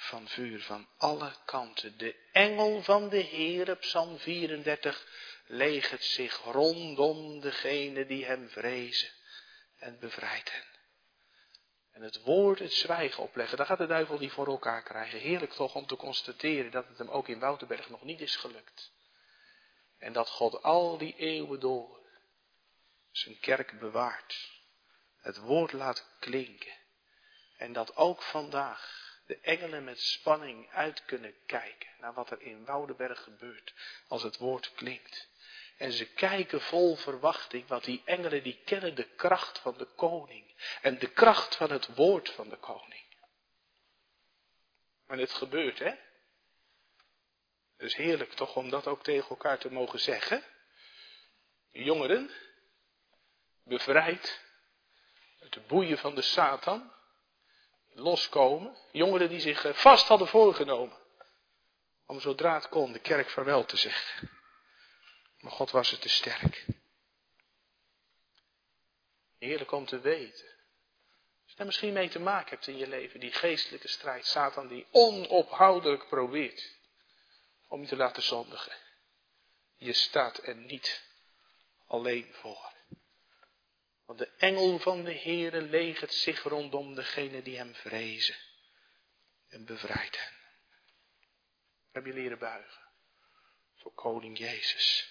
van 0.02 0.28
vuur 0.28 0.62
van 0.62 0.88
alle 0.98 1.34
kanten. 1.46 1.98
De 1.98 2.16
engel 2.32 2.84
van 2.84 3.10
de 3.10 3.18
Heer, 3.18 3.76
Psalm 3.76 4.18
34, 4.18 5.08
legert 5.46 6.04
zich 6.04 6.44
rondom 6.44 7.40
degene 7.40 8.06
die 8.06 8.26
hem 8.26 8.50
vrezen 8.50 9.10
en 9.78 10.00
bevrijdt 10.00 10.52
hen. 10.52 10.66
En 11.92 12.02
het 12.02 12.22
woord, 12.22 12.60
het 12.60 12.74
zwijgen 12.74 13.24
opleggen, 13.24 13.58
daar 13.58 13.66
gaat 13.66 13.78
de 13.78 13.88
duivel 13.88 14.18
niet 14.18 14.32
voor 14.32 14.48
elkaar 14.48 14.84
krijgen. 14.84 15.20
Heerlijk 15.20 15.54
toch 15.54 15.76
om 15.76 15.86
te 15.86 15.96
constateren 15.96 16.72
dat 16.72 16.88
het 16.88 16.98
hem 16.98 17.10
ook 17.10 17.28
in 17.28 17.40
Wouterberg 17.40 17.90
nog 17.90 18.04
niet 18.04 18.22
is 18.22 18.36
gelukt. 18.36 18.92
En 19.98 20.14
dat 20.14 20.30
God 20.30 20.64
al 20.64 20.98
die 20.98 21.16
eeuwen 21.18 21.60
door 21.60 22.00
zijn 23.12 23.40
kerk 23.40 23.80
bewaart. 23.80 24.52
Het 25.18 25.38
woord 25.38 25.72
laat 25.72 26.10
klinken. 26.20 26.74
En 27.58 27.74
dat 27.74 27.96
ook 27.96 28.22
vandaag 28.22 29.01
de 29.32 29.40
engelen 29.42 29.84
met 29.84 30.00
spanning 30.00 30.70
uit 30.72 31.06
kunnen 31.06 31.34
kijken 31.46 31.90
naar 32.00 32.14
wat 32.14 32.32
er 32.32 32.42
in 32.42 32.66
Woudenberg 32.66 33.24
gebeurt 33.24 33.74
als 34.08 34.24
het 34.24 34.38
woord 34.38 34.74
klinkt. 34.74 35.30
En 35.78 35.92
ze 35.92 36.06
kijken 36.06 36.62
vol 36.62 36.96
verwachting, 36.96 37.68
want 37.68 37.84
die 37.84 38.02
engelen 38.06 38.44
die 38.44 38.62
kennen 38.66 38.96
de 38.96 39.08
kracht 39.16 39.60
van 39.60 39.78
de 39.78 39.86
koning 39.86 40.54
en 40.82 41.00
de 41.00 41.10
kracht 41.12 41.56
van 41.56 41.72
het 41.72 41.96
woord 41.96 42.30
van 42.30 42.50
de 42.50 42.58
koning. 42.58 43.04
En 45.08 45.20
het 45.20 45.34
gebeurt, 45.34 45.80
hè? 45.80 45.94
Is 47.78 47.96
heerlijk 47.96 48.34
toch 48.34 48.56
om 48.56 48.70
dat 48.70 48.88
ook 48.88 49.04
tegen 49.04 49.30
elkaar 49.30 49.58
te 49.58 49.72
mogen 49.72 50.00
zeggen. 50.00 50.44
Jongeren, 51.72 52.32
bevrijd 53.64 54.44
uit 55.40 55.54
de 55.54 55.62
boeien 55.62 55.98
van 55.98 56.16
de 56.16 56.22
Satan, 56.22 57.00
loskomen. 57.94 58.78
Jongeren 58.92 59.30
die 59.30 59.40
zich 59.40 59.66
eh, 59.66 59.74
vast 59.74 60.08
hadden 60.08 60.28
voorgenomen 60.28 61.00
om 62.12 62.20
zodra 62.20 62.54
het 62.54 62.70
kon 62.70 62.92
de 62.92 63.00
kerk 63.00 63.30
vaarwel 63.30 63.66
te 63.66 63.78
zeggen. 63.78 64.30
Maar 65.40 65.52
God 65.52 65.72
was 65.72 65.92
het 65.92 66.02
te 66.02 66.10
sterk. 66.10 66.66
Heerlijk 69.38 69.72
om 69.72 69.86
te 69.86 70.00
weten. 70.00 70.46
Als 71.42 71.52
je 71.52 71.56
daar 71.56 71.66
misschien 71.66 71.94
mee 71.94 72.10
te 72.10 72.20
maken 72.20 72.50
hebt 72.50 72.68
in 72.68 72.78
je 72.78 72.88
leven, 72.88 73.20
die 73.20 73.32
geestelijke 73.32 73.88
strijd, 73.88 74.26
Satan 74.26 74.68
die 74.68 74.88
onophoudelijk 74.92 76.08
probeert 76.08 76.78
om 77.68 77.82
je 77.82 77.88
te 77.88 77.96
laten 77.96 78.24
zondigen. 78.24 78.74
Je 79.76 79.94
staat 79.94 80.44
er 80.44 80.56
niet 80.56 81.04
alleen 81.88 82.34
voor. 82.34 82.74
Want 84.12 84.24
de 84.24 84.32
engel 84.38 84.80
van 84.80 85.04
de 85.04 85.14
Heere 85.14 85.62
legert 85.62 86.14
zich 86.14 86.44
rondom 86.44 86.96
degene 86.96 87.42
die 87.42 87.58
hem 87.58 87.76
vrezen. 87.76 88.36
En 89.48 89.66
bevrijdt 89.66 90.20
hen. 90.20 90.34
Heb 91.92 92.06
je 92.06 92.14
leren 92.14 92.40
buigen. 92.40 92.82
Voor 93.76 93.94
koning 93.94 94.38
Jezus. 94.38 95.10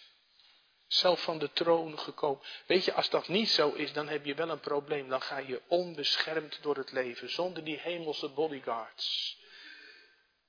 Zelf 0.86 1.22
van 1.22 1.38
de 1.38 1.52
troon 1.52 1.98
gekomen. 1.98 2.42
Weet 2.66 2.84
je, 2.84 2.92
als 2.92 3.10
dat 3.10 3.28
niet 3.28 3.48
zo 3.48 3.72
is, 3.72 3.92
dan 3.92 4.08
heb 4.08 4.24
je 4.24 4.34
wel 4.34 4.48
een 4.48 4.60
probleem. 4.60 5.08
Dan 5.08 5.22
ga 5.22 5.38
je 5.38 5.62
onbeschermd 5.66 6.62
door 6.62 6.76
het 6.76 6.92
leven. 6.92 7.30
Zonder 7.30 7.64
die 7.64 7.78
hemelse 7.78 8.28
bodyguards. 8.28 9.38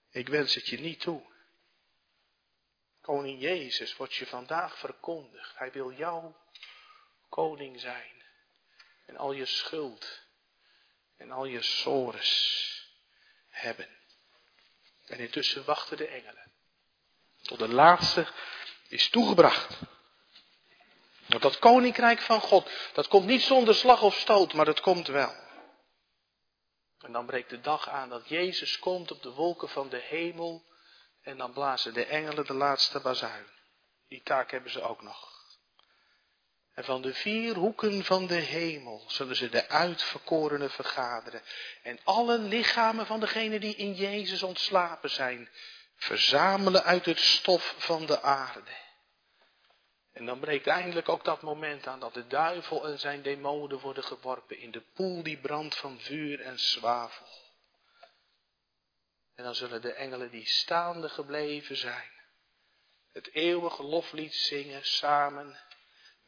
Ik 0.09 0.29
wens 0.29 0.55
het 0.55 0.67
je 0.67 0.79
niet 0.79 0.99
toe. 0.99 1.23
Koning 3.01 3.41
Jezus 3.41 3.95
wordt 3.95 4.15
je 4.15 4.25
vandaag 4.25 4.77
verkondigd. 4.77 5.57
Hij 5.57 5.71
wil 5.71 5.91
jouw 5.91 6.35
koning 7.29 7.79
zijn 7.79 8.19
en 9.11 9.17
al 9.17 9.31
je 9.31 9.45
schuld 9.45 10.21
en 11.17 11.31
al 11.31 11.45
je 11.45 11.61
sores 11.61 12.33
hebben. 13.49 13.89
En 15.05 15.19
intussen 15.19 15.65
wachten 15.65 15.97
de 15.97 16.07
engelen. 16.07 16.51
Tot 17.41 17.59
de 17.59 17.67
laatste 17.67 18.27
is 18.87 19.09
toegebracht. 19.09 19.79
Want 21.25 21.41
dat 21.41 21.59
koninkrijk 21.59 22.19
van 22.19 22.41
God, 22.41 22.71
dat 22.93 23.07
komt 23.07 23.25
niet 23.25 23.41
zonder 23.41 23.75
slag 23.75 24.01
of 24.01 24.15
stoot, 24.15 24.53
maar 24.53 24.65
dat 24.65 24.81
komt 24.81 25.07
wel. 25.07 25.33
En 26.99 27.11
dan 27.11 27.25
breekt 27.25 27.49
de 27.49 27.61
dag 27.61 27.89
aan 27.89 28.09
dat 28.09 28.29
Jezus 28.29 28.79
komt 28.79 29.11
op 29.11 29.21
de 29.21 29.31
wolken 29.31 29.69
van 29.69 29.89
de 29.89 29.99
hemel. 29.99 30.69
En 31.21 31.37
dan 31.37 31.53
blazen 31.53 31.93
de 31.93 32.05
engelen 32.05 32.45
de 32.45 32.53
laatste 32.53 32.99
bazuin. 32.99 33.47
Die 34.07 34.21
taak 34.23 34.51
hebben 34.51 34.71
ze 34.71 34.81
ook 34.81 35.01
nog. 35.01 35.30
En 36.73 36.83
van 36.83 37.01
de 37.01 37.13
vier 37.13 37.55
hoeken 37.55 38.03
van 38.03 38.27
de 38.27 38.33
hemel 38.33 39.03
zullen 39.07 39.35
ze 39.35 39.49
de 39.49 39.67
uitverkorenen 39.67 40.71
vergaderen. 40.71 41.41
En 41.83 41.99
alle 42.03 42.37
lichamen 42.37 43.05
van 43.05 43.19
degenen 43.19 43.61
die 43.61 43.75
in 43.75 43.93
Jezus 43.93 44.43
ontslapen 44.43 45.09
zijn, 45.09 45.49
verzamelen 45.95 46.83
uit 46.83 47.05
het 47.05 47.19
stof 47.19 47.75
van 47.77 48.05
de 48.05 48.21
aarde. 48.21 48.71
En 50.13 50.25
dan 50.25 50.39
breekt 50.39 50.67
eindelijk 50.67 51.09
ook 51.09 51.23
dat 51.23 51.41
moment 51.41 51.87
aan 51.87 51.99
dat 51.99 52.13
de 52.13 52.27
duivel 52.27 52.87
en 52.87 52.99
zijn 52.99 53.21
demonen 53.21 53.79
worden 53.79 54.03
geworpen 54.03 54.57
in 54.57 54.71
de 54.71 54.83
poel 54.93 55.23
die 55.23 55.37
brandt 55.37 55.75
van 55.75 55.99
vuur 55.99 56.41
en 56.41 56.59
zwavel. 56.59 57.27
En 59.35 59.43
dan 59.43 59.55
zullen 59.55 59.81
de 59.81 59.93
engelen 59.93 60.31
die 60.31 60.47
staande 60.47 61.09
gebleven 61.09 61.77
zijn, 61.77 62.11
het 63.11 63.33
eeuwige 63.33 63.83
loflied 63.83 64.33
zingen 64.33 64.85
samen 64.85 65.59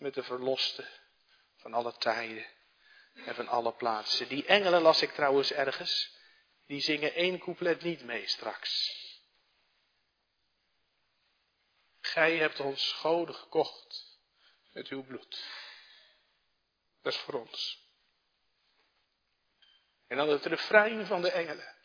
met 0.04 0.14
de 0.14 0.24
verlosten 0.24 0.89
van 1.56 1.74
alle 1.74 1.97
tijden 1.97 2.45
en 3.14 3.36
van 3.36 3.47
alle 3.47 3.74
plaatsen. 3.74 4.28
Die 4.28 4.45
engelen 4.45 4.82
las 4.82 5.01
ik 5.01 5.12
trouwens 5.12 5.51
ergens, 5.51 6.18
die 6.66 6.82
zingen 6.82 7.14
één 7.14 7.39
couplet 7.39 7.82
niet 7.82 8.04
mee 8.04 8.28
straks. 8.28 9.01
Gij 12.01 12.38
hebt 12.38 12.60
ons 12.60 12.91
goden 12.91 13.36
gekocht 13.36 14.18
met 14.72 14.88
uw 14.88 15.04
bloed. 15.04 15.43
Dat 17.01 17.14
is 17.14 17.20
voor 17.20 17.34
ons. 17.34 17.82
En 20.08 20.18
dan 20.18 20.30
het 20.30 20.45
refrein 20.45 21.06
van 21.06 21.22
de 21.22 21.32
engelen. 21.32 21.76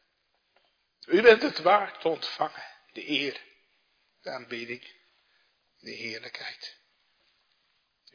U 1.06 1.22
bent 1.22 1.42
het 1.42 1.58
waard 1.58 2.00
te 2.00 2.08
ontvangen, 2.08 2.66
de 2.92 3.08
eer, 3.08 3.42
de 4.20 4.30
aanbidding, 4.30 4.96
de 5.78 5.90
heerlijkheid. 5.90 6.77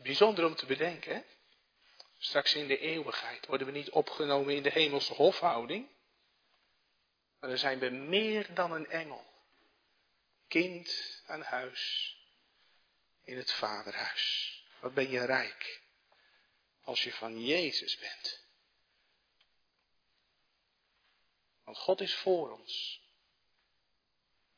Bijzonder 0.01 0.45
om 0.45 0.55
te 0.55 0.65
bedenken, 0.65 1.15
hè? 1.15 1.21
Straks 2.17 2.53
in 2.53 2.67
de 2.67 2.77
eeuwigheid 2.77 3.45
worden 3.45 3.67
we 3.67 3.73
niet 3.73 3.89
opgenomen 3.89 4.55
in 4.55 4.63
de 4.63 4.71
hemelse 4.71 5.13
hofhouding. 5.13 5.89
Maar 7.39 7.49
dan 7.49 7.59
zijn 7.59 7.79
we 7.79 7.89
meer 7.89 8.53
dan 8.53 8.71
een 8.71 8.89
engel. 8.89 9.25
Kind 10.47 11.21
aan 11.25 11.41
huis 11.41 12.15
in 13.23 13.37
het 13.37 13.51
vaderhuis. 13.51 14.57
Wat 14.79 14.93
ben 14.93 15.09
je 15.09 15.25
rijk 15.25 15.81
als 16.83 17.03
je 17.03 17.13
van 17.13 17.45
Jezus 17.45 17.97
bent. 17.97 18.41
Want 21.63 21.77
God 21.77 22.01
is 22.01 22.13
voor 22.13 22.51
ons. 22.51 23.01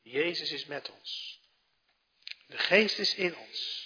Jezus 0.02 0.50
is 0.50 0.64
met 0.64 0.90
ons. 0.90 1.40
De 2.46 2.58
geest 2.58 2.98
is 2.98 3.14
in 3.14 3.36
ons. 3.36 3.85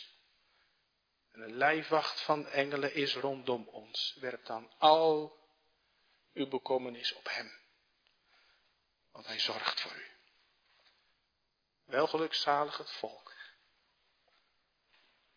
En 1.33 1.41
een 1.41 1.57
lijfwacht 1.57 2.21
van 2.21 2.47
engelen 2.47 2.95
is 2.95 3.15
rondom 3.15 3.69
ons. 3.69 4.17
Werp 4.21 4.45
dan 4.45 4.73
al 4.79 5.39
uw 6.33 6.49
bekommernis 6.49 7.13
op 7.13 7.29
hem. 7.29 7.59
Want 9.13 9.27
hij 9.27 9.39
zorgt 9.41 9.81
voor 9.81 9.97
u. 9.97 10.09
Welgelukzalig 11.85 12.79
het 12.79 12.91
volk. 12.91 13.35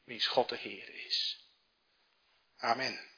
Wiens 0.04 0.28
God 0.28 0.50
de 0.50 0.58
Heer 0.58 0.90
is. 0.90 1.48
Amen. 2.58 3.13